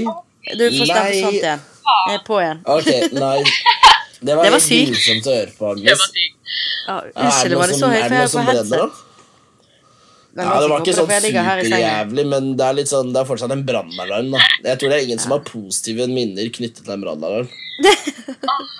Du 0.58 0.64
får 0.78 0.91
Nei. 0.93 1.22
sånt 1.22 1.39
igjen. 1.41 1.64
Jeg 2.08 2.16
er 2.20 2.24
på 2.28 2.39
igjen. 2.43 2.62
Ok, 2.78 2.91
nei. 3.18 3.39
Det 4.18 4.34
var, 4.34 4.48
Det 4.48 4.50
var 4.50 4.58
helt 4.58 4.64
sykt. 4.66 4.88
grusomt 4.95 5.28
å 5.30 5.34
høre 5.36 5.52
på, 5.60 5.68
Det 5.78 5.84
Agnes. 5.84 6.00
var 6.00 6.08
sykt. 6.10 6.54
Ja, 6.88 6.93
er 6.98 7.12
Unnskyld, 7.22 7.52
det 7.52 7.58
var 7.60 7.68
noe 7.68 7.68
det 7.68 7.76
som- 7.78 7.84
så 7.84 7.89
høyt? 7.91 7.98
er 7.98 8.08
For 8.08 8.10
det 8.10 8.18
jeg 8.18 8.24
noe 8.24 8.32
som 8.32 8.45
brenner, 8.48 8.64
headset. 8.64 9.04
Ja, 10.38 10.58
det 10.62 10.70
var 10.70 10.84
ikke 10.84 10.94
sånn 10.94 11.10
superjævlig, 11.10 12.26
men 12.30 12.52
det 12.60 12.66
er 12.68 12.78
litt 12.78 12.92
sånn, 12.92 13.10
det 13.14 13.24
er 13.24 13.30
fortsatt 13.30 13.54
en 13.56 13.66
brannalarm. 13.68 14.36
Jeg 14.64 14.78
tror 14.78 14.92
det 14.94 15.00
er 15.00 15.06
ingen 15.08 15.22
som 15.22 15.34
har 15.34 15.42
positive 15.48 16.06
minner 16.12 16.52
knyttet 16.54 16.84
til 16.84 16.98
en 16.98 17.06
brannalarm. 17.06 17.50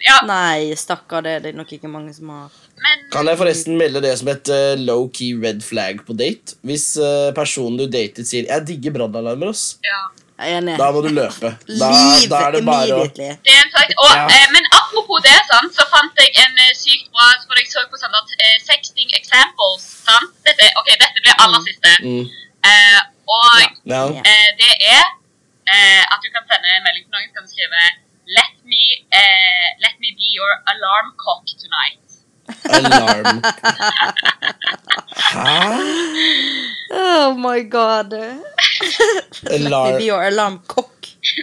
Ja, 0.00 0.14
Nei, 0.24 0.72
stakkar, 0.80 1.20
det, 1.22 1.34
det 1.44 1.50
er 1.52 1.56
nok 1.58 1.70
ikke 1.76 1.88
mange 1.90 2.14
som 2.16 2.30
har 2.32 2.46
men 2.80 3.02
Kan 3.12 3.28
jeg 3.28 3.38
forresten 3.40 3.76
melde 3.76 4.02
det 4.04 4.14
som 4.20 4.30
et 4.32 4.50
uh, 4.52 4.72
low-key 4.80 5.34
red 5.40 5.60
flag 5.64 6.00
på 6.06 6.16
date? 6.16 6.56
Hvis 6.66 6.94
uh, 7.00 7.28
personen 7.36 7.76
du 7.80 7.84
datet 7.90 8.28
sier 8.28 8.48
'jeg 8.48 8.66
digger 8.68 8.96
brannalarmer', 8.96 9.52
ass, 9.52 9.76
ja. 9.84 10.00
Enig. 10.40 10.76
da 10.80 10.90
må 10.94 11.00
du 11.04 11.08
løpe. 11.12 11.50
Da, 11.80 11.88
Liv 11.92 12.28
da 12.32 12.40
er 12.48 12.52
det 12.56 12.62
bare 12.66 12.96
å. 12.96 13.06
Det 13.18 13.28
en 13.56 13.70
sak. 13.74 13.92
Og, 14.04 14.12
Ja. 14.16 14.26
eh, 14.28 14.46
men 14.54 14.64
apropos 14.78 15.20
det, 15.26 15.36
sant, 15.50 15.72
så 15.76 15.86
fant 15.92 16.16
jeg 16.22 16.32
en 16.44 16.58
eh, 16.66 16.72
sykt 16.76 17.08
bra 17.14 17.28
For 17.46 17.56
jeg 17.60 17.68
så 17.72 17.84
på 17.92 18.00
sånn 18.00 18.14
at 18.16 18.28
eh, 18.40 18.56
sexting 18.64 19.10
examples. 19.20 19.84
sant? 20.06 20.32
Dette, 20.46 20.70
ok, 20.80 20.88
dette 21.00 21.20
blir 21.24 21.34
aller 21.44 21.60
siste. 21.68 21.96
mm, 22.04 22.24
Eh, 22.60 23.00
og 23.24 23.60
ja. 23.88 24.02
Ja. 24.12 24.20
eh, 24.20 24.50
det 24.60 24.72
er 24.84 25.04
eh, 25.70 26.02
at 26.12 26.20
du 26.20 26.28
kan 26.34 26.44
sende 26.50 26.68
en 26.76 26.82
melding 26.84 27.04
til 27.06 27.14
noen 27.14 27.28
som 27.30 27.40
kan 27.40 27.48
skrive 27.48 27.84
Let 28.30 28.52
me, 28.68 28.82
eh, 29.16 29.68
let 29.84 29.96
me 30.02 30.12
be 30.18 30.28
your 30.36 30.52
alarm 30.72 31.08
cock 31.16 31.44
tonight. 31.62 31.98
Alarm. 32.70 33.42
Hæ? 35.30 35.58
Oh 36.92 37.34
my 37.38 37.60
god. 37.62 38.12
Alarm 39.50 39.92
Maybe 39.92 40.04
your 40.10 40.22
alarm 40.22 40.58
cock. 40.66 40.90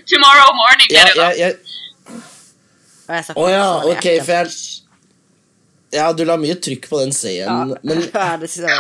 Tomorrow 0.07 0.51
morning. 0.55 0.87
Ja, 0.91 1.05
er 1.05 1.13
det 1.13 1.17
da. 1.17 1.27
Og 3.07 3.15
jeg 3.15 3.37
Å 3.37 3.45
ja, 3.49 3.67
ok, 3.93 4.05
for 4.25 4.33
jeg 4.33 4.47
Ja, 5.95 6.09
du 6.11 6.25
la 6.27 6.35
mye 6.35 6.57
trykk 6.59 6.89
på 6.91 6.99
den 6.99 7.13
C-en, 7.15 7.71
Ja, 7.87 8.37
synes 8.43 8.57
jeg 8.67 8.77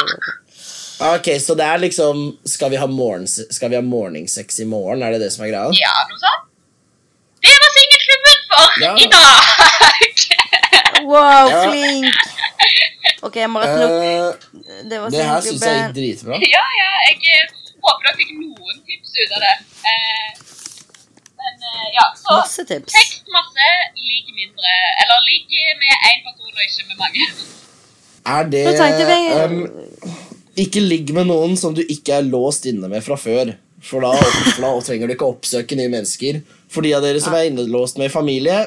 Ok, 1.07 1.29
så 1.39 1.55
det 1.55 1.63
er 1.69 1.77
liksom 1.79 2.25
Skal 2.49 2.73
vi 2.73 2.79
ha, 2.81 2.87
morgens, 2.91 3.37
skal 3.55 3.71
vi 3.71 3.77
ha 3.79 3.83
morgensex 3.85 4.59
i 4.59 4.67
morgen? 4.67 5.03
Er 5.05 5.15
det 5.15 5.21
det 5.23 5.31
som 5.35 5.45
er 5.45 5.53
greia? 5.53 5.71
Ja, 5.79 5.93
noe 6.09 6.19
sånt. 6.25 6.43
Det 7.47 7.55
var 7.63 7.71
singelklubben 7.77 8.37
for 8.51 8.65
Ja. 8.83 8.91
i 8.97 9.07
dag! 9.13 9.39
Wow, 11.07 11.47
flink! 11.69 12.05
Ok, 13.27 13.37
opp. 13.37 13.63
Eh, 13.63 14.25
Det 14.89 14.99
var 15.01 15.09
det 15.13 15.23
her 15.25 15.41
syns 15.41 15.63
jeg 15.65 15.77
gikk 15.79 15.95
dritbra. 15.97 16.39
ja, 16.43 16.63
ja, 16.81 16.89
jeg 17.07 17.31
eh, 17.33 17.53
håper 17.85 18.07
dere 18.09 18.17
fikk 18.19 18.33
noen 18.37 18.81
tips 18.87 19.15
ut 19.17 19.35
av 19.37 19.45
det. 19.45 19.53
Eh, 19.91 20.31
men 21.39 21.67
ja, 21.95 22.05
så 22.19 22.39
Masse 22.41 22.65
tips. 22.69 22.93
tekst 22.93 23.31
masse, 23.33 23.69
lik 23.97 24.33
mindre. 24.35 24.73
Eller 25.03 25.23
lik 25.29 25.55
med 25.81 25.93
én 26.11 26.19
person 26.25 26.51
og 26.51 26.65
ikke 26.67 26.87
med 26.91 26.97
mange. 27.01 27.29
Er 28.27 28.49
det 28.51 28.65
Nå 28.67 28.73
tenkte 28.75 29.05
vi 29.07 29.17
um, 29.39 30.33
Ikke 30.59 30.81
ligg 30.83 31.13
med 31.15 31.29
noen 31.29 31.55
som 31.59 31.75
du 31.77 31.83
ikke 31.85 32.17
er 32.19 32.27
låst 32.27 32.65
inne 32.67 32.89
med 32.91 33.05
fra 33.05 33.15
før. 33.19 33.53
For 33.87 34.03
da, 34.03 34.11
for 34.17 34.63
da 34.65 34.71
trenger 34.83 35.07
du 35.07 35.13
ikke 35.13 35.29
oppsøke 35.29 35.77
nye 35.79 35.91
mennesker. 35.93 36.41
For 36.73 36.83
de 36.83 36.95
av 36.97 37.05
dere 37.05 37.21
som 37.23 37.35
er 37.37 37.47
innelåst 37.47 37.99
med 38.01 38.11
familie, 38.11 38.65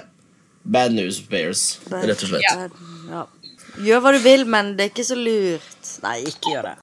bad 0.63 0.93
news 0.93 1.21
bears, 1.29 1.79
rett 1.91 2.23
og 2.23 2.33
slett. 2.33 2.45
Ja. 2.47 2.69
Ja. 3.11 3.27
Gjør 3.81 4.03
hva 4.05 4.13
du 4.17 4.21
vil, 4.25 4.45
men 4.51 4.75
det 4.77 4.85
er 4.85 4.93
ikke 4.93 5.07
så 5.07 5.17
lurt. 5.19 5.93
Nei, 6.05 6.17
ikke 6.29 6.55
gjør 6.55 6.71
det. 6.71 6.77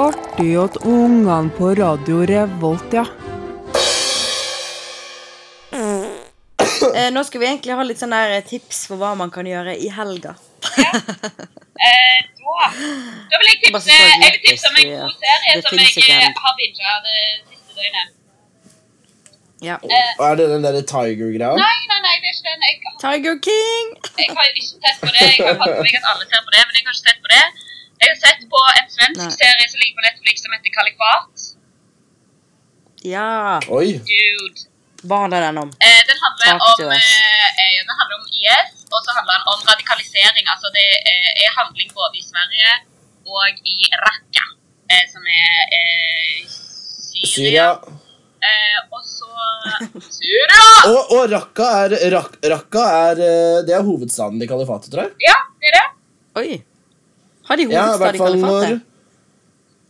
Artig 0.00 0.52
at 0.62 0.78
ungene 0.86 1.50
på 1.56 1.74
Radio 1.78 2.22
Revolt, 2.30 2.94
ja. 2.94 3.06
Eh, 6.94 7.10
nå 7.12 7.24
skal 7.24 7.40
vi 7.40 7.46
egentlig 7.46 7.74
ha 7.76 7.84
litt 7.86 8.00
sånn 8.00 8.14
der 8.14 8.40
tips 8.46 8.84
for 8.90 9.00
hva 9.00 9.12
man 9.18 9.30
kan 9.32 9.46
gjøre 9.48 9.76
i 9.78 9.90
helga. 9.94 10.34
Eh, 11.80 12.16
da, 12.36 12.66
da 13.30 13.38
vil 13.40 13.48
jeg 13.48 13.58
tipse, 13.62 13.94
jeg 13.94 14.32
vil 14.34 14.40
tipse 14.44 14.68
om 14.68 14.80
en 14.80 14.90
god 15.00 15.14
serie 15.22 15.60
som 15.64 15.78
jeg 15.80 16.08
eh, 16.12 16.40
har 16.44 16.56
binga 16.58 16.96
det 17.06 17.20
siste 17.48 17.78
døgnet. 17.78 18.10
Ja. 19.60 19.76
Eh, 19.76 20.12
er 20.26 20.34
det 20.40 20.46
den 20.52 20.62
derre 20.64 20.80
Tiger-greia? 20.92 21.52
nei, 21.64 21.78
nei, 21.90 22.00
nei, 22.06 22.14
det 22.22 22.28
er 22.30 22.34
ikke 22.36 22.46
den. 22.48 22.62
Jeg, 22.68 22.76
Tiger 23.04 23.36
King! 23.46 23.88
jeg 24.20 24.28
har 24.36 24.46
ikke 24.48 24.66
sett 24.72 24.98
på 25.02 25.10
det. 25.16 25.26
Jeg 25.36 25.46
har 25.48 25.58
fått 25.60 25.82
meg 25.84 25.98
at 26.00 26.06
alle 26.12 26.24
ser 26.30 26.42
på 26.46 26.52
det, 26.54 26.62
men 26.64 26.72
jeg 26.78 26.82
har 26.86 26.94
ikke 26.96 27.04
sett 27.08 27.20
på 27.24 27.30
det. 27.34 27.44
Jeg 28.00 28.08
har 28.12 28.18
sett 28.24 28.42
på 28.54 28.60
en 28.80 28.88
svensk 28.96 29.20
Nei. 29.20 29.30
serie 29.36 29.66
som 29.68 29.78
ligger 29.82 29.96
på 30.00 30.04
Netflix 30.08 30.44
som 30.44 30.56
heter 30.56 30.72
Kalifat. 30.78 31.46
Ja. 33.04 33.60
Oi. 33.76 33.88
Dude. 34.08 34.66
Hva 35.08 35.22
handler 35.24 35.46
den 35.46 35.60
om? 35.64 35.70
Eh, 35.80 36.00
den, 36.08 36.18
handler 36.24 36.46
Takk 36.50 36.64
om, 36.80 36.92
eh, 36.92 37.46
eh, 37.64 37.78
den 37.88 37.96
handler 38.00 38.16
om 38.20 38.26
IS, 38.40 38.72
og 38.92 39.00
så 39.04 39.16
handler 39.16 39.34
den 39.38 39.46
om 39.52 39.60
radikalisering. 39.70 40.44
Altså 40.52 40.68
det 40.76 40.88
eh, 41.12 41.30
er 41.44 41.50
handling 41.60 41.88
både 42.00 42.20
i 42.20 42.24
Sverige 42.24 42.72
og 43.36 43.48
i 43.72 43.76
Raqqa, 44.04 44.46
eh, 44.92 45.04
som 45.12 45.24
er 45.24 45.56
eh, 45.78 46.44
Syria. 46.48 47.32
Syria. 47.36 47.68
Eh, 48.40 48.78
og 48.96 49.02
så 49.04 49.28
Sura! 50.16 50.60
Og, 50.90 51.10
og 51.18 51.24
Raqqa 51.34 51.66
er, 51.84 51.94
Rak, 52.14 52.38
Raqqa 52.54 52.84
er 53.10 53.20
eh, 53.24 53.56
Det 53.68 53.74
er 53.76 53.84
hovedstaden 53.84 54.40
i 54.42 54.48
kalifatet, 54.48 54.92
tror 54.94 55.06
jeg. 55.08 55.16
Ja, 55.28 55.34
det 55.60 55.72
er 55.72 55.76
det. 55.76 55.86
Oi. 56.40 56.62
Har 57.50 57.58
de 57.60 57.66
Ja, 57.66 57.68
i 57.68 57.74
hovedstad 57.74 58.04
hvert 58.06 58.16
i 58.16 58.22
kalifatet? 58.24 58.70
når? 58.70 58.86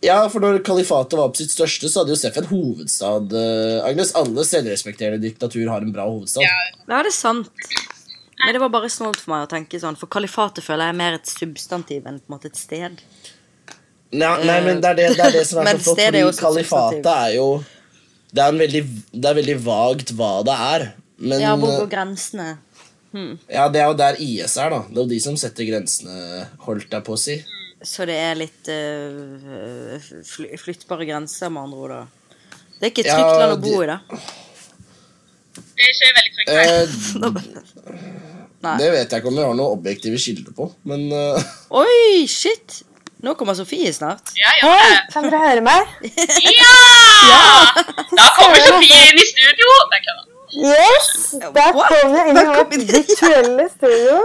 Ja, 0.02 0.16
for 0.32 0.40
når 0.40 0.62
kalifatet 0.64 1.18
var 1.20 1.28
på 1.28 1.42
sitt 1.42 1.52
største, 1.52 1.90
så 1.92 2.00
hadde 2.00 2.14
Josef 2.14 2.36
en 2.40 2.46
hovedstad. 2.48 3.34
eh, 3.36 3.78
Agnes, 3.84 4.14
alle 4.16 4.44
selvrespekterende 4.48 5.20
diktatur 5.20 5.66
har 5.68 5.84
en 5.84 5.92
bra 5.92 6.06
hovedstad. 6.08 6.42
Ja, 6.46 6.54
Ja, 6.88 7.02
det 7.04 7.10
er 7.12 7.16
sant. 7.18 7.50
Men 8.40 8.54
det 8.56 8.62
var 8.62 8.70
bare 8.72 8.88
snålt 8.88 9.20
for 9.20 9.34
meg 9.34 9.42
å 9.44 9.50
tenke 9.52 9.76
sånn, 9.82 9.98
for 10.00 10.08
kalifatet 10.08 10.64
føler 10.64 10.88
jeg 10.88 10.94
er 10.94 10.96
mer 11.02 11.18
et 11.18 11.28
substantiv 11.28 12.06
enn 12.08 12.16
på 12.22 12.30
en 12.30 12.36
måte 12.38 12.48
et 12.48 12.56
sted. 12.56 13.02
Nei, 14.10 14.30
nei, 14.48 14.56
men 14.64 14.80
det 14.80 14.88
er 14.90 14.96
det, 14.96 15.08
det, 15.18 15.26
er 15.26 15.34
det 15.36 15.42
som 15.46 15.60
er 15.60 15.68
Men 15.68 15.76
så 15.78 15.92
flott, 15.92 16.00
fordi 16.00 16.22
kalifatet 16.40 17.04
substantiv. 17.04 17.10
er 17.12 17.34
jo 17.36 17.44
det 18.32 18.42
er, 18.44 18.48
en 18.52 18.58
veldig, 18.62 18.82
det 19.12 19.30
er 19.30 19.38
veldig 19.40 19.56
vagt 19.64 20.12
hva 20.18 20.32
det 20.46 20.56
er. 20.72 20.84
Men 21.20 21.40
Ja, 21.42 21.54
hvor 21.58 21.72
eh, 21.74 21.78
går 21.82 21.90
grensene? 21.92 22.48
ja, 23.50 23.64
det 23.68 23.80
er 23.82 23.88
jo 23.90 23.96
der 23.98 24.20
IS 24.22 24.54
er, 24.62 24.70
da. 24.70 24.82
Det 24.86 24.96
er 24.96 25.02
jo 25.02 25.10
de 25.10 25.18
som 25.24 25.36
setter 25.40 25.66
grensene, 25.66 26.46
holdt 26.66 26.92
jeg 26.94 27.02
på 27.08 27.16
å 27.16 27.18
si. 27.18 27.40
Så 27.82 28.04
det 28.06 28.14
er 28.20 28.36
litt 28.38 28.68
uh, 28.68 29.96
flyttbare 30.60 31.06
grenser, 31.08 31.50
med 31.50 31.62
andre 31.64 31.78
ord. 31.80 31.94
da. 31.96 32.56
Det 32.80 32.86
er 32.86 32.92
ikke 32.92 33.02
et 33.06 33.10
Ja, 33.10 33.16
trygt 33.18 33.40
land 33.40 33.52
å 33.52 33.56
de- 33.56 33.64
bo 33.66 33.82
i, 33.82 33.88
da. 33.88 33.98
det 35.74 35.84
er 35.84 35.90
ikke 35.94 36.10
veldig 36.18 36.32
trygt. 36.36 36.50
Eh, 36.54 38.06
Nei. 38.64 38.74
det 38.76 38.90
vet 38.92 39.08
jeg 39.14 39.22
ikke 39.22 39.30
om 39.32 39.36
vi 39.38 39.44
har 39.46 39.54
noen 39.56 39.72
objektive 39.78 40.18
kilder 40.20 40.52
på, 40.56 40.66
men 40.84 41.06
uh... 41.12 41.40
Oi, 41.82 42.26
shit! 42.28 42.82
Nå 43.20 43.34
kommer 43.36 43.54
Sofie 43.54 43.92
snart. 43.92 44.32
Ja, 44.38 44.52
Hei, 44.64 44.92
kan 45.12 45.26
dere 45.28 45.40
høre 45.44 45.64
meg? 45.64 45.90
Ja! 46.56 46.70
Da 48.16 48.28
kommer 48.38 48.62
Sofie 48.64 49.00
inn 49.10 49.20
i 49.20 49.26
studio. 49.28 49.74
Yes! 50.50 51.10
da 51.40 51.66
kommer 51.72 51.90
kom 51.92 52.14
jeg 52.16 52.30
inn 52.32 52.40
i 52.40 52.46
vårt 52.48 52.72
virtuelle 52.88 53.66
studio. 53.74 54.16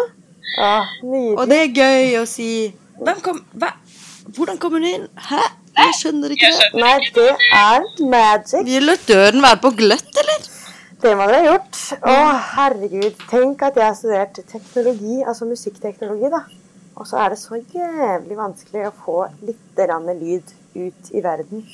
Ah, 0.62 0.88
Og 1.36 1.44
det 1.52 1.58
er 1.60 1.72
gøy 1.76 2.14
å 2.22 2.24
si 2.30 2.48
Hvem 3.02 3.18
kom 3.26 3.42
hva? 3.60 3.74
Hvordan 4.38 4.58
kom 4.62 4.78
hun 4.78 4.86
inn? 4.88 5.08
Hæ? 5.20 5.42
Jeg 5.76 5.96
skjønner 6.00 6.32
ikke. 6.32 6.50
det. 6.56 6.70
Nei, 6.80 6.94
det 7.18 7.26
er 7.60 7.88
magic. 8.00 8.62
Vi 8.66 8.78
har 8.78 8.86
døren 8.88 9.08
døden 9.10 9.44
være 9.44 9.60
på 9.66 9.72
gløtt, 9.76 10.22
eller? 10.22 10.46
Det 11.04 11.12
må 11.20 11.28
dere 11.28 11.42
ha 11.42 11.50
gjort. 11.50 11.82
Å, 12.00 12.14
herregud. 12.56 13.18
Tenk 13.30 13.66
at 13.68 13.76
jeg 13.78 13.86
har 13.86 13.98
studert 14.00 14.40
teknologi, 14.50 15.20
altså 15.28 15.46
musikkteknologi, 15.50 16.32
da. 16.32 16.46
Og 16.96 17.08
så 17.08 17.18
er 17.26 17.30
det 17.34 17.40
så 17.42 17.58
jævlig 17.60 18.38
vanskelig 18.38 18.86
å 18.88 18.94
få 19.06 19.18
litt 19.44 19.82
lyd 20.22 20.54
ut 20.76 21.12
i 21.12 21.22
verden. 21.24 21.66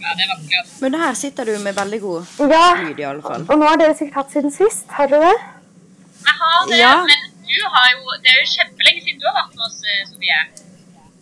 Ja, 0.00 0.12
det 0.16 0.24
er 0.24 0.30
vanskelig. 0.34 0.80
Men 0.82 0.94
her 1.00 1.14
sitter 1.14 1.44
du 1.44 1.58
med 1.64 1.74
veldig 1.76 2.00
god 2.00 2.26
Ja, 2.50 2.66
lyd, 2.82 2.98
i 2.98 3.02
alle 3.04 3.22
fall. 3.22 3.46
og 3.48 3.58
nå 3.58 3.66
har 3.68 3.76
dere 3.76 3.94
sikkert 3.94 4.14
hatt 4.14 4.30
siden 4.32 4.50
sist, 4.52 4.86
har 4.88 5.08
dere 5.08 5.20
det? 5.32 5.40
Jeg 6.26 6.36
har 6.40 6.66
det, 6.68 6.78
Ja. 6.78 6.94
men 7.04 7.20
du 7.48 7.60
har 7.74 7.88
jo 7.92 8.00
Det 8.22 8.30
er 8.30 8.40
jo 8.40 8.48
kjempelenge 8.56 9.00
siden 9.04 9.20
du 9.20 9.26
har 9.26 9.36
vært 9.42 9.56
med 9.56 9.64
oss, 9.66 9.82
eh, 9.84 10.06
Sofie. 10.12 10.40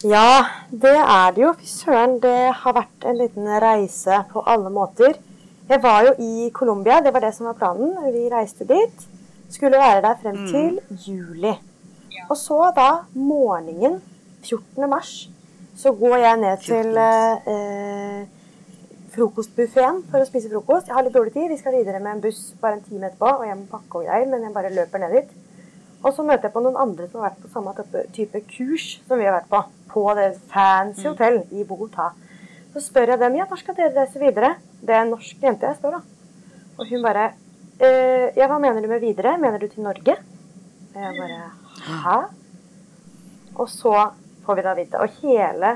Ja, 0.05 0.47
det 0.70 0.97
er 0.97 1.32
det 1.34 1.43
jo. 1.43 1.53
Fy 1.59 1.66
søren, 1.66 2.20
det 2.20 2.55
har 2.55 2.72
vært 2.72 3.05
en 3.05 3.18
liten 3.18 3.47
reise 3.61 4.24
på 4.32 4.43
alle 4.47 4.70
måter. 4.70 5.14
Jeg 5.68 5.82
var 5.82 6.03
jo 6.05 6.12
i 6.18 6.51
Colombia, 6.51 7.01
det 7.01 7.12
var 7.12 7.20
det 7.20 7.34
som 7.34 7.47
var 7.47 7.55
planen. 7.55 7.97
Vi 8.12 8.28
reiste 8.30 8.64
dit. 8.66 9.07
Skulle 9.51 9.78
være 9.78 10.03
der 10.03 10.14
frem 10.22 10.36
til 10.47 10.80
juli. 11.07 11.59
Og 12.29 12.37
så 12.37 12.59
da, 12.76 12.89
morgenen 13.16 14.03
14. 14.45 14.89
mars, 14.89 15.12
så 15.79 15.93
går 15.97 16.16
jeg 16.16 16.41
ned 16.43 16.64
til 16.64 16.99
eh, 17.01 18.26
frokostbuffeen 19.14 20.03
for 20.11 20.20
å 20.20 20.29
spise 20.29 20.51
frokost. 20.53 20.91
Jeg 20.91 20.97
har 20.97 21.07
litt 21.07 21.16
dårlig 21.16 21.33
tid, 21.35 21.49
vi 21.53 21.59
skal 21.61 21.76
videre 21.79 22.01
med 22.03 22.16
en 22.16 22.22
buss 22.22 22.51
bare 22.61 22.79
en 22.79 22.85
time 22.85 23.09
etterpå, 23.09 23.31
og 23.41 23.47
jeg 23.49 23.57
må 23.57 23.68
pakke 23.70 24.01
og 24.01 24.09
greier, 24.09 24.29
men 24.29 24.45
jeg 24.45 24.55
bare 24.57 24.72
løper 24.74 25.03
ned 25.03 25.16
dit. 25.16 25.37
Og 26.03 26.12
så 26.14 26.22
møter 26.22 26.47
jeg 26.47 26.55
på 26.55 26.62
noen 26.62 26.79
andre 26.79 27.09
som 27.09 27.22
har 27.22 27.33
vært 27.33 27.43
på 27.43 27.53
samme 27.53 27.74
type, 27.79 28.03
type 28.14 28.43
kurs 28.53 28.89
som 29.09 29.18
vi 29.18 29.26
har 29.26 29.39
vært 29.41 29.49
på, 29.51 29.62
på 29.95 30.05
det 30.18 30.29
fancy 30.53 31.09
hotell 31.09 31.41
i 31.51 31.64
Bogotá. 31.66 32.11
Så 32.74 32.85
spør 32.85 33.14
jeg 33.14 33.22
dem 33.22 33.39
ja, 33.41 33.47
når 33.49 33.62
skal 33.62 33.79
dere 33.79 33.95
reise 33.97 34.20
videre. 34.22 34.53
Det 34.79 34.95
er 34.95 35.07
en 35.07 35.14
norsk 35.16 35.43
jente 35.43 35.66
jeg 35.66 35.81
spør, 35.81 35.99
da. 35.99 36.66
Og 36.79 36.93
hun 36.93 37.03
bare 37.03 37.31
eh, 37.81 38.29
Ja, 38.37 38.47
hva 38.47 38.61
mener 38.62 38.85
du 38.85 38.91
med 38.93 39.03
videre? 39.03 39.39
Mener 39.41 39.59
du 39.59 39.66
til 39.72 39.83
Norge? 39.87 40.18
Og 40.93 41.01
jeg 41.03 41.16
bare 41.18 41.58
Hæ? 41.89 42.18
Og 43.59 43.68
så 43.70 43.95
får 44.47 44.59
vi 44.59 44.64
da 44.66 44.74
vite. 44.78 45.01
Og 45.03 45.09
hele, 45.22 45.74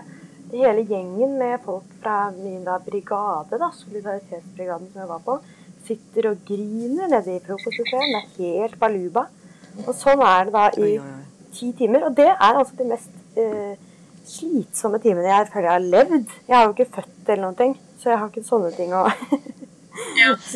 hele 0.52 0.84
gjengen 0.88 1.38
med 1.38 1.58
folk 1.64 1.88
fra 2.02 2.30
min 2.36 2.62
da 2.64 2.78
brigade, 2.84 3.58
da, 3.58 3.70
solidaritetsbrigaden 3.80 4.90
som 4.92 5.02
jeg 5.02 5.10
var 5.10 5.22
på, 5.26 5.38
sitter 5.86 6.30
og 6.30 6.42
griner 6.48 7.10
nede 7.10 7.36
i 7.36 7.42
proposisjonen. 7.42 8.20
Det 8.36 8.48
er 8.48 8.60
helt 8.60 8.78
baluba. 8.80 9.26
Og 9.86 9.94
sånn 9.96 10.22
er 10.26 10.48
det 10.48 10.54
da 10.54 10.68
i 10.78 10.92
ti 11.56 11.72
timer. 11.78 12.06
Og 12.08 12.16
det 12.16 12.28
er 12.30 12.60
altså 12.60 12.76
de 12.78 12.88
mest 12.92 13.38
eh, 13.40 13.74
slitsomme 14.28 15.00
timene 15.02 15.28
jeg 15.30 15.50
føler 15.52 15.68
jeg 15.68 15.74
har 15.74 15.90
levd. 15.96 16.38
Jeg 16.48 16.56
har 16.56 16.68
jo 16.68 16.74
ikke 16.76 16.92
født 17.00 17.32
eller 17.32 17.44
noen 17.46 17.58
ting, 17.58 17.76
så 17.98 18.12
jeg 18.12 18.20
har 18.20 18.30
ikke 18.30 18.46
sånne 18.46 18.72
ting 18.76 18.94
å 18.94 19.06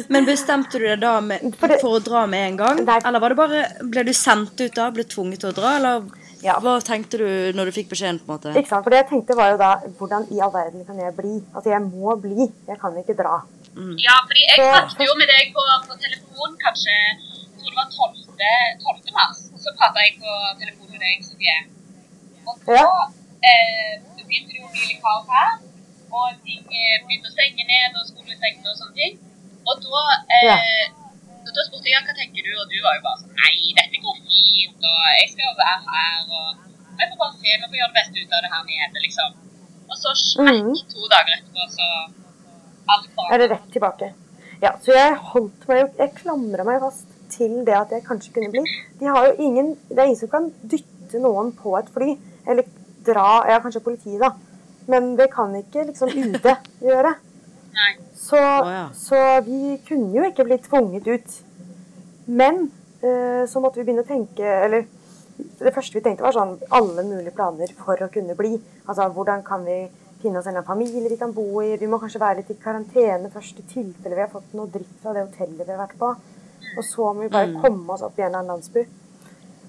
Men 0.09 0.25
bestemte 0.27 0.79
du 0.79 0.85
deg 0.87 1.01
da 1.01 1.21
med, 1.21 1.43
For 1.59 1.69
det- 1.69 1.81
for 1.81 1.99
å 1.99 2.03
dra 2.05 2.27
med 2.27 2.49
en 2.53 2.57
gang? 2.57 2.85
Der, 2.87 3.01
Eller 3.05 3.21
var 3.21 3.29
det 3.31 3.37
bare, 3.37 3.65
ble 3.83 4.05
du 4.05 4.13
sendt 4.13 4.61
ut 4.61 4.75
da? 4.75 4.91
Ble 4.91 5.05
tvunget 5.05 5.41
til 5.41 5.51
å 5.51 5.55
dra? 5.55 5.77
Eller 5.77 6.03
Ja. 6.43 6.59
hva 6.61 6.81
tenkte 6.85 7.19
du 7.19 7.53
når 7.57 7.65
du 7.67 7.73
fikk 7.73 7.89
beskjeden? 7.91 8.21
på 8.21 8.29
en 8.33 8.39
måte? 8.39 8.55
Ikke 8.57 8.69
sant? 8.69 8.85
For 8.85 8.91
det 8.91 8.99
jeg 9.05 9.09
tenkte 9.11 9.37
var 9.37 9.51
jo 9.53 9.57
da 9.59 9.77
Hvordan 9.99 10.27
i 10.33 10.41
all 10.41 10.51
verden 10.53 10.85
kan 10.87 10.97
jeg 10.99 11.17
bli? 11.17 11.35
Altså, 11.55 11.69
jeg 11.75 11.83
må 11.83 12.17
bli. 12.21 12.53
Jeg 12.69 12.79
kan 12.81 12.93
ikke 12.97 13.17
dra. 13.17 13.43
Ja, 13.77 14.15
fordi 14.25 14.43
jeg 14.49 14.57
snakket 14.57 15.07
jo 15.07 15.15
med 15.21 15.29
deg 15.29 15.53
på, 15.53 15.61
på 15.89 15.95
telefon 16.01 16.51
kanskje 16.65 16.95
Jeg 17.57 17.61
tror 17.61 17.71
det 17.71 17.77
var 17.77 17.89
12. 17.93 18.25
12. 18.81 19.13
mars. 19.13 19.39
Så 19.61 19.69
pratet 19.77 20.01
jeg 20.07 20.13
på 20.23 20.33
telefon 20.61 20.89
med 20.93 21.01
deg, 21.01 21.17
Sofie. 21.25 21.59
Og 22.47 22.57
så 22.65 22.73
Ja. 22.73 22.89
eh, 23.43 24.01
begynte 24.17 24.49
det 24.53 24.61
jo 24.61 24.69
litt 24.73 25.03
kaos 25.03 25.27
her. 25.29 25.59
Og 26.13 26.29
ting 26.45 26.63
eh, 26.73 26.97
begynte 27.05 27.29
å 27.29 27.33
stenge 27.37 27.63
ned, 27.67 27.91
og 28.01 28.07
skolen 28.07 28.37
stengte 28.39 28.69
og 28.71 28.77
sånne 28.81 28.95
ting. 28.95 29.19
Og 29.67 29.83
da, 29.83 30.03
eh, 30.37 30.85
og 31.43 31.51
da 31.55 31.65
spurte 31.67 31.91
jeg 31.91 32.05
hva 32.07 32.15
tenker 32.15 32.47
du, 32.47 32.53
og 32.55 32.69
du 32.71 32.77
var 32.85 32.99
jo 32.99 33.07
bare 33.07 33.23
sånn 33.23 33.41
Nei, 33.41 33.73
dette 33.79 34.03
går 34.03 34.21
fint, 34.27 34.87
og 34.91 35.01
jeg 35.21 35.33
skal 35.33 35.49
jo 35.49 35.57
være 35.59 35.81
her, 35.89 36.21
og 36.39 36.47
vi 36.97 37.09
får 37.09 37.19
bare 37.23 37.35
se, 37.41 37.57
vi 37.57 37.67
får 37.67 37.81
gjøre 37.81 37.91
det 37.91 37.99
beste 37.99 38.23
ut 38.23 38.37
av 38.37 38.45
det 38.45 38.53
her 38.55 38.63
nede, 38.71 39.03
liksom. 39.07 39.35
Og 39.87 39.99
så 40.03 40.15
smekk 40.23 40.63
mm. 40.71 40.79
to 40.93 41.11
dager 41.13 41.35
etterpå, 41.37 41.67
så 41.75 41.91
alt 42.95 43.11
bare 43.19 43.35
er 43.35 43.43
det 43.43 43.51
rett 43.55 43.69
tilbake. 43.75 44.13
Ja, 44.63 44.73
så 44.83 44.95
jeg 44.97 45.17
holdt 45.33 45.67
meg 45.69 45.83
jo 45.83 45.87
Jeg 45.99 46.13
klamra 46.17 46.65
meg 46.65 46.81
fast 46.81 47.11
til 47.33 47.59
det 47.67 47.75
at 47.77 47.93
jeg 47.93 48.07
kanskje 48.07 48.33
kunne 48.37 48.53
bli. 48.55 48.63
De 49.01 49.11
har 49.11 49.27
jo 49.29 49.35
ingen 49.43 49.75
Det 49.91 49.99
er 49.99 50.09
ingen 50.09 50.21
som 50.23 50.33
kan 50.33 50.49
dytte 50.63 51.21
noen 51.21 51.53
på 51.59 51.75
et 51.77 51.91
fly. 51.93 52.15
Eller 52.49 52.69
dra 53.07 53.43
Ja, 53.51 53.61
kanskje 53.61 53.85
politiet, 53.85 54.23
da. 54.23 54.33
Men 54.89 55.17
det 55.19 55.29
kan 55.35 55.53
ikke 55.59 55.89
liksom 55.91 56.09
UD 56.15 56.47
gjøre. 56.87 57.17
Så, 58.17 58.41
ja. 58.41 58.85
så 58.97 59.23
vi 59.47 59.77
kunne 59.89 60.15
jo 60.17 60.27
ikke 60.27 60.47
bli 60.49 60.59
tvunget 60.65 61.07
ut. 61.07 61.37
Men 62.27 62.67
eh, 63.03 63.45
så 63.49 63.63
måtte 63.63 63.79
vi 63.79 63.87
begynne 63.87 64.03
å 64.03 64.09
tenke 64.09 64.43
Eller 64.43 64.89
det 65.37 65.73
første 65.75 65.95
vi 65.95 66.03
tenkte, 66.03 66.25
var 66.25 66.35
sånn 66.35 66.57
alle 66.75 67.05
mulige 67.07 67.35
planer 67.37 67.71
for 67.77 68.01
å 68.01 68.11
kunne 68.13 68.37
bli. 68.39 68.57
Altså 68.89 69.09
hvordan 69.13 69.45
kan 69.47 69.67
vi 69.69 69.85
finne 70.23 70.41
oss 70.41 70.49
en 70.49 70.63
familie 70.65 71.11
vi 71.13 71.19
kan 71.21 71.35
bo 71.37 71.61
i? 71.61 71.75
Vi 71.77 71.89
må 71.91 72.01
kanskje 72.01 72.23
være 72.23 72.41
litt 72.41 72.55
i 72.55 72.61
karantene 72.61 73.31
først 73.33 73.61
i 73.61 73.67
tilfelle 73.69 74.17
vi 74.17 74.25
har 74.25 74.33
fått 74.33 74.55
noe 74.57 74.73
dritt 74.73 74.95
fra 75.03 75.13
det 75.13 75.27
hotellet 75.27 75.67
vi 75.67 75.75
har 75.75 75.83
vært 75.83 75.99
på. 76.01 76.15
Og 76.77 76.85
så 76.85 77.11
må 77.13 77.27
vi 77.27 77.33
bare 77.33 77.53
komme 77.61 77.93
oss 77.93 78.05
opp 78.07 78.17
i 78.17 78.25
en 78.25 78.31
eller 78.31 78.41
annen 78.41 78.55
landsby. 78.57 78.87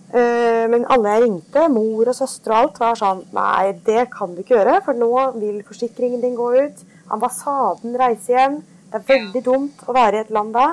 Eh, 0.08 0.66
men 0.72 0.88
alle 0.88 1.16
jeg 1.18 1.26
ringte, 1.26 1.66
mor 1.72 2.08
og 2.08 2.16
søster 2.16 2.54
og 2.54 2.60
alt, 2.62 2.78
var 2.80 3.00
sånn 3.00 3.26
Nei, 3.36 3.74
det 3.88 4.08
kan 4.14 4.32
du 4.36 4.40
ikke 4.44 4.56
gjøre, 4.56 4.80
for 4.86 4.96
nå 4.96 5.12
vil 5.36 5.60
forsikringen 5.68 6.24
din 6.24 6.38
gå 6.38 6.48
ut. 6.64 6.86
Ambassaden 7.14 7.96
reiser 8.00 8.34
hjem. 8.34 8.60
Det 8.92 9.00
er 9.00 9.08
veldig 9.08 9.42
dumt 9.46 9.88
å 9.88 9.96
være 9.96 10.20
i 10.20 10.24
et 10.26 10.34
land 10.34 10.54
da. 10.56 10.68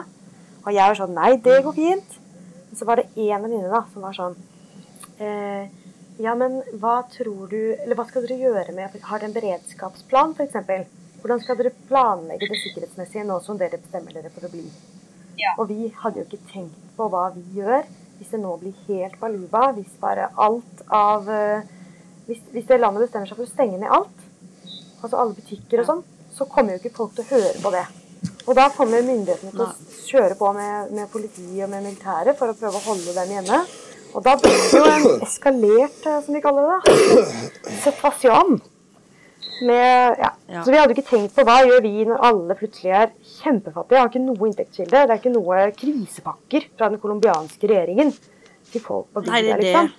Og 0.64 0.72
jeg 0.72 0.82
var 0.82 0.98
sånn 0.98 1.16
Nei, 1.16 1.32
det 1.44 1.60
går 1.64 1.76
fint. 1.76 2.18
Men 2.68 2.78
så 2.78 2.88
var 2.88 3.00
det 3.00 3.10
én 3.14 3.42
venninne 3.42 3.70
da 3.70 3.84
som 3.92 4.04
var 4.06 4.16
sånn 4.16 4.36
eh, 5.22 5.66
Ja, 6.22 6.34
men 6.38 6.60
hva 6.80 6.96
tror 7.10 7.50
du 7.50 7.58
Eller 7.74 7.94
hva 7.98 8.06
skal 8.08 8.24
dere 8.24 8.38
gjøre 8.40 8.74
med 8.74 8.96
Har 9.06 9.20
dere 9.20 9.28
en 9.28 9.36
beredskapsplan, 9.36 10.34
f.eks.? 10.34 10.88
Hvordan 11.20 11.42
skal 11.42 11.58
dere 11.60 11.74
planlegge 11.88 12.48
det 12.50 12.58
sikkerhetsmessige 12.62 13.26
nå 13.28 13.38
som 13.44 13.60
dere 13.60 13.78
bestemmer 13.80 14.16
dere 14.16 14.32
for 14.34 14.48
å 14.48 14.52
bli? 14.52 14.64
Ja. 15.40 15.54
Og 15.58 15.70
vi 15.70 15.90
hadde 16.02 16.20
jo 16.20 16.26
ikke 16.26 16.50
tenkt 16.50 16.90
på 16.98 17.06
hva 17.10 17.28
vi 17.34 17.44
gjør 17.60 17.86
hvis 18.18 18.30
det 18.30 18.40
nå 18.42 18.52
blir 18.60 18.74
helt 18.88 19.16
baluba. 19.20 19.70
Hvis 19.76 19.94
bare 20.02 20.28
alt 20.40 20.82
av 20.92 21.30
eh, 21.32 21.64
hvis, 22.26 22.42
hvis 22.52 22.68
det 22.68 22.80
landet 22.80 23.06
bestemmer 23.06 23.28
seg 23.28 23.38
for 23.38 23.46
å 23.46 23.52
stenge 23.52 23.80
ned 23.80 23.92
alt, 23.92 24.20
altså 25.02 25.18
alle 25.20 25.36
butikker 25.36 25.82
og 25.82 25.88
sånn, 25.88 26.04
så 26.34 26.46
kommer 26.50 26.74
jo 26.74 26.82
ikke 26.82 26.96
folk 26.96 27.14
til 27.16 27.24
å 27.24 27.30
høre 27.36 27.62
på 27.62 27.72
det. 27.74 27.84
Og 28.44 28.56
da 28.58 28.68
kommer 28.74 29.04
myndighetene 29.04 29.52
til 29.54 29.64
å 29.64 29.70
kjøre 30.04 30.36
på 30.38 30.50
med, 30.56 30.92
med 30.96 31.08
politi 31.12 31.46
og 31.64 31.70
med 31.72 31.86
militæret 31.86 32.36
for 32.38 32.52
å 32.52 32.56
prøve 32.58 32.80
å 32.80 32.86
holde 32.88 33.14
dem 33.16 33.34
hjemme. 33.38 33.64
Og 34.14 34.22
da 34.22 34.36
blir 34.38 34.54
det 34.54 34.78
jo 34.78 34.84
en 34.86 35.24
eskalert, 35.26 36.04
eh, 36.06 36.20
som 36.22 36.36
de 36.36 36.42
kaller 36.44 36.68
det, 36.68 36.76
da, 36.84 37.72
situasjon. 37.82 38.60
Med, 39.64 40.18
ja. 40.18 40.30
Ja. 40.50 40.62
Så 40.66 40.72
vi 40.72 40.78
hadde 40.78 40.94
ikke 40.96 41.06
tenkt 41.08 41.34
på 41.36 41.44
hva 41.46 41.60
gjør 41.62 41.82
vi 41.84 42.04
når 42.08 42.22
alle 42.26 42.56
plutselig 42.58 42.90
er 42.90 43.12
kjempefattige. 43.40 44.00
Har 44.02 44.10
ikke 44.10 44.22
noe 44.22 44.48
inntektskilde. 44.50 45.02
Det 45.06 45.14
er 45.14 45.20
ikke 45.20 45.34
noe 45.34 45.60
krisepakker 45.78 46.68
fra 46.74 46.90
den 46.90 47.02
colombianske 47.02 47.70
regjeringen 47.70 48.10
til 48.70 48.82
folk 48.82 49.10
på 49.14 49.22
bygda, 49.24 49.58
liksom. 49.62 49.90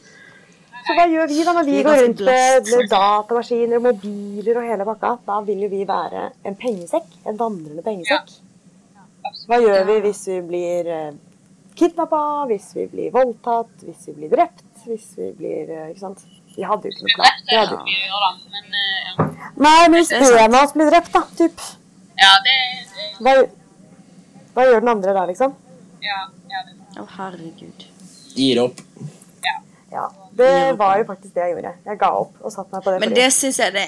Så 0.86 0.94
hva 0.94 1.06
gjør 1.10 1.30
vi 1.32 1.44
da 1.46 1.54
når 1.58 1.66
vi 1.66 1.78
Vi 1.80 1.84
går 1.86 2.02
rundt 2.04 2.20
med, 2.28 2.68
datamaskiner, 2.92 3.82
mobiler 3.82 4.60
og 4.62 4.68
hele 4.70 4.86
pakka? 4.86 5.16
Da 5.26 5.40
vil 5.48 5.64
jo 5.66 5.70
vi 5.72 5.82
være 5.90 6.28
en 6.46 6.58
pengesekk. 6.60 7.08
En 7.26 7.40
vandrende 7.40 7.82
pengesekk. 7.86 8.36
Hva 9.50 9.58
gjør 9.64 9.88
vi 9.88 9.96
hvis 10.04 10.22
vi 10.30 10.38
blir 10.46 10.90
eh, 10.94 11.16
kidnappa, 11.80 12.22
hvis 12.52 12.70
vi 12.78 12.86
blir 12.92 13.14
voldtatt, 13.16 13.74
hvis 13.82 14.06
vi 14.12 14.14
blir 14.20 14.34
drept, 14.36 14.68
hvis 14.86 15.08
vi 15.18 15.32
blir 15.40 15.72
eh, 15.74 15.88
Ikke 15.90 16.04
sant? 16.04 16.22
Vi 16.56 16.64
hadde 16.64 16.88
jo 16.88 16.94
ikke 16.94 17.08
noe 17.08 17.16
plan. 17.18 17.42
Er 17.50 17.64
hadde... 17.64 17.80
det 17.80 17.90
vi 17.90 17.98
gjør, 18.06 18.28
da. 18.28 18.32
Men 18.54 18.78
eh, 18.82 19.10
ja. 19.10 19.50
Nei, 19.66 19.82
men 19.90 19.98
hvis 19.98 20.14
Det 20.14 20.30
en 20.44 20.60
av 20.60 20.68
oss 20.68 20.76
blir 20.78 20.92
drept, 20.92 21.12
da, 21.18 21.24
typ, 21.42 21.66
Ja, 22.22 22.32
det, 22.46 22.60
det 22.94 23.10
hva, 23.26 23.34
hva 24.54 24.68
gjør 24.70 24.86
den 24.86 24.94
andre 24.94 25.18
da, 25.18 25.26
liksom? 25.34 25.58
Ja, 26.06 26.22
ja, 26.54 26.62
det 26.70 27.02
Å, 27.02 27.10
herregud. 27.18 27.90
Gir 28.38 28.62
opp. 28.68 28.86
Ja, 29.96 30.06
Det 30.36 30.78
var 30.78 30.98
jo 31.00 31.06
faktisk 31.08 31.34
det 31.36 31.44
jeg 31.46 31.54
gjorde. 31.56 31.74
Jeg 31.86 32.00
ga 32.02 32.10
opp 32.20 32.42
og 32.42 32.52
satte 32.52 32.76
meg 32.76 32.84
på 32.84 32.92
det. 32.92 33.00
Men 33.06 33.14
det 33.16 33.28
synes 33.34 33.60
jeg 33.60 33.74
det, 33.76 33.86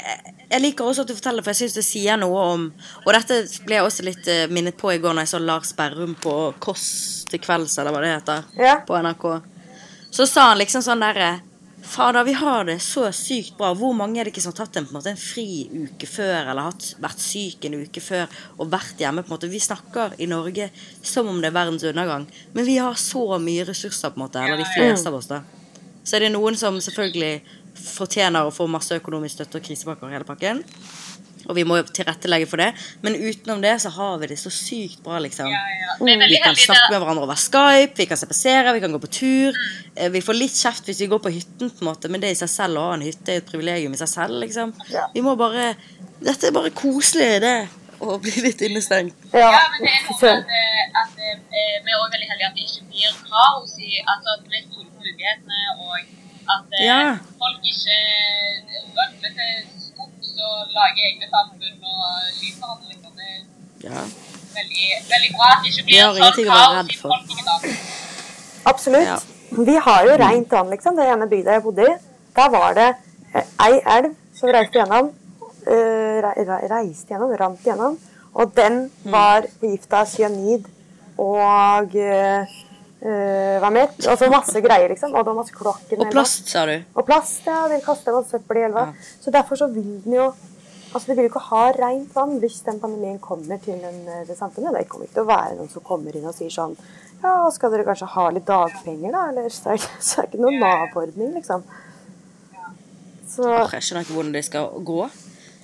Jeg 0.50 0.62
liker 0.64 0.86
også 0.88 1.04
at 1.04 1.10
du 1.12 1.16
forteller, 1.18 1.44
for 1.44 1.52
jeg 1.52 1.60
syns 1.60 1.76
det 1.76 1.84
sier 1.84 2.16
noe 2.22 2.44
om 2.54 2.62
Og 3.06 3.10
dette 3.12 3.42
ble 3.66 3.76
jeg 3.76 3.84
også 3.84 4.06
litt 4.08 4.30
eh, 4.32 4.46
minnet 4.48 4.78
på 4.80 4.94
i 4.94 5.02
går 5.04 5.14
når 5.18 5.26
jeg 5.28 5.34
så 5.34 5.42
Lars 5.44 5.74
Berrum 5.76 6.16
på 6.24 6.38
Kåss 6.64 6.88
til 7.28 7.42
kvelds, 7.44 7.76
eller 7.82 7.92
hva 7.92 8.00
det 8.06 8.14
heter, 8.16 8.48
Ja. 8.56 8.78
på 8.88 8.96
NRK. 9.04 9.28
Så 10.16 10.26
sa 10.26 10.50
han 10.54 10.62
liksom 10.62 10.82
sånn 10.86 11.04
derre 11.04 11.34
Fader, 11.88 12.24
vi 12.28 12.34
har 12.36 12.66
det 12.68 12.82
så 12.84 13.06
sykt 13.16 13.58
bra. 13.58 13.70
Hvor 13.78 13.94
mange 13.96 14.20
er 14.20 14.26
det 14.28 14.34
ikke 14.34 14.42
som 14.44 14.52
har 14.52 14.66
tatt 14.66 14.76
en, 14.80 14.86
på 14.88 14.92
en 14.92 14.98
måte 14.98 15.12
en 15.14 15.20
friuke 15.20 16.08
før, 16.10 16.50
eller 16.52 16.66
hatt, 16.68 16.88
vært 17.00 17.22
syk 17.24 17.64
en 17.70 17.78
uke 17.86 18.02
før 18.04 18.26
og 18.58 18.72
vært 18.74 19.00
hjemme? 19.00 19.24
på 19.24 19.32
en 19.32 19.36
måte. 19.38 19.48
Vi 19.52 19.60
snakker 19.64 20.18
i 20.20 20.28
Norge 20.28 20.68
som 21.02 21.30
om 21.32 21.40
det 21.40 21.48
er 21.52 21.56
verdens 21.56 21.86
undergang, 21.88 22.26
men 22.54 22.68
vi 22.68 22.76
har 22.82 22.98
så 23.00 23.38
mye 23.40 23.64
ressurser, 23.70 24.12
på 24.12 24.20
en 24.20 24.26
måte, 24.26 24.42
eller 24.44 24.60
de 24.60 24.68
fleste 24.74 25.08
av 25.08 25.16
oss, 25.16 25.30
da. 25.32 25.40
Så 26.08 26.16
er 26.16 26.26
det 26.26 26.34
noen 26.36 26.56
som 26.60 26.80
selvfølgelig 26.80 27.42
fortjener 27.78 28.48
å 28.48 28.54
få 28.54 28.70
masse 28.72 28.96
økonomisk 28.96 29.38
støtte 29.38 29.60
og 29.60 29.68
krisepakker 29.68 30.08
og 30.08 30.16
hele 30.16 30.28
pakken. 30.28 30.64
Og 31.48 31.56
vi 31.56 31.64
må 31.68 31.78
jo 31.80 31.86
tilrettelegge 31.96 32.48
for 32.50 32.60
det. 32.60 32.72
Men 33.04 33.16
utenom 33.16 33.62
det 33.64 33.74
så 33.84 33.92
har 33.96 34.18
vi 34.20 34.30
det 34.32 34.38
så 34.42 34.52
sykt 34.52 35.00
bra, 35.06 35.20
liksom. 35.24 35.48
Ja, 35.52 35.62
ja. 35.82 35.96
Vi 36.02 36.12
er 36.12 36.24
Vi 36.28 36.40
kan 36.44 36.58
snakke 36.60 36.90
med 36.92 37.00
hverandre 37.00 37.24
over 37.24 37.40
Skype, 37.40 37.96
vi 37.96 38.08
kan 38.10 38.20
se 38.20 38.28
på 38.28 38.36
serier, 38.36 38.74
vi 38.76 38.84
kan 38.84 38.92
gå 38.92 39.00
på 39.00 39.12
tur. 39.20 39.56
Mm. 39.96 40.12
Vi 40.16 40.24
får 40.26 40.38
litt 40.38 40.58
kjeft 40.58 40.90
hvis 40.90 41.02
vi 41.06 41.10
går 41.12 41.22
på 41.24 41.32
hytten, 41.32 41.72
på 41.72 41.86
en 41.86 41.90
måte, 41.92 42.12
men 42.12 42.24
det 42.24 42.34
i 42.36 42.40
seg 42.40 42.52
selv 42.52 42.82
å 42.82 42.88
ha 42.90 42.98
en 42.98 43.06
hytte 43.06 43.32
er 43.32 43.42
et 43.42 43.48
privilegium 43.48 43.96
i 43.96 44.02
seg 44.02 44.12
selv. 44.12 44.40
liksom. 44.44 44.74
Ja. 44.92 45.08
Vi 45.14 45.24
må 45.24 45.38
bare 45.40 45.76
Dette 46.18 46.50
er 46.50 46.54
bare 46.56 46.74
koselig, 46.74 47.42
det. 47.44 47.58
Å 48.02 48.18
bli 48.22 48.42
litt 48.42 48.62
innestengt. 48.66 49.16
Ja, 49.34 49.52
Ja, 49.54 49.62
men 49.74 49.86
det 49.86 49.94
er 49.94 50.04
noe 50.10 50.42
med 50.50 50.98
at, 51.02 51.14
at 51.14 51.22
eh, 51.22 51.78
vi 51.86 51.94
er 51.94 51.98
også 52.02 52.14
veldig 52.16 52.30
heldige 52.32 52.50
at 52.50 52.58
det 52.58 52.66
ikke 52.66 52.84
blir 52.92 53.16
kaos 53.30 53.78
i 53.78 54.02
altså 54.02 54.36
at 54.36 54.50
vi 54.50 54.62
myndighetene, 55.08 55.60
og 55.82 55.96
at 56.56 56.68
eh, 56.80 56.86
Ja. 56.86 57.02
folk 57.42 57.60
ikke 57.74 57.98
rømmer 58.98 59.32
til 59.40 59.54
skogs 59.88 60.30
og 60.48 60.56
lager 60.78 61.02
egne 61.10 61.28
samfunn 61.34 61.78
og 61.94 62.06
skyter 62.38 62.60
hverandre. 62.62 62.88
Liksom. 62.92 63.12
Det, 63.20 63.32
Ja. 63.88 64.04
veldig, 64.58 64.86
veldig 65.14 65.32
bra 65.38 65.48
at 65.56 65.60
det 65.64 65.70
ikke 65.74 65.86
blir 65.88 66.00
sånn 66.04 66.48
kaos 66.52 66.90
i 66.90 66.98
for. 67.02 67.12
Absolutt. 68.72 69.08
Ja. 69.08 69.18
Vi 69.70 69.76
har 69.86 70.02
jo 70.06 70.16
rent 70.20 70.52
vann, 70.52 70.70
liksom. 70.70 70.96
Det 70.96 71.06
ene 71.08 71.28
bygda 71.32 71.52
jeg 71.58 71.64
bodde 71.64 71.86
i. 71.88 71.94
Der 72.36 72.50
var 72.50 72.74
det 72.74 72.90
eh, 73.36 73.44
ei 73.68 73.80
elv 73.98 74.16
som 74.36 74.50
reiste 74.50 74.80
gjennom. 74.80 75.14
eh, 75.68 76.22
re, 76.24 76.32
re, 76.48 76.58
reiste 76.72 77.12
gjennom, 77.14 77.32
rant 77.40 77.60
gjennom. 77.66 77.98
Og 78.34 78.56
den 78.56 78.92
Mm. 79.04 79.12
var 79.12 79.42
forgifta 79.60 79.98
av 80.02 80.06
cyanid 80.08 80.66
og 81.18 81.96
eh, 83.02 83.08
eh, 83.10 83.60
Hva 83.62 83.72
mer? 83.72 83.94
så 84.00 84.30
masse 84.32 84.62
greier, 84.62 84.90
liksom. 84.90 85.16
Og 85.16 85.36
masse 85.36 85.54
kloakk 85.56 85.94
Og 85.98 86.12
plast, 86.12 86.50
sa 86.50 86.66
du. 86.66 86.76
Og 86.96 87.06
plast, 87.06 87.46
ja. 87.46 87.68
De 87.72 87.80
kaster 87.86 88.16
masse 88.16 88.34
søppel 88.36 88.62
i 88.62 88.68
elva. 88.68 88.88
Så 89.22 89.32
derfor 89.32 89.56
så 89.56 89.68
vil 89.74 90.02
den 90.04 90.20
jo 90.20 90.34
Altså, 90.88 91.12
De 91.12 91.16
vil 91.18 91.26
jo 91.28 91.32
ikke 91.34 91.48
ha 91.50 91.64
rent 91.76 92.14
vann 92.16 92.38
hvis 92.40 92.62
den 92.64 92.80
pandemien 92.80 93.20
kommer 93.20 93.60
til 93.60 93.76
en, 93.76 94.08
eh, 94.08 94.24
det 94.28 94.38
samfunnet. 94.38 94.74
Det 94.74 94.88
kommer 94.88 95.06
ikke 95.06 95.18
til 95.20 95.26
å 95.26 95.28
være 95.28 95.58
noen 95.58 95.70
som 95.70 95.84
kommer 95.84 96.16
inn 96.16 96.26
og 96.26 96.34
sier 96.34 96.50
sånn 96.50 96.78
Ja, 97.24 97.50
skal 97.52 97.74
dere 97.74 97.84
kanskje 97.84 98.08
ha 98.14 98.30
litt 98.30 98.46
dagpenger, 98.48 99.12
da? 99.12 99.26
Eller 99.30 99.46
er 99.46 99.50
så 99.52 99.70
er 99.70 100.26
det 100.26 100.32
ikke 100.32 100.42
noen 100.46 100.60
Nav-ordning, 100.62 101.34
liksom. 101.36 101.66
Så 103.28 103.44
Jeg 103.74 103.84
skjønner 103.84 104.06
ikke 104.06 104.16
hvordan 104.16 104.34
det 104.34 104.46
skal 104.46 104.70
gå. 104.88 105.10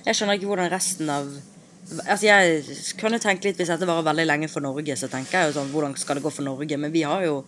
Jeg 0.05 0.15
skjønner 0.17 0.37
ikke 0.37 0.49
hvordan 0.51 0.71
resten 0.73 1.09
av 1.09 1.29
Altså, 1.91 2.25
Jeg 2.25 2.95
kunne 2.97 3.19
tenkt 3.19 3.43
litt 3.43 3.59
Hvis 3.59 3.69
dette 3.69 3.87
varer 3.89 4.05
veldig 4.07 4.25
lenge 4.25 4.49
for 4.51 4.63
Norge, 4.63 4.95
så 4.97 5.09
tenker 5.11 5.39
jeg 5.39 5.51
jo 5.51 5.59
sånn 5.59 5.71
Hvordan 5.73 5.97
skal 5.99 6.17
det 6.17 6.25
gå 6.25 6.31
for 6.33 6.47
Norge? 6.47 6.79
Men 6.79 6.93
vi 6.93 7.03
har 7.07 7.25
jo 7.25 7.43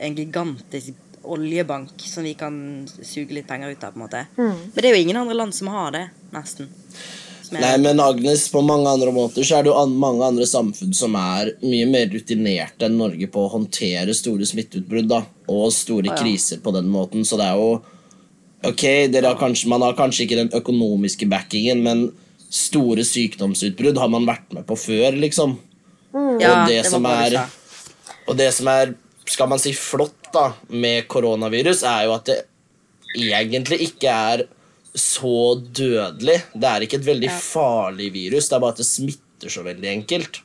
en 0.00 0.16
gigantisk 0.16 0.96
oljebank 1.28 2.00
som 2.08 2.24
vi 2.24 2.32
kan 2.38 2.54
suge 2.88 3.34
litt 3.36 3.48
penger 3.48 3.74
ut 3.74 3.82
av, 3.84 3.92
på 3.92 3.98
en 3.98 4.04
måte. 4.06 4.22
Men 4.38 4.78
det 4.78 4.88
er 4.88 4.94
jo 4.94 5.02
ingen 5.02 5.18
andre 5.20 5.36
land 5.36 5.52
som 5.52 5.68
har 5.68 5.90
det, 5.92 6.06
nesten. 6.32 6.70
Nei, 7.50 7.74
men 7.82 8.00
Agnes, 8.00 8.46
på 8.48 8.62
mange 8.62 8.88
andre 8.88 9.10
måter 9.12 9.44
så 9.46 9.58
er 9.58 9.66
det 9.66 9.72
jo 9.72 9.78
an 9.80 9.92
mange 9.98 10.22
andre 10.22 10.46
samfunn 10.46 10.92
som 10.94 11.16
er 11.18 11.52
mye 11.64 11.88
mer 11.90 12.06
rutinerte 12.12 12.86
enn 12.86 12.98
Norge 13.00 13.26
på 13.32 13.42
å 13.42 13.50
håndtere 13.56 14.14
store 14.14 14.46
smitteutbrudd 14.46 15.10
da, 15.10 15.24
og 15.50 15.72
store 15.74 16.12
ja. 16.12 16.18
kriser 16.20 16.62
på 16.62 16.72
den 16.76 16.90
måten. 16.92 17.26
Så 17.26 17.40
det 17.40 17.48
er 17.50 17.58
jo 17.60 17.80
Ok, 18.60 18.82
dere 19.08 19.30
har 19.30 19.38
kanskje, 19.40 19.70
man 19.72 19.80
har 19.80 19.94
kanskje 19.96 20.26
ikke 20.26 20.36
den 20.36 20.50
økonomiske 20.52 21.24
backingen, 21.32 21.78
men 21.80 22.02
store 22.50 23.04
sykdomsutbrudd 23.06 23.98
har 24.02 24.10
man 24.12 24.26
vært 24.26 24.52
med 24.56 24.66
på 24.66 24.76
før, 24.78 25.16
liksom. 25.22 25.58
Mm. 26.10 26.34
og 26.34 26.40
det 26.40 26.66
det 26.66 26.86
som 26.90 27.04
er- 27.06 27.48
Og 28.26 28.36
det 28.36 28.52
som 28.54 28.66
er, 28.68 28.94
skal 29.26 29.48
man 29.48 29.58
si, 29.58 29.72
flott 29.72 30.32
da, 30.32 30.52
med 30.68 31.08
koronavirus, 31.08 31.82
er 31.82 32.04
jo 32.06 32.12
at 32.14 32.24
det 32.26 32.44
egentlig 33.16 33.80
ikke 33.80 34.08
er 34.08 34.44
så 34.94 35.56
dødelig. 35.72 36.42
Det 36.54 36.64
er 36.68 36.80
ikke 36.80 36.98
et 37.00 37.06
veldig 37.06 37.30
farlig 37.30 38.12
virus, 38.12 38.48
det 38.48 38.56
er 38.56 38.60
bare 38.60 38.70
at 38.70 38.76
det 38.82 38.86
smitter 38.86 39.48
så 39.48 39.64
veldig 39.64 39.88
enkelt. 39.88 40.40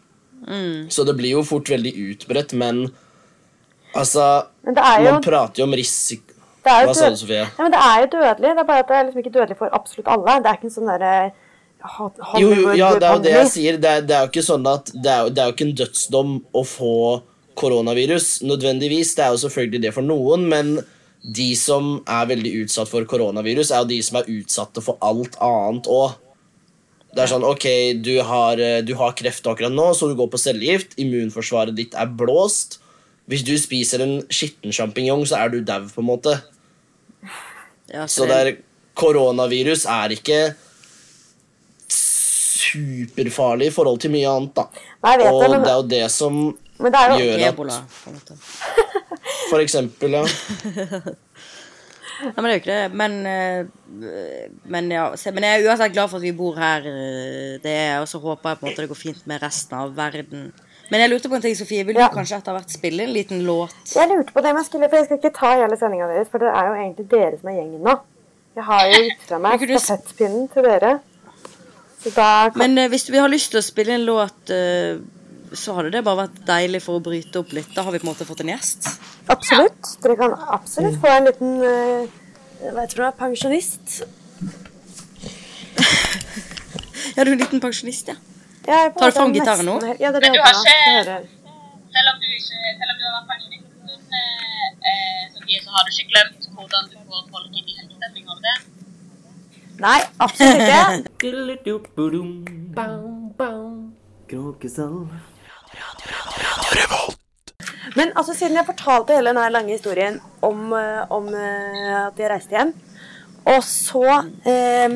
Mm. 0.48 0.90
Så 0.90 1.06
det 1.06 1.16
blir 1.18 1.32
jo 1.32 1.44
fort 1.44 1.70
veldig 1.70 1.94
utbredt, 1.94 2.54
men 2.54 2.92
altså 3.96 4.48
Men 4.64 4.76
jo, 4.76 5.12
Man 5.12 5.22
prater 5.22 5.62
jo 5.62 5.64
om 5.64 5.74
risiko 5.74 6.34
det 6.66 6.72
Hva 6.88 6.94
sa 6.98 7.10
du, 7.10 7.16
Sofie? 7.16 7.44
ja, 7.46 7.48
men 7.62 7.72
det 7.72 7.80
er 7.80 8.00
jo 8.02 8.08
dødelig. 8.18 8.50
Det 8.56 8.60
er 8.60 8.64
bare 8.66 8.80
at 8.80 8.88
det 8.88 8.96
er 8.98 9.04
liksom 9.06 9.22
ikke 9.22 9.34
dødelig 9.36 9.58
for 9.60 9.70
absolutt 9.72 10.08
alle. 10.10 10.38
Det 10.42 10.50
er 10.50 10.58
ikke 10.58 10.66
en 10.66 10.74
sånn 10.74 10.90
derre 10.90 11.32
Ho- 11.86 12.40
Jo, 12.42 12.50
jo, 12.54 12.74
ja, 12.78 12.90
det 13.00 13.08
er 13.08 13.14
jo 13.18 13.22
det 13.24 13.32
jeg 13.36 13.48
sier. 13.54 13.78
Det 13.82 13.90
er, 13.92 14.02
det 14.08 14.16
er 14.18 14.26
jo 14.26 14.32
ikke 14.34 14.44
sånn 14.48 14.66
at 14.72 14.92
det 14.96 15.12
er, 15.12 15.30
det 15.30 15.42
er 15.44 15.50
jo 15.50 15.56
ikke 15.56 15.68
en 15.70 15.76
dødsdom 15.84 16.36
å 16.56 16.64
få 16.66 16.94
koronavirus, 17.60 18.42
nødvendigvis. 18.44 19.14
Det 19.16 19.24
er 19.26 19.34
jo 19.36 19.42
selvfølgelig 19.46 19.82
det 19.86 19.94
for 19.96 20.06
noen, 20.06 20.48
men 20.52 20.76
de 21.26 21.48
som 21.58 21.96
er 22.06 22.28
veldig 22.30 22.52
utsatt 22.66 22.90
for 22.92 23.06
koronavirus, 23.10 23.72
er 23.72 23.84
jo 23.84 23.90
de 23.94 24.00
som 24.06 24.20
er 24.20 24.28
utsatte 24.36 24.84
for 24.86 24.98
alt 25.06 25.38
annet 25.42 25.88
òg. 25.90 26.18
Det 27.16 27.24
er 27.24 27.32
sånn, 27.32 27.46
ok, 27.48 27.66
du 28.04 28.12
har, 28.28 28.60
eh, 28.60 28.82
du 28.84 28.92
har 29.00 29.14
kreft 29.16 29.46
akkurat 29.48 29.72
nå, 29.72 29.86
så 29.96 30.10
du 30.12 30.18
går 30.20 30.28
på 30.34 30.42
cellegift. 30.42 30.98
Immunforsvaret 31.00 31.74
ditt 31.78 31.96
er 31.96 32.10
blåst. 32.12 32.80
Hvis 33.32 33.46
du 33.48 33.54
spiser 33.58 34.04
en 34.04 34.18
skitten 34.28 34.74
sjampinjong, 34.76 35.24
så 35.26 35.40
er 35.46 35.50
du 35.54 35.62
dau, 35.66 35.88
på 35.88 36.04
en 36.04 36.10
måte. 36.12 36.36
Ja, 37.94 38.06
Så 38.06 38.28
det 38.28 38.36
er, 38.36 38.52
koronavirus 39.00 39.86
er 39.90 40.14
ikke 40.16 40.56
superfarlig 42.66 43.68
i 43.70 43.74
forhold 43.76 44.00
til 44.04 44.12
mye 44.16 44.30
annet, 44.32 44.54
da. 44.58 44.68
Nei, 45.06 45.18
vet 45.22 45.32
Og 45.32 45.42
det, 45.42 45.50
men, 45.52 45.64
det 45.66 45.72
er 45.72 45.78
jo 45.82 45.88
det 45.96 46.06
som 46.12 46.40
men 46.80 46.92
det 46.92 47.00
er 47.02 47.12
jo 47.14 47.20
gjør 47.24 47.46
Ebola, 47.50 47.78
at. 48.12 48.34
For 49.50 49.62
eksempel, 49.64 50.18
ja. 50.20 50.26
Nei, 52.16 52.32
men 52.40 52.46
det 52.48 52.52
er 52.52 52.54
jo 52.56 52.62
ikke 52.62 52.76
det. 52.76 52.92
Men, 52.96 53.16
eh, 53.28 54.52
men, 54.72 54.92
ja, 54.94 55.06
men 55.36 55.44
jeg 55.48 55.60
er 55.62 55.66
uansett 55.70 55.94
glad 55.96 56.10
for 56.12 56.18
at 56.22 56.24
vi 56.24 56.32
bor 56.36 56.56
her. 56.60 56.86
eh, 56.88 57.58
Det 57.64 57.72
er, 57.74 58.00
Og 58.02 58.08
så 58.08 58.20
håper 58.24 58.50
jeg 58.54 58.60
på 58.60 58.66
en 58.66 58.72
måte 58.72 58.86
det 58.86 58.90
går 58.92 59.02
fint 59.02 59.28
med 59.28 59.42
resten 59.44 59.78
av 59.78 59.92
verden. 59.98 60.46
Men 60.92 61.02
jeg 61.02 61.10
lurte 61.12 61.30
på 61.30 61.36
en 61.36 61.42
ting, 61.42 61.56
Sofie. 61.58 61.84
Vil 61.84 61.96
du 61.96 62.00
Ja. 62.02 62.10
kanskje 62.14 62.38
etter 62.38 62.54
hvert 62.56 62.70
spille 62.72 63.04
en 63.04 63.14
liten 63.14 63.44
låt? 63.46 63.74
Jeg 63.96 64.08
lurte 64.10 64.32
på 64.32 64.42
det, 64.42 64.54
men 64.54 64.62
jeg, 64.64 64.66
skulle, 64.66 64.90
for 64.90 64.98
jeg 64.98 65.06
skal 65.06 65.18
ikke 65.18 65.34
ta 65.34 65.52
hele 65.62 65.78
sendinga 65.78 66.08
deres, 66.08 66.30
for 66.30 66.38
det 66.40 66.48
er 66.48 66.68
jo 66.70 66.74
egentlig 66.74 67.10
dere 67.10 67.40
som 67.40 67.50
er 67.50 67.56
gjengen 67.60 67.82
nå. 67.84 67.96
Jeg 68.56 68.64
har 68.64 68.86
jo 68.88 69.02
gitt 69.04 69.24
fra 69.28 69.38
meg 69.40 69.60
stafettpinnen 69.60 70.48
til 70.54 70.64
dere. 70.64 71.00
Da 72.14 72.50
kan, 72.52 72.58
Men 72.62 72.78
eh, 72.78 72.90
hvis 72.92 73.08
vi 73.10 73.18
har 73.18 73.30
lyst 73.32 73.52
til 73.52 73.60
å 73.60 73.66
spille 73.66 73.96
en 73.98 74.06
låt, 74.06 74.50
eh, 74.54 74.98
så 75.56 75.74
hadde 75.78 75.92
det 75.96 76.04
bare 76.06 76.26
vært 76.28 76.38
deilig 76.46 76.82
for 76.84 77.00
å 77.00 77.04
bryte 77.06 77.40
opp 77.40 77.54
litt. 77.56 77.72
Da 77.76 77.82
har 77.86 77.92
vi 77.96 78.00
på 78.02 78.06
en 78.08 78.12
måte 78.14 78.26
fått 78.28 78.42
en 78.44 78.52
gjest. 78.54 78.90
absolutt. 79.32 79.96
Dere 80.04 80.16
kan 80.20 80.36
absolutt 80.58 81.00
få 81.02 81.08
en 81.16 81.26
liten 81.30 81.56
eh, 81.64 82.06
Hva 82.66 82.82
heter 82.86 83.06
det? 83.06 83.12
Pensjonist. 83.20 84.02
Ja, 87.16 87.24
du 87.24 87.30
er 87.32 87.36
en 87.38 87.40
liten 87.40 87.62
pensjonist, 87.64 88.10
ja. 88.12 88.16
Jeg 88.66 88.76
er 88.76 88.90
på 88.92 89.00
Tar 89.00 89.12
du 89.14 89.16
fram 89.16 89.32
gitaren 89.36 89.66
nå? 89.70 89.76
nesten 89.80 90.02
Ja, 90.04 90.10
det 90.12 90.18
er 90.20 90.24
Men 90.26 90.34
du 90.34 90.38
jeg 90.40 90.46
har 90.46 90.56
ikke- 90.60 90.94
hører. 90.96 91.22
Selv 91.96 92.08
om 92.12 92.18
du, 92.20 92.26
ikke, 92.28 92.60
selv 92.80 92.92
om 92.92 92.98
du 93.00 93.04
har 93.08 93.14
vært 93.16 93.28
pensjonist 93.32 93.64
en 93.72 93.72
stund, 93.86 94.04
eh, 94.20 94.90
eh, 94.92 95.22
Sofie, 95.36 95.60
så 95.64 95.70
har 95.76 95.82
du 95.86 95.90
ikke 95.94 96.08
glemt 96.12 96.42
hvordan 96.58 96.90
du 96.92 96.98
får 97.08 97.22
folk 97.32 97.52
inn 97.56 97.70
i 97.72 97.76
helgestemning 97.80 98.26
av 98.34 98.40
det. 98.48 98.56
Nei, 99.82 100.00
absolutt 100.24 100.62
ikke. 100.62 101.04
Men 107.98 108.12
altså, 108.16 108.34
siden 108.34 108.58
jeg 108.58 108.68
fortalte 108.68 109.16
hele 109.16 109.32
denne 109.32 109.50
lange 109.54 109.76
historien 109.76 110.18
om, 110.44 110.74
eh, 110.74 111.04
om 111.14 111.28
eh, 111.30 112.08
at 112.08 112.20
jeg 112.20 112.32
reiste 112.32 112.56
hjem, 112.58 112.74
og 113.46 113.62
så 113.64 114.06
eh, 114.48 114.96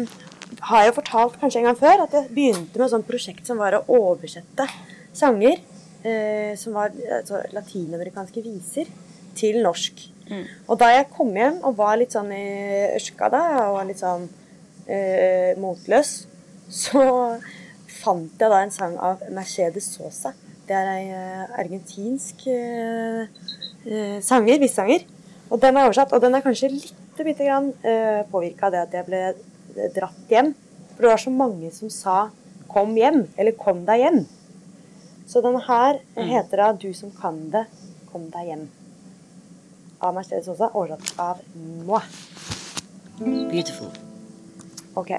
har 0.70 0.82
jeg 0.82 0.90
jo 0.90 0.98
fortalt 0.98 1.38
kanskje 1.40 1.62
en 1.62 1.70
gang 1.70 1.80
før 1.80 2.06
at 2.06 2.16
jeg 2.18 2.32
begynte 2.34 2.80
med 2.80 2.88
et 2.88 2.94
sånt 2.96 3.08
prosjekt 3.08 3.48
som 3.48 3.62
var 3.62 3.78
å 3.78 3.86
oversette 4.00 4.66
sanger 5.16 5.60
eh, 6.04 6.56
som 6.60 6.74
var 6.78 6.96
altså, 7.20 7.44
latinamerikanske 7.56 8.44
viser, 8.44 8.90
til 9.40 9.62
norsk. 9.64 10.02
Og 10.68 10.78
da 10.82 10.90
jeg 10.94 11.08
kom 11.16 11.32
hjem 11.34 11.62
og 11.66 11.78
var 11.80 11.96
litt 11.98 12.14
sånn 12.14 12.32
i 12.36 12.46
ørska 12.98 13.30
da, 13.34 13.44
og 13.70 13.78
var 13.78 13.88
litt 13.88 14.02
sånn 14.02 14.28
eh, 14.90 15.54
motløs, 15.62 16.14
så 16.70 17.04
fant 18.00 18.42
jeg 18.42 18.52
da 18.52 18.62
en 18.64 18.74
sang 18.74 18.98
av 19.02 19.24
Mercedes 19.34 19.90
Sosa. 19.96 20.34
Det 20.70 20.78
er 20.78 20.90
ei 20.94 21.06
eh, 21.10 21.46
argentinsk 21.64 22.46
eh, 22.52 23.28
eh, 23.86 24.18
sanger, 24.26 24.60
vissanger. 24.62 25.06
Og 25.50 25.62
den 25.62 25.78
er 25.78 25.88
oversatt, 25.88 26.14
og 26.14 26.22
den 26.22 26.38
er 26.38 26.46
kanskje 26.46 26.72
litt 26.76 26.96
bitte 27.20 27.44
grann 27.44 27.72
eh, 27.84 28.22
påvirka 28.32 28.70
av 28.70 28.76
det 28.76 28.84
at 28.86 28.94
jeg 28.96 29.08
ble 29.10 29.24
dratt 29.96 30.32
hjem. 30.32 30.54
For 30.94 31.06
det 31.06 31.14
var 31.14 31.24
så 31.24 31.34
mange 31.34 31.72
som 31.76 31.90
sa 31.90 32.30
'kom 32.70 32.96
hjem', 32.96 33.28
eller 33.38 33.52
'kom 33.52 33.86
deg 33.86 34.00
hjem'. 34.00 34.26
Så 35.28 35.42
den 35.42 35.60
her 35.60 36.00
heter 36.16 36.58
da 36.58 36.72
'Du 36.72 36.94
som 36.94 37.12
kan 37.12 37.50
det, 37.52 37.66
kom 38.12 38.30
deg 38.30 38.48
hjem'. 38.48 38.68
Av 40.02 40.14
Mercedes 40.14 40.46
Sosa, 40.46 40.70
oversatt 40.74 41.20
av 41.20 41.38
moi. 41.86 42.02
Beautiful. 43.20 44.09
Ok. 45.00 45.10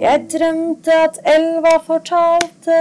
Jeg 0.00 0.24
drømte 0.32 0.92
at 0.92 1.18
elva 1.36 1.76
fortalte 1.86 2.78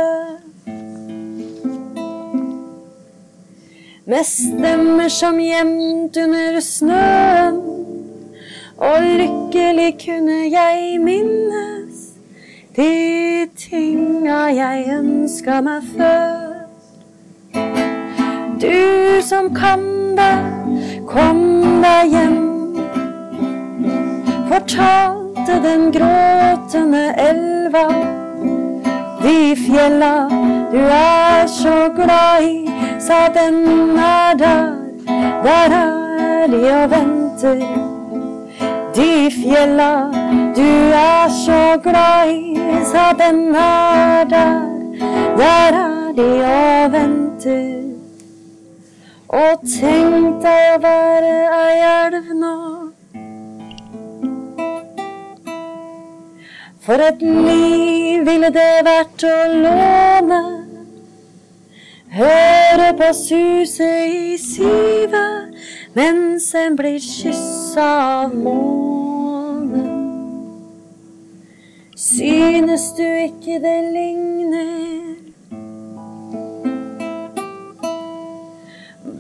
Med 4.05 4.23
stemmer 4.23 5.07
som 5.13 5.37
gjemt 5.37 6.17
under 6.23 6.59
snøen. 6.59 7.59
Og 8.77 9.05
lykkelig 9.19 9.91
kunne 10.05 10.39
jeg 10.49 10.97
minnes 11.05 12.01
De 12.77 12.89
tinga 13.57 14.41
jeg 14.57 14.89
ønska 14.97 15.61
meg 15.61 15.85
før. 15.93 16.43
Du 18.61 19.21
som 19.21 19.53
kan 19.53 19.87
det, 20.17 20.35
kom 21.13 21.41
deg 21.85 22.13
hjem 22.13 22.46
fortalte 24.57 25.61
den 25.63 25.91
gråtende 25.91 27.13
elva. 27.17 27.87
De 29.21 29.55
fjella 29.55 30.27
du 30.71 30.79
er 30.79 31.47
så 31.47 31.89
glad 31.95 32.41
i, 32.41 32.69
sa 32.99 33.27
den 33.33 33.97
er 33.97 34.33
der, 34.37 34.71
der 35.43 35.75
er 35.77 36.47
de 36.47 36.61
og 36.73 36.91
venter. 36.91 37.61
De 38.95 39.31
fjella 39.31 39.91
du 40.55 40.69
er 40.93 41.29
så 41.45 41.77
glad 41.83 42.29
i, 42.29 42.57
sa 42.91 43.13
den 43.13 43.55
er 43.55 44.23
der, 44.23 44.61
der 45.37 45.77
er 45.83 46.11
de 46.17 46.29
og 46.45 46.91
venter. 46.93 47.73
Og 49.27 49.69
tenk 49.79 50.41
deg 50.41 50.73
å 50.73 50.81
være 50.81 51.37
ei 51.61 51.79
elv 51.91 52.33
nå. 52.41 52.76
For 56.88 57.01
et 57.03 57.19
liv 57.21 58.21
ville 58.23 58.47
det 58.55 58.73
vært 58.88 59.23
å 59.27 59.38
låne. 59.51 60.38
Høre 62.15 62.85
på 62.95 63.09
suset 63.11 64.05
i 64.07 64.38
sivet 64.39 65.59
mens 65.99 66.47
en 66.55 66.77
blir 66.79 66.95
kyssa 67.03 67.89
av 68.21 68.38
månen. 68.39 69.83
Synes 72.07 72.88
du 72.95 73.03
ikke 73.03 73.59
det 73.67 73.77
ligner? 73.91 75.13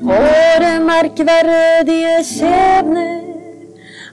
Våre 0.07 0.75
merkverdige 0.87 2.19
skjebner 2.31 3.26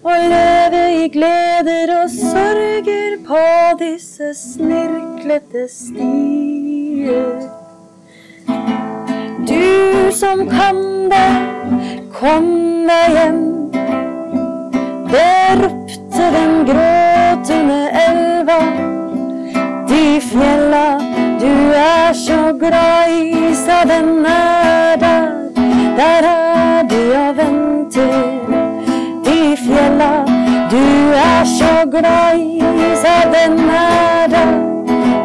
å 0.04 0.14
leve 0.28 0.80
i 1.00 1.04
gleder 1.08 1.90
og 1.94 2.10
sorger 2.12 3.14
på 3.24 3.44
disse 3.80 4.34
snirklete 4.36 5.64
stier. 5.72 7.38
Du 9.48 10.12
som 10.12 10.44
kan 10.50 10.82
det, 11.08 11.30
kom 12.18 12.50
deg 12.90 13.16
hjem. 13.16 13.40
Det 15.14 15.40
ropte 15.62 16.28
den 16.36 16.54
gråtende 16.68 17.80
elva. 18.04 18.60
De 19.88 20.04
fjella 20.28 20.86
du 21.40 21.52
er 21.80 22.12
så 22.26 22.40
glad 22.60 23.16
i, 23.16 23.52
sa 23.64 23.82
den 23.88 24.18
er 24.28 24.96
der. 25.00 25.28
Der 25.96 26.32
er 26.36 26.88
du 26.92 27.00
og 27.24 27.36
venter. 27.40 28.43
Fjella 29.64 30.24
du 30.70 31.10
er 31.12 31.44
så 31.44 31.90
glad 31.90 32.38
i, 32.38 32.60
sa 33.02 33.14
den 33.34 33.58
er 33.58 34.26
der. 34.28 34.52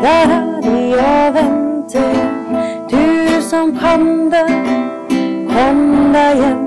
Der 0.01 0.33
er 0.35 0.61
de 0.61 0.93
og 0.97 1.33
venter. 1.35 2.13
Du 2.91 3.41
som 3.41 3.75
kan 3.75 4.31
det, 4.31 4.47
kom 5.49 6.13
deg 6.13 6.35
hjem. 6.41 6.65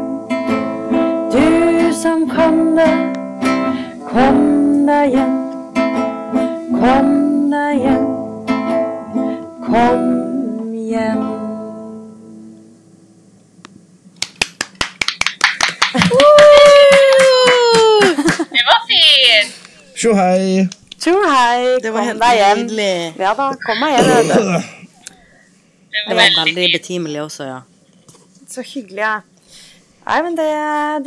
Du 1.32 1.92
som 2.02 2.28
kan 2.28 2.76
det, 2.76 2.92
kom 4.10 4.40
deg 4.86 5.14
hjem. 5.16 5.36
Kom 6.80 7.12
deg 7.52 7.84
hjem. 7.84 8.08
Kom 9.68 10.74
hjem. 10.74 11.31
Tjo 20.02 20.14
hei. 20.18 20.66
Tjo 20.98 21.12
hei, 21.30 21.78
Det 21.82 21.90
var 21.94 22.00
kom 22.02 22.08
helt 22.08 22.22
deg 22.22 22.38
hjem. 22.40 22.62
nydelig. 22.62 22.94
Ja 23.22 23.34
da, 23.38 23.48
kom 23.66 23.78
meg 23.82 23.92
hjem. 23.96 24.08
Det 24.08 24.14
var, 24.38 24.64
Det 25.92 26.08
Det 26.08 26.16
var 26.16 26.30
veldig 26.46 26.68
betimelig 26.72 27.20
også, 27.22 27.44
ja. 27.46 27.60
Så 28.50 28.64
hyggelig, 28.66 29.02
ja. 29.04 29.20
Nei, 30.06 30.16
men 30.26 30.34
det, 30.34 30.48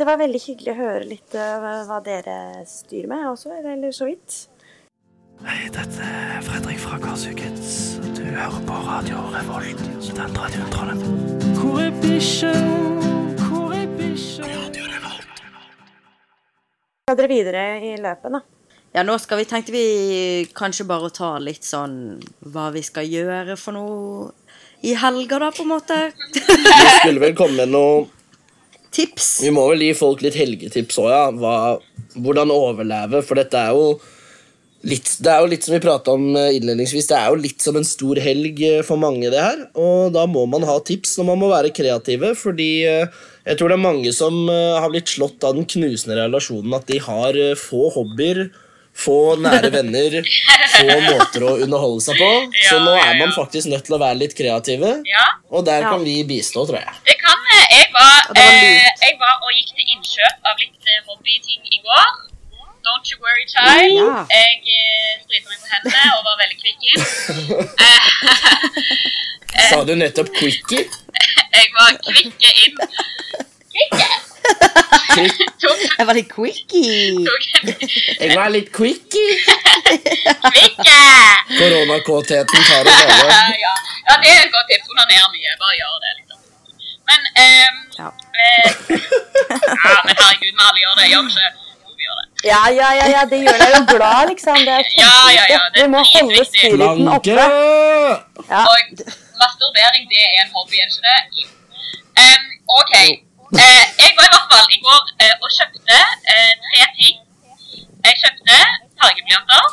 det 0.00 0.06
var 0.08 0.16
veldig 0.22 0.40
hyggelig 0.40 0.72
å 0.72 0.78
høre 0.78 1.02
litt 1.10 1.34
eh, 1.36 1.66
hva 1.90 1.98
dere 2.06 2.36
styrer 2.70 3.10
med 3.10 3.26
også, 3.28 3.52
eller 3.60 3.92
så 3.92 4.08
vidt. 4.08 4.38
Hei, 5.44 5.66
dette 5.68 6.00
er 6.00 6.40
Fredrik 6.46 6.80
fra 6.80 6.96
Karsukids. 7.02 7.98
Du 8.16 8.22
hører 8.24 8.62
på 8.64 8.78
Radio 8.88 9.20
Revolt, 9.34 9.82
studentradioen 10.00 10.72
Trondheim. 10.72 11.52
Hvor 11.60 11.82
er 11.84 11.92
bikkjen? 12.00 13.36
Hvor 13.44 13.76
er 13.76 13.84
bikkjen? 14.00 14.48
Radio 14.56 14.88
Revolt. 14.94 15.44
Skal 17.04 17.20
dere 17.20 17.34
videre 17.36 17.66
i 17.84 17.96
løpet, 18.00 18.32
da? 18.38 18.40
Ja, 18.96 19.02
nå 19.04 19.18
skal 19.20 19.42
vi, 19.42 19.44
tenkte 19.44 19.74
vi 19.74 19.86
kanskje 20.56 20.86
bare 20.88 21.10
å 21.10 21.12
ta 21.12 21.34
litt 21.36 21.66
sånn 21.68 22.16
hva 22.48 22.70
vi 22.72 22.80
skal 22.80 23.04
gjøre 23.04 23.58
for 23.60 23.76
noe 23.76 24.30
i 24.86 24.94
helga, 24.96 25.36
da, 25.42 25.50
på 25.52 25.66
en 25.66 25.72
måte. 25.74 25.98
Vi 26.32 26.92
skulle 27.02 27.20
vel 27.20 27.36
komme 27.36 27.66
med 27.66 27.74
noe 27.74 28.06
Tips. 28.96 29.42
Vi 29.44 29.52
må 29.52 29.66
vel 29.68 29.84
gi 29.84 29.92
folk 29.98 30.22
litt 30.24 30.38
helgetips 30.38 30.96
òg, 31.02 31.10
ja. 31.12 31.24
Hva, 31.36 31.54
hvordan 32.16 32.52
overleve, 32.54 33.20
for 33.26 33.36
dette 33.36 33.60
er 33.60 33.76
jo 33.76 33.96
litt 34.86 35.08
Det 35.20 35.32
er 35.32 35.40
jo 35.42 35.48
litt 35.50 35.64
som 35.66 35.74
vi 35.74 35.82
prata 35.82 36.12
om 36.14 36.28
eh, 36.38 36.54
innledningsvis, 36.56 37.08
det 37.10 37.16
er 37.18 37.32
jo 37.32 37.40
litt 37.42 37.64
som 37.64 37.76
en 37.76 37.84
stor 37.84 38.20
helg 38.22 38.60
eh, 38.62 38.84
for 38.86 39.02
mange, 39.02 39.28
det 39.32 39.42
her. 39.42 39.64
Og 39.76 40.14
da 40.14 40.24
må 40.30 40.44
man 40.48 40.64
ha 40.68 40.78
tips, 40.80 41.18
og 41.20 41.28
man 41.28 41.40
må 41.42 41.50
være 41.52 41.74
kreative, 41.76 42.32
fordi 42.38 42.70
eh, 42.88 43.24
jeg 43.44 43.58
tror 43.58 43.72
det 43.72 43.76
er 43.76 43.84
mange 43.84 44.12
som 44.14 44.46
har 44.48 44.88
blitt 44.92 45.10
slått 45.12 45.44
av 45.44 45.58
den 45.58 45.68
knusende 45.68 46.16
relasjonen 46.18 46.78
at 46.78 46.88
de 46.88 46.96
har 47.02 47.36
få 47.60 47.90
hobbyer, 47.94 48.46
få 48.96 49.16
nære 49.44 49.70
venner, 49.74 50.14
få 50.76 50.96
måter 51.06 51.44
å 51.44 51.54
underholde 51.64 52.02
seg 52.06 52.20
på. 52.20 52.30
Så 52.68 52.78
nå 52.84 52.94
er 52.96 53.18
man 53.20 53.34
faktisk 53.36 53.68
nødt 53.72 53.84
til 53.88 53.96
å 53.96 54.02
være 54.02 54.18
litt 54.22 54.36
kreative, 54.38 54.92
Ja, 55.08 55.26
og 55.50 55.66
der 55.68 55.84
Ja. 55.84 55.90
kan 55.92 56.04
vi 56.04 56.22
bistå, 56.28 56.64
tror 56.68 56.80
jeg. 56.80 56.94
det 57.08 57.16
kan 57.20 57.38
eh, 57.56 57.66
Jeg 57.76 57.86
eh, 57.86 58.88
jeg 59.04 59.18
var 59.20 59.36
og 59.42 59.52
gikk 59.54 59.74
til 59.76 59.86
innkjøp 59.96 60.48
av 60.50 60.54
litt 60.62 60.90
eh, 60.92 61.02
hobbyting 61.08 61.60
i 61.76 61.78
går. 61.84 62.08
Don't 62.86 63.06
you 63.10 63.18
worry, 63.18 63.44
child. 63.50 63.96
Ja. 63.98 64.24
Jeg 64.30 64.62
eh, 64.62 65.18
sprita 65.24 65.50
meg 65.50 65.58
på 65.58 65.66
hendene 65.74 66.02
og 66.14 66.22
var 66.28 66.36
veldig 66.42 66.58
kvikk 66.62 66.80
inn. 66.86 67.00
Eh, 67.82 68.00
Sa 69.70 69.82
du 69.88 69.94
nettopp 69.98 70.30
quickie? 70.36 70.84
jeg 71.56 71.68
var 71.74 71.98
kvikke 72.06 72.50
inn. 72.66 72.78
Kvikke! 73.74 74.35
Jeg 75.96 76.06
var 76.06 76.14
litt 76.18 76.28
quickie. 76.28 77.24
Jeg 78.20 78.36
var 78.36 78.50
litt 78.52 78.68
quickie. 78.76 79.36
kvikke! 80.50 80.96
Koronakåtheten 81.56 82.66
tar 82.68 82.90
oss 82.90 83.02
alle. 83.06 83.56
ja. 83.64 83.72
ja, 84.10 84.16
det 84.22 84.32
er 84.34 84.42
et 84.44 84.52
godt 84.54 84.68
tips. 84.72 84.90
Onaner 84.92 85.28
mye. 85.32 85.54
Bare 85.62 85.74
gjør 85.80 85.96
det. 86.04 86.12
liksom. 86.18 86.38
Men 87.08 87.20
um, 87.46 87.74
Ja. 87.96 88.08
eh, 88.44 88.70
ja, 89.88 89.98
men 90.04 90.14
herregud, 90.20 90.52
vi 90.76 90.82
alle 90.90 91.06
gjør 91.08 91.30
det. 91.38 91.48
Gjør 91.96 91.96
vi 91.96 92.04
ikke? 92.06 92.48
Ja, 92.50 92.62
ja, 92.80 92.88
ja, 93.00 93.06
ja 93.16 93.22
det 93.30 93.38
gjør 93.46 93.58
deg 93.62 93.70
jo 93.76 93.82
glad, 93.94 94.22
liksom. 94.32 94.58
Det 94.68 94.74
er 94.76 94.84
Ja, 95.00 95.14
ja, 95.32 95.44
ja, 95.54 95.60
det 95.74 95.80
er 95.80 95.86
Vi 95.86 95.92
må 95.94 96.02
holde 96.12 96.44
spiriten 96.50 97.08
oppe. 97.16 97.38
Ja. 98.52 98.62
Og 98.68 98.76
masturbering, 99.40 100.04
det 100.12 100.20
er 100.28 100.42
en 100.44 100.50
hobby, 100.54 100.76
er 100.82 100.86
det 100.86 100.92
ikke 100.92 101.06
det? 101.08 101.20
Um, 101.40 101.52
Ehm, 102.16 102.44
ok. 102.80 102.92
Eh, 103.54 103.84
jeg 104.02 104.12
var 104.18 104.26
i 104.26 104.30
hvert 104.34 104.48
fall 104.52 104.66
i 104.74 104.78
går 104.82 105.02
eh, 105.22 105.34
og 105.44 105.48
kjøpte 105.56 105.98
eh, 106.34 106.52
tre 106.66 106.86
ting. 106.98 107.16
Jeg 108.06 108.14
kjøpte 108.22 108.56
fargeblyanter. 109.02 109.64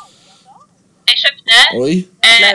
Jeg 1.09 1.17
kjøpte 1.23 1.57
Oi. 1.81 1.95
eh, 2.23 2.45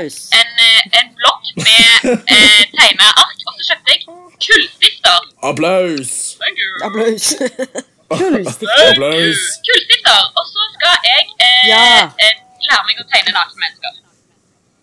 en, 0.40 0.52
eh, 0.68 0.98
en 1.00 1.10
blokk 1.18 1.50
med 1.58 2.08
eh, 2.36 2.62
tegneark, 2.78 3.34
og 3.46 3.52
så 3.58 3.66
kjøpte 3.72 3.94
jeg 3.94 4.00
kullstifter. 4.46 5.26
Applaus! 5.50 6.12
Thank 6.42 6.62
you. 6.62 6.70
Applaus. 6.88 7.26
Kullstifter. 8.18 8.94
Kullstifter. 8.96 10.20
Og 10.38 10.44
så 10.48 10.68
skal 10.76 10.94
jeg 11.10 11.26
eh, 11.44 11.64
Ja. 11.68 11.82
eh, 12.24 12.34
lære 12.68 12.84
meg 12.86 13.02
å 13.02 13.08
tegne 13.10 13.34
nakne 13.36 13.64
mennesker. 13.64 13.98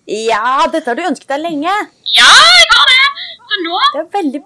Ja, 0.05 0.67
dette 0.69 0.91
har 0.91 0.99
du 0.99 1.07
ønsket 1.07 1.31
deg 1.33 1.41
lenge. 1.47 1.73
Ja, 2.19 2.27
jeg 2.29 2.67
har 2.75 2.91
det! 2.91 3.01
Så 3.49 3.57
nå 3.63 3.79
Det 3.95 4.01
er 4.03 4.11
veldig 4.19 4.41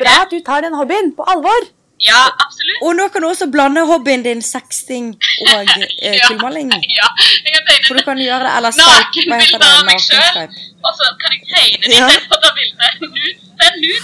bra 0.00 0.10
det. 0.10 0.18
at 0.22 0.30
du 0.30 0.40
tar 0.46 0.60
den 0.66 0.74
hobbyen 0.74 1.12
på 1.16 1.22
alvor. 1.34 1.62
Ja, 2.02 2.18
absolutt. 2.44 2.80
Og 2.82 2.96
nå 2.98 3.04
kan 3.14 3.22
du 3.22 3.28
også 3.28 3.46
blande 3.50 3.80
hobbyen 3.86 4.22
din 4.24 4.40
sexting 4.42 5.12
og 5.54 5.68
eh, 6.02 6.16
Ja. 6.18 6.26
kullmaling. 6.28 6.72
Ja, 6.72 7.08
jeg 7.46 7.52
kan 7.54 7.62
tegne 7.68 7.86
For 7.88 7.94
du 7.94 8.02
kan 8.08 8.18
gjøre 8.18 8.42
det, 8.46 8.52
eller 8.58 8.70
Skype, 8.74 9.26
hva 9.30 9.38
heter 9.38 9.58
nakenbilder 9.58 9.58
det? 9.58 9.68
av 9.78 9.84
meg 9.86 10.00
sjøl. 10.02 10.56
Og 10.82 10.92
så 10.98 11.04
kan 11.20 11.30
jeg 11.36 11.42
tegne 11.52 11.84
det 11.86 11.94
Ja. 11.94 12.08
istedenfor 12.08 12.36
å 12.36 12.42
ta 12.42 12.50
bilde. 12.58 12.86
Nude. 13.02 13.30
Send 13.62 13.76
nudes. 13.84 14.02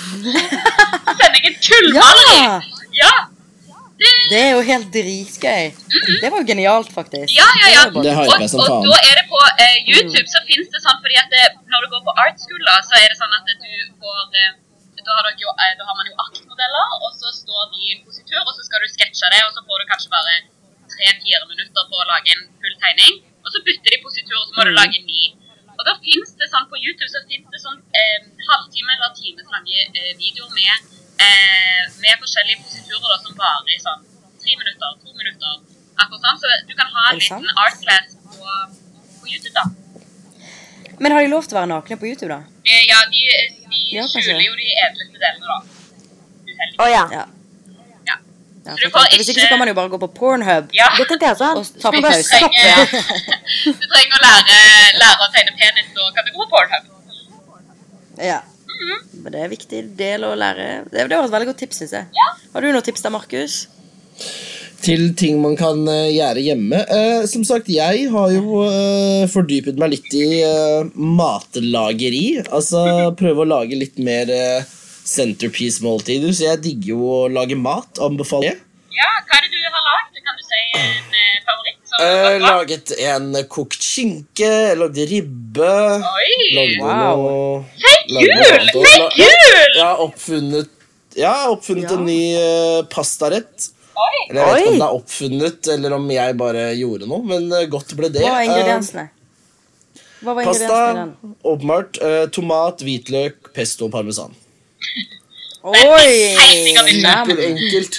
Så 1.09 1.16
sender 1.18 1.41
jeg 1.43 1.51
en 1.51 1.59
kullmaleri. 1.66 2.39
Ja! 2.39 2.61
Ja. 3.03 3.12
Det, 3.99 4.11
Det 4.31 4.39
er 4.47 4.51
jo 4.55 4.61
helt 4.62 4.89
dritgøy. 4.95 5.64
Det 6.22 6.29
var 6.31 6.45
genialt, 6.47 6.91
faktisk. 6.95 7.33
ja, 7.35 7.49
ja. 7.62 7.66
ja. 7.74 7.81
Det 7.91 7.95
var 7.99 8.03
Det 8.07 8.14
bare- 8.14 8.29
har 8.31 8.41
jeg 8.45 8.51
som 8.53 8.61
og, 8.62 8.68
faen. 8.70 8.87
og 8.87 8.95
da 8.95 8.99
er 9.11 9.14
det 9.18 9.24
på 9.33 9.41
eh, 9.64 9.79
YouTube 9.91 10.29
så 10.31 10.39
finnes 10.47 10.68
det 10.70 10.81
sånn 10.87 11.01
fordi 11.03 11.16
at 11.18 11.26
det, 11.35 11.45
når 11.66 11.83
du 11.83 11.87
går 11.97 12.03
på 12.07 12.14
art 12.24 12.39
school, 12.39 12.62
da, 12.70 12.76
så 12.87 12.95
er 13.03 13.09
det 13.11 13.18
sånn 13.18 13.35
at 13.35 13.43
du 13.59 13.72
får 13.99 14.22
eh, 14.39 14.53
da 15.09 15.16
har, 15.18 15.28
jo, 15.42 15.48
eh, 15.64 15.72
da 15.78 15.84
har 15.88 15.96
man 15.98 16.06
jo 16.11 16.14
aktmodeller, 16.26 16.86
og 17.04 17.11
så 17.20 17.28
står 17.42 17.62
de 17.72 17.78
i 17.86 17.90
en 17.96 18.04
positur, 18.06 18.40
og 18.44 18.52
så 18.56 18.62
skal 18.66 18.84
du 18.84 18.88
sketsje 18.94 19.32
det, 19.34 19.40
og 19.48 19.52
så 19.56 19.61
får 19.66 19.76
du 19.80 19.84
kanskje 19.92 20.12
bare 20.16 20.34
tre-fire 20.92 21.44
minutter 21.52 21.82
på 21.90 21.96
å 22.02 22.06
lage 22.12 22.32
en 22.36 22.44
full 22.61 22.76
tegning. 22.84 23.14
Og 23.44 23.48
så 23.54 23.59
bytter 23.66 23.90
de 23.94 23.98
positur, 24.06 24.36
og 24.40 24.46
så 24.48 24.52
må 24.56 24.62
du 24.68 24.72
Mm. 24.72 24.78
lage 24.80 24.96
en 25.00 25.06
ny. 25.12 25.24
Og 25.78 25.82
da 25.88 25.92
finnes 26.04 26.30
det 26.40 26.48
sånn 26.52 26.66
på 26.70 26.76
YouTube 26.84 27.11
så 27.14 27.20
finnes 27.30 27.48
det 27.54 27.61
sånn 27.62 27.78
eh, 28.00 28.18
halvtime 28.50 28.90
eller 28.96 29.11
times 29.20 29.48
lange 29.54 29.78
eh, 29.98 30.12
videoer 30.22 30.50
med, 30.61 30.74
eh, 31.26 31.84
med 32.02 32.14
forskjellige 32.22 32.59
positurer 32.66 33.09
da, 33.12 33.18
som 33.24 33.32
varer 33.38 33.70
i 33.76 33.78
sånn 33.86 34.02
tre 34.42 34.52
minutter, 34.61 34.88
to 35.02 35.09
minutter. 35.20 35.52
Akkurat 36.02 36.24
sånn. 36.26 36.38
Så 36.42 36.46
du 36.68 36.74
kan 36.80 36.90
ha 36.96 37.04
en 37.12 37.18
liten 37.22 37.48
art 37.62 37.78
class 37.84 38.16
på, 38.26 38.42
på 39.20 39.24
YouTube, 39.32 39.54
da. 39.54 39.64
Men 41.01 41.12
har 41.14 41.22
de 41.24 41.30
lov 41.32 41.46
til 41.46 41.57
å 41.57 41.61
være 41.61 41.70
nakne 41.72 41.99
på 42.01 42.09
YouTube, 42.11 42.28
da? 42.32 42.38
Eh, 42.66 42.84
ja, 42.90 43.01
de, 43.12 43.24
de 43.70 43.82
Ja, 43.96 44.05
skjuler 44.11 44.42
jo 44.44 44.55
de 44.59 44.68
edleste 44.84 45.18
delene, 45.22 45.46
da. 45.46 45.59
Uheldig. 46.49 46.78
Å 46.78 46.88
ja. 46.90 47.05
Ja. 47.14 47.24
Ja. 48.09 48.16
Ja, 48.66 48.74
Så 48.74 48.82
du 48.82 48.90
får 48.92 49.07
ikke 49.09 49.20
Hvis 49.22 49.30
ikke 49.32 49.44
så 49.46 49.51
kan 49.53 49.62
man 49.62 49.70
jo 49.70 49.76
bare 49.78 49.92
gå 49.94 50.01
på 50.03 50.11
Pornhub. 50.18 50.68
Ja. 50.76 50.90
Det 50.99 51.07
tenkte 51.09 51.30
jeg 51.30 51.38
også. 51.38 51.51
Og 51.57 51.80
ta 51.80 51.92
på 51.94 52.03
pause. 52.05 52.42
Du 53.80 53.86
trenger 53.88 54.18
å 54.18 54.22
lære, 54.26 54.61
lære 55.01 55.24
å 55.24 55.30
tegne 55.34 55.55
penis, 55.61 55.88
så 55.94 56.11
kan 56.16 56.26
du 56.26 56.34
gå 56.34 56.44
på 56.44 56.51
Pornhub. 56.53 56.94
Ja. 58.20 58.42
Men 59.22 59.32
det 59.32 59.40
er 59.40 59.46
en 59.49 59.55
viktig 59.55 59.80
del 59.99 60.26
å 60.26 60.34
lære. 60.38 60.68
Det, 60.90 61.07
det 61.11 61.16
var 61.16 61.26
et 61.26 61.32
veldig 61.34 61.49
godt 61.53 61.62
tips, 61.64 61.80
syns 61.82 61.94
jeg. 61.96 62.11
Ja. 62.18 62.28
Har 62.55 62.64
du 62.64 62.70
noen 62.70 62.84
tips 62.86 63.03
da, 63.07 63.11
Markus? 63.14 63.57
Til 64.79 65.09
ting 65.18 65.41
man 65.43 65.57
kan 65.59 65.81
eh, 65.91 66.12
gjøre 66.14 66.43
hjemme. 66.45 66.81
Eh, 66.87 67.24
som 67.31 67.43
sagt, 67.47 67.66
jeg 67.72 68.07
har 68.12 68.31
jo 68.31 68.62
eh, 68.62 69.24
fordypet 69.31 69.79
meg 69.81 69.97
litt 69.97 70.14
i 70.14 70.41
eh, 70.47 70.87
matlageri. 70.95 72.39
Altså 72.47 72.85
prøve 73.18 73.43
å 73.43 73.49
lage 73.57 73.79
litt 73.79 73.99
mer 73.99 74.31
eh, 74.31 74.68
centerpiece-måltider. 75.09 76.31
Så 76.31 76.47
jeg 76.47 76.62
digger 76.68 76.95
jo 76.95 77.11
å 77.16 77.20
lage 77.33 77.59
mat. 77.59 77.91
Anbefaler 78.05 78.53
jeg. 78.53 78.61
Ja, 78.99 79.11
hva 79.26 79.41
er 79.41 79.49
det 79.49 79.51
du 79.57 79.66
har 79.66 79.85
lagd? 79.91 80.22
Kan 80.22 80.39
du 80.39 80.47
si 80.47 80.62
en 80.62 80.87
eh, 80.87 81.41
favoritt? 81.49 82.45
laget 82.45 82.95
en 83.03 83.29
kokt 83.51 83.83
skinke, 83.83 84.53
lagde 84.79 85.09
ribbe. 85.11 85.72
Oi! 85.99 86.37
Lagde 86.55 86.85
Wow. 86.85 87.24
noe 87.26 87.64
Fake 87.83 88.14
lagde 88.14 88.31
jul! 88.31 88.70
Fake 88.87 89.24
jul! 89.24 89.72
Jeg 89.74 89.85
har 89.85 90.05
oppfunnet 90.07 90.74
ja, 91.18 91.49
oppfunnet 91.51 91.89
ja. 91.91 91.97
en 91.97 92.05
ny 92.07 92.20
uh, 92.39 92.87
pastarett. 92.93 93.72
Oi! 93.99 94.18
Eller 94.30 94.40
jeg 94.40 94.49
vet 94.49 94.61
ikke 94.61 94.72
om 94.72 94.80
det 94.82 94.88
er 94.88 94.96
oppfunnet, 94.99 95.68
eller 95.74 95.94
om 95.96 96.11
jeg 96.14 96.36
bare 96.38 96.64
gjorde 96.78 97.09
noe, 97.11 97.22
men 97.26 97.49
eh, 97.59 97.64
godt 97.72 97.94
ble 97.99 98.11
det. 98.14 98.22
Hva 98.22 98.34
var 98.36 98.42
Eh, 98.44 98.51
ingrediensene? 98.51 99.07
Hva 100.22 100.34
var 100.34 100.42
ingrediensene 100.44 101.07
Pasta, 101.09 101.32
åpenbart. 101.53 101.99
eh, 102.03 102.26
tomat, 102.34 102.84
hvitløk, 102.86 103.51
pesto 103.57 103.88
og 103.88 103.92
parmesan. 103.96 104.34
Oi! 105.68 106.36
Superenkelt. 106.78 107.99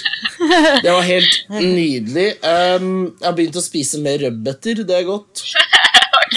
Det 0.82 0.90
var 0.94 1.02
helt 1.04 1.34
nydelig. 1.52 2.28
Um, 2.40 2.88
jeg 3.20 3.26
har 3.28 3.34
begynt 3.36 3.58
å 3.60 3.62
spise 3.62 4.00
mer 4.02 4.16
rødbeter. 4.24 4.80
Det 4.88 4.96
er 5.02 5.04
godt. 5.08 5.44
Ok. 6.20 6.36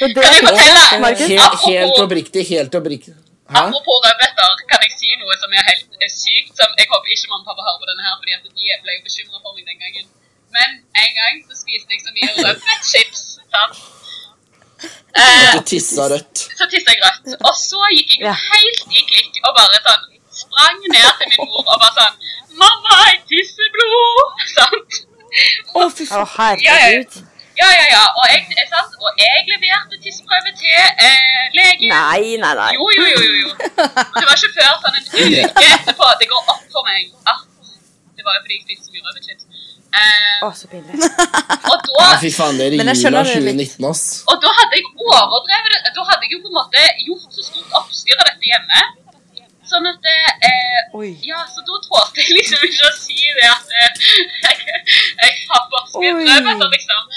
Du, 0.00 0.06
kan 0.14 0.14
du 0.14 0.20
fortelle. 0.46 1.08
Helt, 1.20 1.56
helt 1.66 1.98
oppriktig. 2.00 2.44
Helt 2.48 2.74
oppriktig. 2.78 3.12
Apropos 3.46 3.96
rødbeter, 4.06 4.50
kan 4.70 4.80
jeg 4.82 4.92
si 4.98 5.08
noe 5.20 5.34
som 5.42 5.52
er 5.54 5.62
helt 5.70 5.90
eh, 6.02 6.10
sykt? 6.10 6.52
Som 6.58 6.70
jeg 6.80 6.86
håper 6.90 7.08
ikke 7.14 7.28
mamma 7.30 7.44
og 7.44 7.48
pappa 7.52 7.62
hører 7.68 7.80
på 7.82 7.88
denne 7.90 8.02
her, 8.06 8.14
fordi 8.20 8.32
at 8.36 8.42
de 8.46 8.50
ble 8.82 8.96
jo 8.96 9.02
bekymra 9.06 9.38
for 9.44 9.52
meg 9.54 9.64
den 9.70 9.78
gangen. 9.84 10.06
Men 10.56 10.68
en 11.02 11.12
gang 11.20 11.34
så 11.46 11.54
spiste 11.62 11.90
jeg 11.94 12.00
så 12.06 12.10
mye 12.16 12.30
rødbetchips. 12.42 13.22
Eh, 15.16 15.52
Du 15.56 15.62
tissa 15.64 16.04
rødt. 16.12 16.38
så 16.58 16.64
tissa 16.70 16.90
jeg 16.92 17.00
rødt. 17.06 17.28
Og 17.48 17.54
så 17.56 17.80
gikk 17.96 18.10
jeg 18.20 18.34
helt 18.52 18.82
i 18.98 19.04
klikk 19.10 19.38
og 19.48 19.54
bare 19.56 19.78
sånn 19.86 20.02
sprang 20.40 20.82
ned 20.92 21.06
til 21.20 21.30
min 21.30 21.48
mor 21.48 21.62
og 21.72 21.78
bare 21.80 21.94
sånn 21.96 22.18
Mamma, 22.60 22.98
jeg 23.08 23.22
tisser 23.30 23.70
blod! 23.72 24.42
Sant? 24.56 24.98
Å, 25.72 25.86
fy 25.96 26.04
faen. 26.10 26.28
herregud. 26.36 27.16
Ja, 27.60 27.68
ja, 27.78 27.86
ja. 27.96 28.02
Og 28.18 28.24
jeg, 28.32 28.42
eh, 28.52 28.66
sant? 28.72 28.92
Og 29.00 29.10
jeg 29.22 29.46
leverte 29.52 29.96
tidsprøve 30.04 30.52
til 30.60 30.76
eh, 31.06 31.44
legen. 31.58 31.88
Nei, 31.92 32.36
nei, 32.42 32.52
nei. 32.60 32.70
Jo, 32.76 32.88
jo, 32.98 33.06
jo, 33.14 33.20
jo, 33.28 33.34
jo. 33.44 33.50
Og 33.52 34.16
det 34.20 34.26
var 34.28 34.36
ikke 34.36 34.52
før 34.58 34.74
sånn 34.84 34.98
en 34.98 35.06
uke 35.08 35.68
etterpå 35.76 36.10
det 36.20 36.28
går 36.32 36.42
opp 36.54 36.64
for 36.74 36.82
meg 36.88 37.08
at 37.32 37.44
det 38.16 38.24
var 38.26 38.36
jo 38.36 38.42
fordi 38.44 38.58
jeg 38.58 38.64
spiste 38.66 38.84
så 38.88 38.92
mye 38.92 39.04
rødbetchips. 39.06 39.44
Eh, 39.96 40.44
Å, 40.44 40.50
så 40.60 40.68
pinlig. 40.72 41.00
og 41.70 41.76
da 41.88 41.96
Nei, 42.02 42.12
fy 42.20 42.30
faen, 42.36 42.58
det 42.60 42.68
er 42.68 42.76
jula 42.76 42.94
skjønner 43.00 43.30
det 43.30 43.56
litt. 43.62 43.72
2019, 43.76 43.88
ass. 43.88 44.04
Og 44.28 44.40
da 44.44 44.52
hadde 44.60 44.80
jeg 44.80 44.86
overdrevet 45.06 45.72
det. 45.72 45.92
Da 45.96 46.06
hadde 46.10 46.28
jeg 46.28 46.36
jo 46.36 46.42
på 46.44 46.52
en 46.52 46.58
måte 46.60 46.84
gjort 47.08 47.28
så 47.38 47.46
stort 47.48 47.76
oppstyr 47.80 48.20
av 48.20 48.28
dette 48.32 48.50
hjemme. 48.52 48.84
Sånn 49.66 49.88
at 49.90 50.04
eh, 50.06 50.80
Ja, 51.26 51.40
så 51.50 51.64
da 51.66 51.78
tålte 51.86 52.22
jeg 52.22 52.36
liksom 52.36 52.66
ikke 52.68 52.86
å 52.86 52.92
si 53.00 53.16
det 53.38 53.48
at 53.50 53.72
eh, 53.80 54.04
jeg, 54.44 54.84
jeg 55.22 55.32
har 55.50 55.64
bare 55.72 55.88
spist 55.90 56.20
rødbeter, 56.28 56.70
liksom. 56.76 57.15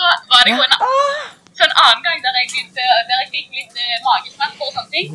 Så 0.00 0.08
var 0.32 0.40
det 0.46 0.52
jo 0.56 0.62
en, 0.64 0.74
så 1.56 1.64
en 1.66 1.74
annen 1.84 2.02
gang 2.06 2.18
der 2.24 2.36
jeg 2.40 2.46
begynte 2.52 2.84
Der 3.08 3.18
jeg 3.20 3.28
fikk 3.34 3.48
litt 3.58 3.74
eh, 3.76 3.98
magesmerter 4.06 4.64
og 4.64 4.72
sånne 4.76 4.92
ting. 4.94 5.08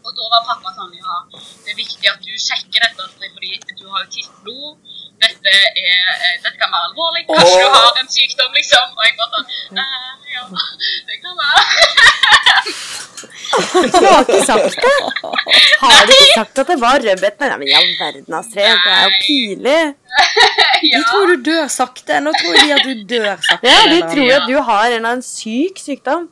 Og 0.00 0.14
da 0.16 0.28
var 0.32 0.46
pappa 0.48 0.72
sånn 0.78 0.94
Ja, 0.96 1.16
det 1.34 1.74
er 1.74 1.76
viktig 1.82 2.08
at 2.08 2.24
du 2.24 2.32
sjekker 2.32 2.86
dette, 2.86 3.08
fordi 3.20 3.50
du 3.76 3.84
har 3.90 4.06
jo 4.06 4.08
tisset 4.14 4.38
blod. 4.46 4.78
Dette, 5.20 5.52
er, 5.52 6.08
eh, 6.16 6.36
dette 6.40 6.56
kan 6.56 6.72
være 6.72 6.88
alvorlig. 6.88 7.26
Kanskje 7.28 7.60
du 7.60 7.76
har 7.76 8.00
en 8.00 8.12
sykdom, 8.16 8.56
liksom. 8.56 8.96
Og 8.96 9.04
jeg 9.04 9.18
bare 9.20 9.32
sånn 9.36 9.84
eh, 9.84 10.10
Ja, 10.32 10.48
det 11.10 11.20
kan 11.20 11.36
være. 11.44 11.60
Du 13.50 14.04
har 14.06 14.20
ikke 14.22 14.40
sagt 14.46 14.76
det? 14.84 14.92
Har 15.80 16.06
du 16.06 16.12
ikke 16.14 16.34
sagt 16.34 16.60
at 16.62 16.68
det 16.70 16.76
var 16.80 17.00
rødbet? 17.02 17.36
Nei, 17.42 17.48
men 17.62 17.68
i 17.68 17.74
all 17.78 17.90
verden, 17.98 18.36
Astrid. 18.38 18.76
Det 18.84 18.92
er 18.94 19.02
jo 19.06 19.10
pinlig. 19.24 19.80
De 20.84 21.02
tror 21.10 21.32
du 21.32 21.36
dør 21.50 21.66
sakte. 21.72 22.20
Nå 22.24 22.32
tror 22.38 22.58
de 22.60 22.72
at 22.76 22.84
du 22.86 23.04
dør 23.14 23.34
sakte. 23.48 23.70
Ja, 23.72 23.80
de 23.90 24.00
tror 24.12 24.32
at 24.36 24.46
du 24.48 24.56
har 24.70 24.86
en 24.86 24.96
eller 24.98 25.10
annen 25.14 25.26
syk 25.26 25.82
sykdom. 25.82 26.28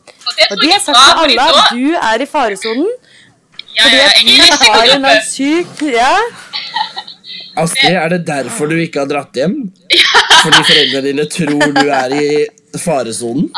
Og 0.50 0.62
de 0.62 0.70
har 0.72 0.82
sagt 0.84 0.98
til 1.02 1.22
alle 1.24 1.48
at 1.48 1.74
du 1.74 1.98
er 1.98 2.24
i 2.24 2.30
faresonen. 2.30 2.88
Fordi 3.78 3.98
at 4.04 4.22
du 4.22 4.32
har 4.72 4.84
en 4.84 4.94
eller 4.94 4.96
annen 4.98 5.26
syk 5.26 5.86
Ja. 5.94 6.14
Astrid, 7.58 7.96
er 7.98 8.12
det 8.12 8.20
derfor 8.28 8.68
du 8.70 8.76
ikke 8.78 9.00
har 9.02 9.08
dratt 9.10 9.34
hjem? 9.34 9.54
Fordi 10.44 10.60
foreldrene 10.68 11.08
dine 11.08 11.24
tror 11.26 11.72
du 11.74 11.88
er 11.90 12.12
i 12.14 12.28
faresonen? 12.78 13.48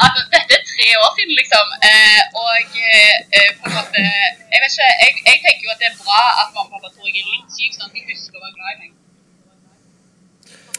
Tre 0.81 0.91
år 1.05 1.11
siden, 1.17 1.35
liksom. 1.41 1.67
Eh, 1.89 2.21
og 2.43 2.79
eh, 2.89 3.15
eh, 3.37 3.51
på 3.59 3.69
en 3.69 3.75
måte 3.77 4.01
Jeg 4.53 4.59
vet 4.63 4.73
ikke, 4.73 4.89
jeg, 5.03 5.11
jeg 5.29 5.39
tenker 5.45 5.63
jo 5.67 5.75
at 5.75 5.83
det 5.83 5.89
er 5.91 5.99
bra 6.01 6.23
at 6.41 6.49
mamma 6.57 6.73
og 6.73 6.81
pappa 6.81 6.89
tror 6.95 7.05
jeg 7.11 7.21
er 7.21 7.29
litt 7.35 7.51
syk, 7.53 7.77
sånn 7.77 7.91
at 7.91 7.95
de 7.99 8.07
husker 8.09 8.41
å 8.41 8.45
være 8.47 8.57
glad 8.57 8.73
i 8.73 8.79
meg. 8.81 8.91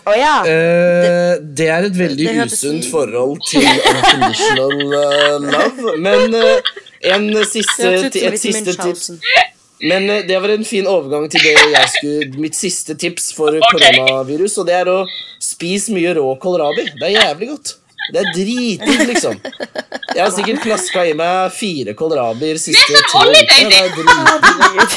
Oh, 0.10 0.16
ja. 0.18 0.36
Eh, 0.49 1.36
det 1.58 1.68
er 1.70 1.86
et 1.86 1.97
veldig 1.97 2.32
usunt 2.47 2.88
forhold 2.89 3.38
til 3.45 3.68
unconditional 3.70 4.80
uh, 4.89 5.36
love. 5.45 5.93
Men 6.02 6.34
uh, 6.34 6.72
en 7.14 7.28
siste, 7.45 7.91
et 8.10 8.39
siste 8.41 8.74
tips 8.82 9.12
Men 9.86 10.10
uh, 10.10 10.18
det 10.26 10.39
var 10.41 10.56
en 10.56 10.66
fin 10.66 10.89
overgang 10.89 11.30
til 11.30 11.45
det 11.45 11.54
jeg 11.54 11.91
skulle 11.99 12.41
mitt 12.41 12.58
siste 12.58 12.97
tips 12.97 13.30
for 13.38 13.54
okay. 13.54 13.93
koronavirus, 13.93 14.58
og 14.58 14.68
det 14.72 14.80
er 14.80 14.89
å 14.89 15.04
spise 15.41 15.93
mye 15.93 16.18
rå 16.18 16.26
kålrabi. 16.41 16.89
Det 16.97 17.12
er 17.12 17.16
jævlig 17.20 17.54
godt. 17.54 17.76
Det 18.12 18.20
er 18.22 18.30
dritdigg, 18.36 19.02
liksom. 19.12 19.36
Jeg 20.16 20.24
har 20.24 20.32
sikkert 20.36 20.62
plaska 20.66 21.04
i 21.08 21.14
meg 21.16 21.52
fire 21.56 21.93
kålrabier 21.95 22.58
siste 22.60 22.82
Det 22.91 23.04
tre 23.12 23.22
ukene. 23.30 23.68
Det 23.70 23.78
er 23.78 23.89
dritdigg. 23.95 24.89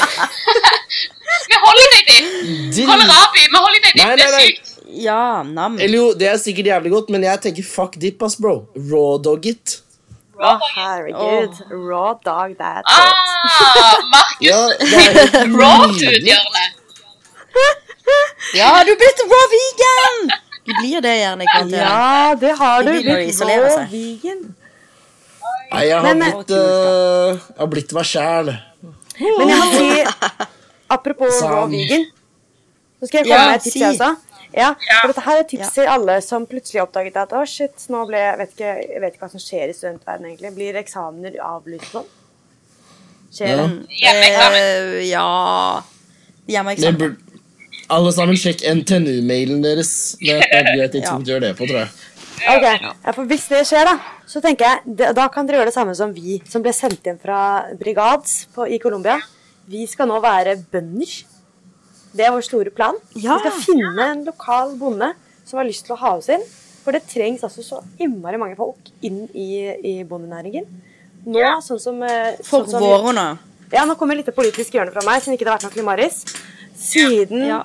Med 1.45 1.59
holiday 1.61 2.03
dip! 2.09 2.25
Drit- 2.75 2.89
Kålrabi 2.89 3.43
med 3.53 3.59
holiday 3.61 3.91
dip, 3.93 4.03
det 4.19 4.25
er 4.25 4.39
sykt. 4.41 4.71
Ja, 5.05 5.43
nam. 5.43 5.77
Eller 5.79 5.97
jo, 5.99 6.05
det 6.17 6.27
er 6.31 6.37
sikkert 6.41 6.65
jævlig 6.71 6.91
godt, 6.91 7.09
men 7.13 7.23
jeg 7.27 7.41
tenker 7.43 7.63
fuck 7.67 7.95
dip, 8.01 8.21
ass, 8.23 8.35
bro. 8.41 8.55
Raw 8.91 9.17
dog 9.23 9.45
it. 9.49 9.77
Å, 10.35 10.55
herregud. 10.75 11.61
Raw 11.71 12.13
dog 12.25 12.55
that. 12.59 12.83
Ah, 12.91 14.01
Markus 14.11 14.43
Ja, 14.43 14.59
raw 15.55 15.85
food-hjørne. 15.93 16.65
Ja, 18.55 18.67
du 18.85 18.91
er 18.93 18.97
blitt 18.99 19.21
raw 19.29 19.45
vegan! 19.51 20.19
Du 20.65 20.71
blir 20.81 21.01
det 21.05 21.13
gjerne 21.19 21.45
i 21.45 21.49
kvarteret. 21.49 21.81
Ja, 21.85 22.35
det 22.41 22.53
har 22.59 22.83
du. 22.83 22.91
De 22.91 23.01
Blitt 23.05 23.41
raw 23.41 23.85
vegan. 23.91 24.43
Nei, 25.71 25.83
jeg 25.89 25.97
har 25.99 26.03
Men, 26.07 26.21
eh, 26.21 26.35
blitt, 26.35 26.51
uh, 26.51 27.35
jeg 27.35 27.59
har 27.59 27.67
blitt 27.73 27.93
meg 27.97 28.05
sjæl. 28.09 28.51
Men 29.19 29.49
jeg 29.49 29.57
må 29.59 29.67
si 29.73 30.05
Apropos 30.95 31.39
Sam. 31.39 31.51
raw 31.51 31.67
vegan. 31.69 32.05
Så 32.99 33.07
skal 33.09 33.19
jeg 33.19 33.27
komme 33.27 33.41
Ja, 33.41 33.47
med 33.49 33.55
et 33.55 33.63
tips, 33.63 33.73
si. 33.73 33.79
jeg 33.79 33.93
også. 33.99 34.15
Ja, 34.55 34.69
for 35.01 35.11
dette 35.11 35.21
her 35.25 35.37
er 35.41 35.47
tips 35.49 35.71
til 35.75 35.89
alle 35.91 36.13
som 36.23 36.45
plutselig 36.47 36.79
oppdaget 36.85 37.17
at 37.19 37.33
å 37.35 37.41
shit, 37.49 37.73
nå 37.91 38.05
ble, 38.07 38.21
jeg, 38.21 38.37
vet 38.39 38.53
ikke, 38.55 38.69
jeg 38.93 39.01
vet 39.03 39.13
ikke 39.17 39.25
hva 39.25 39.31
som 39.33 39.41
skjer 39.43 39.69
i 39.69 39.73
studentverdenen 39.75 40.29
egentlig. 40.31 40.51
Blir 40.55 40.77
eksamener 40.79 41.35
avlyst 41.43 41.89
sånn? 41.91 42.07
Skjer 43.35 43.51
det? 43.59 43.65
Ja. 43.99 44.13
Hjemmeeksamen. 44.13 44.61
Eh, 44.61 45.09
ja 45.09 45.25
Hjemmeeksamen. 46.47 47.17
Alle 47.91 48.11
sammen 48.15 48.37
sjekk 48.39 48.63
NTNU-mailen 48.81 49.61
deres. 49.63 50.15
Det 50.21 50.39
er 50.41 50.69
greit 50.71 50.93
tidspunkt 50.95 51.29
å 51.29 51.35
gjøre 51.35 51.49
det 51.49 51.53
på, 51.57 51.67
tror 51.69 51.83
jeg. 51.83 51.93
Ok, 52.51 52.65
ja, 52.65 53.13
for 53.15 53.29
Hvis 53.29 53.47
det 53.51 53.61
skjer, 53.69 53.87
da, 53.87 53.95
så 54.27 54.41
tenker 54.43 54.67
jeg, 54.67 55.13
da 55.15 55.27
kan 55.33 55.47
dere 55.47 55.61
gjøre 55.61 55.71
det 55.71 55.77
samme 55.77 55.95
som 55.97 56.11
vi, 56.13 56.39
som 56.49 56.65
ble 56.65 56.73
sendt 56.75 57.07
hjem 57.07 57.19
fra 57.21 57.39
Brigads 57.79 58.43
på, 58.55 58.67
i 58.67 58.79
Colombia. 58.83 59.19
Vi 59.71 59.85
skal 59.89 60.09
nå 60.09 60.19
være 60.23 60.57
bønder. 60.71 61.15
Det 62.15 62.25
er 62.25 62.35
vår 62.35 62.45
store 62.47 62.73
plan. 62.75 62.97
Ja. 63.15 63.37
Vi 63.37 63.45
skal 63.45 63.57
finne 63.63 64.09
en 64.11 64.25
lokal 64.27 64.75
bonde 64.79 65.13
som 65.45 65.59
har 65.59 65.67
lyst 65.67 65.87
til 65.87 65.95
å 65.95 66.01
ha 66.01 66.15
oss 66.19 66.29
inn. 66.33 66.43
For 66.85 66.93
det 66.93 67.07
trengs 67.09 67.41
altså 67.45 67.63
så 67.65 67.79
innmari 68.01 68.37
mange 68.37 68.57
folk 68.59 68.91
inn 69.05 69.23
i, 69.33 69.65
i 69.65 69.95
bondenæringen. 70.05 70.67
Nå, 71.25 71.41
sånn 71.65 71.81
som 71.81 72.03
eh, 72.05 72.35
For 72.45 72.67
sånn 72.69 72.77
som 72.77 73.37
ja, 73.73 73.81
nå 73.89 73.95
kommer 73.97 74.13
litt 74.13 74.27
lite 74.27 74.35
politisk 74.35 74.75
hjørne 74.77 74.93
fra 74.93 75.01
meg, 75.07 75.23
siden 75.23 75.35
ikke 75.35 75.47
det 75.47 75.51
har 75.51 75.57
vært 75.57 75.65
noe 75.65 75.73
klimaris. 75.73 76.19
Siden 76.75 77.45
Ja. 77.47 77.61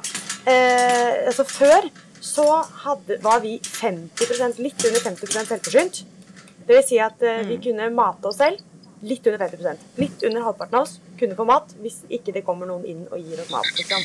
eh, 0.47 1.27
Altså, 1.27 1.45
før 1.45 1.91
så 2.21 2.45
hadde, 2.85 3.19
var 3.23 3.41
vi 3.41 3.59
50% 3.59 4.59
litt 4.61 4.85
under 4.85 5.01
50% 5.01 5.47
selvforsynt. 5.49 6.03
Det 6.67 6.77
vil 6.77 6.85
si 6.87 6.99
at 7.01 7.23
eh, 7.23 7.43
vi 7.49 7.57
kunne 7.59 7.89
mate 7.95 8.29
oss 8.29 8.37
selv 8.37 8.61
litt 9.03 9.25
under 9.27 9.39
50% 9.49 9.79
Litt 9.97 10.23
under 10.29 10.43
halvparten 10.45 10.77
av 10.77 10.83
oss 10.85 10.99
kunne 11.19 11.35
få 11.37 11.47
mat 11.49 11.73
hvis 11.81 12.03
ikke 12.13 12.35
det 12.37 12.43
kommer 12.45 12.69
noen 12.69 12.85
inn 12.85 13.07
og 13.11 13.19
gir 13.19 13.41
oss 13.41 13.51
mat. 13.51 13.71
Liksom. 13.79 14.05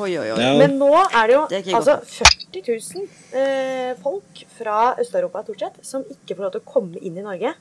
Oi, 0.00 0.10
oi, 0.18 0.30
oi. 0.32 0.40
Ja. 0.40 0.54
Men 0.58 0.78
nå 0.80 0.88
er 1.04 1.26
det 1.28 1.34
jo 1.36 1.42
Det 1.52 1.60
er 1.68 1.76
altså 1.78 1.98
40 2.02 2.64
000 2.66 3.08
eh, 3.38 3.92
folk 4.02 4.42
fra 4.58 4.94
Øst-Europa 5.00 5.44
stort 5.44 5.60
sett 5.66 5.78
som 5.86 6.04
ikke 6.10 6.34
får 6.36 6.46
lov 6.48 6.52
til 6.56 6.64
å 6.64 6.70
komme 6.72 6.98
inn 7.04 7.18
i 7.20 7.24
Norge. 7.26 7.54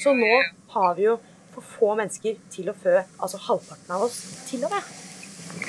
Så 0.00 0.14
nå 0.16 0.30
har 0.74 0.94
vi 0.98 1.08
jo 1.10 1.18
for 1.54 1.62
få 1.62 1.94
mennesker 1.98 2.38
til 2.50 2.70
å 2.70 2.74
fø 2.74 2.96
altså 3.22 3.38
halvparten 3.48 3.94
av 3.94 4.06
oss 4.08 4.22
til 4.48 4.64
og 4.66 4.72
med. 4.74 4.82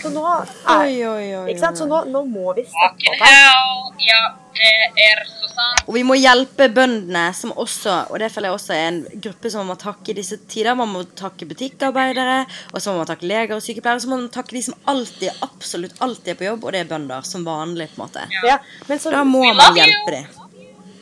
Så 0.02 0.10
nå 0.14 0.22
er, 0.30 0.50
Oi, 0.76 0.96
oi, 1.08 1.28
oi, 1.40 1.46
ikke 1.52 1.62
sant? 1.62 1.80
Så 1.80 1.88
nå, 1.90 2.04
nå 2.12 2.22
må 2.30 2.54
vi 2.58 2.66
steppe 2.70 3.12
opp 3.14 3.24
her. 3.26 3.96
Ja, 4.06 4.22
det 4.56 4.72
er 5.06 5.24
så 5.28 5.50
sant. 5.52 5.82
Og 5.86 5.94
vi 5.98 6.04
må 6.08 6.16
hjelpe 6.18 6.68
bøndene, 6.74 7.26
som 7.38 7.52
også 7.62 7.96
Og 8.10 8.20
det 8.22 8.32
føler 8.34 8.50
jeg 8.50 8.58
også 8.58 8.74
er 8.74 8.86
en 8.90 9.00
gruppe 9.22 9.52
som 9.54 9.62
man 9.62 9.74
må 9.74 9.78
takke 9.82 10.14
i 10.14 10.18
disse 10.18 10.38
tider. 10.50 10.78
Man 10.78 10.90
må 10.94 11.04
takke 11.18 11.46
butikkarbeidere, 11.50 12.40
og 12.72 12.82
så 12.82 12.94
må 12.94 13.04
man 13.04 13.10
takke 13.12 13.30
leger 13.30 13.58
og 13.58 13.62
sykepleiere. 13.66 14.00
Og 14.02 14.06
så 14.06 14.10
må 14.14 14.20
man 14.24 14.32
takke 14.34 14.58
de 14.58 14.64
som 14.66 14.78
alltid, 14.94 15.30
absolutt 15.46 16.02
alltid 16.06 16.34
er 16.34 16.40
på 16.42 16.48
jobb, 16.50 16.66
og 16.66 16.74
det 16.74 16.82
er 16.86 16.90
bønder. 16.90 17.28
Som 17.28 17.46
vanlig, 17.46 17.90
på 17.94 18.02
en 18.02 18.06
måte. 18.08 18.26
Ja, 18.46 18.58
men, 18.90 19.00
så, 19.00 19.14
Da 19.14 19.24
må 19.28 19.44
man 19.54 19.78
hjelpe 19.78 20.18
dem. 20.18 20.42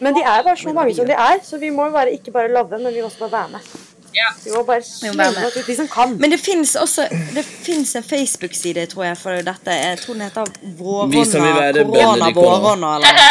men 0.03 0.13
de 0.17 0.21
er 0.27 0.43
bare 0.43 0.59
så 0.59 0.73
mange 0.75 0.95
som 0.97 1.07
de 1.07 1.15
er, 1.15 1.39
så 1.47 1.57
vi 1.61 1.71
må 1.71 1.87
jo 1.87 1.95
bare 1.95 2.11
ikke 2.11 2.31
bare 2.35 2.51
love, 2.51 2.79
men 2.79 2.93
vi 2.93 3.01
må 3.01 3.07
også 3.07 3.27
bare 3.27 3.35
være 3.37 3.57
med. 3.57 3.73
Ja. 4.15 4.27
Vi 4.43 4.51
må 4.53 4.63
bare 4.63 4.81
må 4.81 5.13
være 5.17 5.31
med. 5.31 5.33
slenge 5.33 5.47
ut, 5.59 5.67
de 5.67 5.75
som 5.75 5.87
kan. 5.89 6.17
Men 6.21 6.31
det 6.31 6.39
fins 6.39 6.75
også 6.75 7.07
Det 7.35 7.45
finnes 7.45 7.95
en 7.95 8.03
Facebook-side, 8.03 8.85
tror 8.91 9.03
jeg, 9.07 9.17
for 9.17 9.29
dette. 9.49 9.71
Jeg 9.71 9.97
tror 10.03 10.13
den 10.13 10.21
heter 10.27 10.45
bønder 10.77 11.83
Korona 11.83 12.31
Vårånda. 12.31 12.95
Eller. 12.97 13.13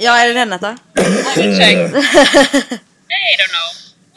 Ja, 0.00 0.12
er 0.14 0.26
det 0.28 0.34
den 0.36 0.52
heter? 0.52 0.76
Jeg 0.96 1.04
vet. 1.58 1.94
I 3.10 3.34
don't 3.40 3.50
know. 3.50 3.68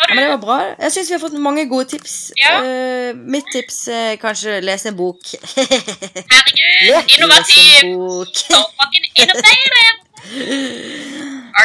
Ja, 0.09 0.15
men 0.15 0.23
det 0.23 0.29
var 0.29 0.37
bra. 0.37 0.57
Jeg 0.81 0.91
syns 0.91 1.09
vi 1.09 1.13
har 1.15 1.19
fått 1.21 1.33
mange 1.41 1.63
gode 1.69 1.85
tips. 1.89 2.31
Ja. 2.37 2.53
Uh, 2.61 3.17
mitt 3.33 3.45
tips 3.53 3.87
er 3.93 4.15
kanskje 4.21 4.59
lese 4.65 4.89
en 4.91 4.97
bok. 4.97 5.17
Herregud, 5.55 7.09
innovativ. 7.15 7.81
Så 7.81 8.45
So 8.45 8.61
fucking 8.77 9.05
innovative. 9.15 11.00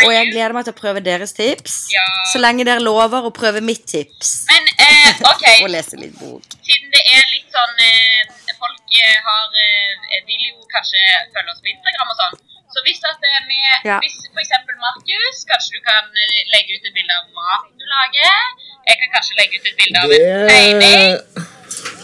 Og 0.07 0.13
jeg 0.13 0.31
gleder 0.33 0.53
meg 0.57 0.67
til 0.67 0.75
å 0.75 0.79
prøve 0.81 1.01
deres 1.05 1.33
tips. 1.37 1.77
Ja. 1.95 2.05
Så 2.33 2.41
lenge 2.43 2.65
dere 2.69 2.83
lover 2.85 3.29
å 3.29 3.33
prøve 3.35 3.61
mitt 3.65 3.85
tips. 3.91 4.33
Men 4.51 4.67
eh, 4.77 5.21
OK, 5.33 5.45
Og 5.63 5.71
lese 5.73 5.99
litt 6.01 6.17
bok. 6.21 6.43
siden 6.67 6.91
det 6.95 7.03
er 7.15 7.25
litt 7.35 7.49
sånn 7.55 7.87
eh, 7.87 8.35
Folk 8.57 8.97
eh, 8.97 9.17
har 9.21 9.49
eh, 9.63 10.21
vil 10.27 10.43
jo 10.49 10.63
kanskje 10.73 11.01
følge 11.35 11.53
oss 11.53 11.61
på 11.65 11.69
Instagram 11.75 12.13
og 12.15 12.21
sånn. 12.23 12.37
Så 12.73 12.83
hvis 12.87 13.03
at 13.09 13.21
det 13.23 13.31
er 13.39 13.45
med 13.49 13.87
Ja. 13.89 13.99
Hvis 14.05 14.17
for 14.33 14.41
eksempel 14.43 14.77
Markus, 14.81 15.43
kanskje 15.51 15.77
du 15.77 15.83
kan 15.85 16.09
eh, 16.25 16.41
legge 16.55 16.77
ut 16.79 16.89
et 16.89 16.95
bilde 16.97 17.19
av 17.21 17.29
maten 17.37 17.77
du 17.81 17.85
lager. 17.93 18.41
Jeg 18.89 19.01
kan 19.03 19.13
kanskje 19.19 19.39
legge 19.43 19.61
ut 19.61 19.71
et 19.71 19.77
bilde 19.83 20.03
av 20.03 20.17
en 20.17 20.51
tegning. 20.51 21.17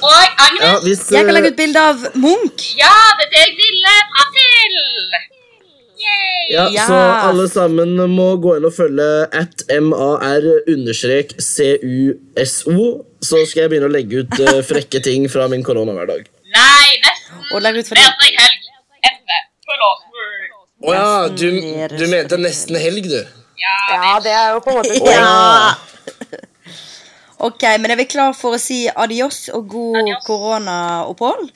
Og 0.03 0.23
Agnes 0.45 0.65
Ja, 0.67 0.73
hvis 0.85 1.03
Jeg 1.15 1.25
kan 1.27 1.33
eh, 1.33 1.37
legge 1.41 1.53
ut 1.55 1.61
bilde 1.63 1.85
av 1.93 2.07
Munch. 2.21 2.69
Ja, 2.79 2.95
det 3.19 3.29
er 3.29 3.33
det 3.37 3.45
jeg 3.47 3.55
ville 3.63 3.97
fram 4.15 4.35
til! 4.39 4.81
Yay! 6.03 6.47
Ja, 6.53 6.65
yes. 6.69 6.87
Så 6.89 6.97
alle 7.29 7.47
sammen 7.49 7.95
må 8.13 8.29
gå 8.43 8.57
inn 8.59 8.67
og 8.69 8.75
følge 8.77 9.09
at 9.43 9.63
mar 9.87 10.47
understrek 10.69 11.37
cuso. 11.39 12.89
Så 13.23 13.45
skal 13.47 13.65
jeg 13.65 13.71
begynne 13.73 13.87
å 13.89 13.95
legge 13.95 14.25
ut 14.25 14.35
uh, 14.43 14.59
frekke 14.67 14.99
ting 15.05 15.29
fra 15.31 15.47
min 15.53 15.63
koronahverdag. 15.65 16.27
Nei, 16.53 16.89
nesten. 17.05 17.45
Og 17.55 17.63
legge 17.63 17.85
ut 17.85 17.89
for 17.93 18.01
Det 18.01 18.09
dem. 18.09 18.27
er 18.27 18.43
helg. 18.43 18.59
Å 20.83 20.91
oh. 20.91 20.93
Ja, 20.93 21.29
du, 21.31 21.47
du 21.95 22.05
mente 22.11 22.37
nesten 22.43 22.77
helg, 22.83 23.07
du? 23.07 23.21
Ja, 23.63 23.77
Ja, 23.93 24.09
det 24.25 24.33
er 24.35 24.49
jo 24.57 24.61
på 24.65 24.73
en 24.73 24.81
måte 24.81 24.99
Ja. 25.07 25.75
Ok, 27.47 27.63
men 27.83 27.91
er 27.91 27.99
vi 27.99 28.07
klar 28.11 28.35
for 28.39 28.55
å 28.55 28.61
si 28.63 28.85
adios 28.91 29.45
og 29.55 29.67
god 29.71 30.11
koronaopphold? 30.27 31.49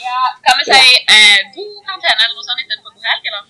ja. 0.00 0.20
Kan 0.44 0.58
vi 0.60 0.64
si 0.68 0.96
eh, 1.12 1.38
god 1.54 1.76
karantene 1.86 2.24
eller 2.24 2.34
noe 2.34 2.44
sånt 2.48 2.60
istedenfor 2.64 2.92
god 2.96 3.08
helg, 3.12 3.28
eller? 3.30 3.44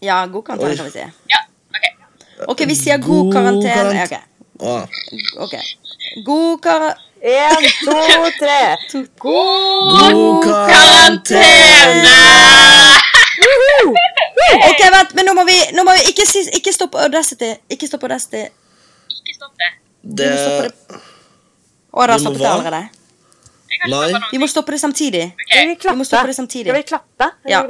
Ja, 0.00 0.26
god 0.26 0.44
karantene, 0.46 0.76
kan 0.76 0.84
vi 0.86 0.90
si. 0.90 0.98
Ja, 1.34 1.40
ok. 1.76 2.48
Ok, 2.54 2.60
vi 2.66 2.74
sier 2.78 2.98
god 2.98 3.24
God 3.28 3.34
karantene. 3.34 4.06
karant- 4.08 4.26
Ok. 4.60 4.88
okay. 5.44 5.60
ok. 5.60 6.24
God 6.24 6.60
kar... 6.64 6.88
Én, 7.20 7.66
to, 7.84 7.94
tre. 8.40 8.76
God 9.20 10.44
Karantene! 10.44 12.14
Ok, 14.70 14.80
vent, 14.92 15.12
men 15.14 15.26
nå 15.28 15.32
må 15.36 15.44
vi, 15.46 15.54
nå 15.76 15.84
må 15.86 15.92
vi 15.98 16.10
ikke, 16.10 16.24
si, 16.28 16.40
ikke 16.56 16.72
stoppe 16.74 16.98
Audacity. 17.00 17.50
Ikke 17.70 17.86
stoppe 17.88 18.08
Audacity. 18.08 18.40
Ikke 19.12 19.34
stopp 19.36 19.52
det. 19.60 19.68
Det 20.20 20.30
stoppe 20.40 20.64
det. 20.64 21.00
Å, 21.90 22.06
da 22.08 22.16
Vi 22.16 22.24
stoppet 22.24 22.40
det 22.42 22.48
allerede. 22.50 22.80
Nei. 23.90 24.20
Vi 24.32 24.40
må 24.42 24.48
stoppe 24.50 24.74
det 24.74 24.80
samtidig. 24.82 25.22
Okay. 25.36 25.76
Skal 25.78 25.94
vi 25.94 26.00
må 26.00 26.06
stoppe 26.08 26.32
det 26.32 26.36
samtidig. 26.36 26.66
Skal 26.72 26.80
vi 26.80 26.88
klappe? 26.88 27.30
Er 27.46 27.54
Ja. 27.54 27.60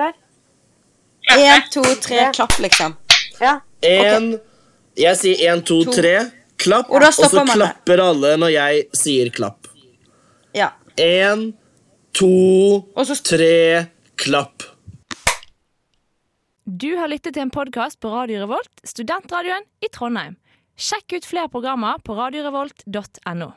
Én, 1.38 1.62
to, 1.74 1.82
tre, 2.02 2.30
klapp, 2.34 2.56
liksom. 2.62 2.96
Ja. 3.40 3.60
En 3.86 4.32
Jeg 4.98 5.16
sier 5.16 5.46
én, 5.52 5.62
to, 5.64 5.82
To. 5.84 5.92
tre. 5.94 6.16
Klapp. 6.60 6.90
Og 6.92 7.00
da 7.00 7.08
Og 7.08 7.14
så 7.14 7.30
man 7.38 7.46
det. 7.46 7.54
klapper 7.56 8.02
alle 8.04 8.34
når 8.36 8.50
jeg 8.52 8.82
sier 8.92 9.30
klapp. 9.32 9.68
Ja. 10.54 10.72
Én, 11.00 11.52
to, 12.12 12.28
Og 12.96 13.06
så 13.08 13.16
tre, 13.24 13.86
klapp. 14.20 14.66
Du 16.66 16.92
har 16.96 17.08
lyttet 17.08 17.34
til 17.34 17.42
en 17.46 17.50
podkast 17.50 17.98
på 18.00 18.10
Radio 18.12 18.42
Revolt, 18.44 18.70
studentradioen 18.86 19.64
i 19.82 19.88
Trondheim. 19.92 20.36
Sjekk 20.80 21.16
ut 21.16 21.26
flere 21.26 21.48
programmer 21.52 21.98
på 22.04 22.14
radiorevolt.no. 22.16 23.50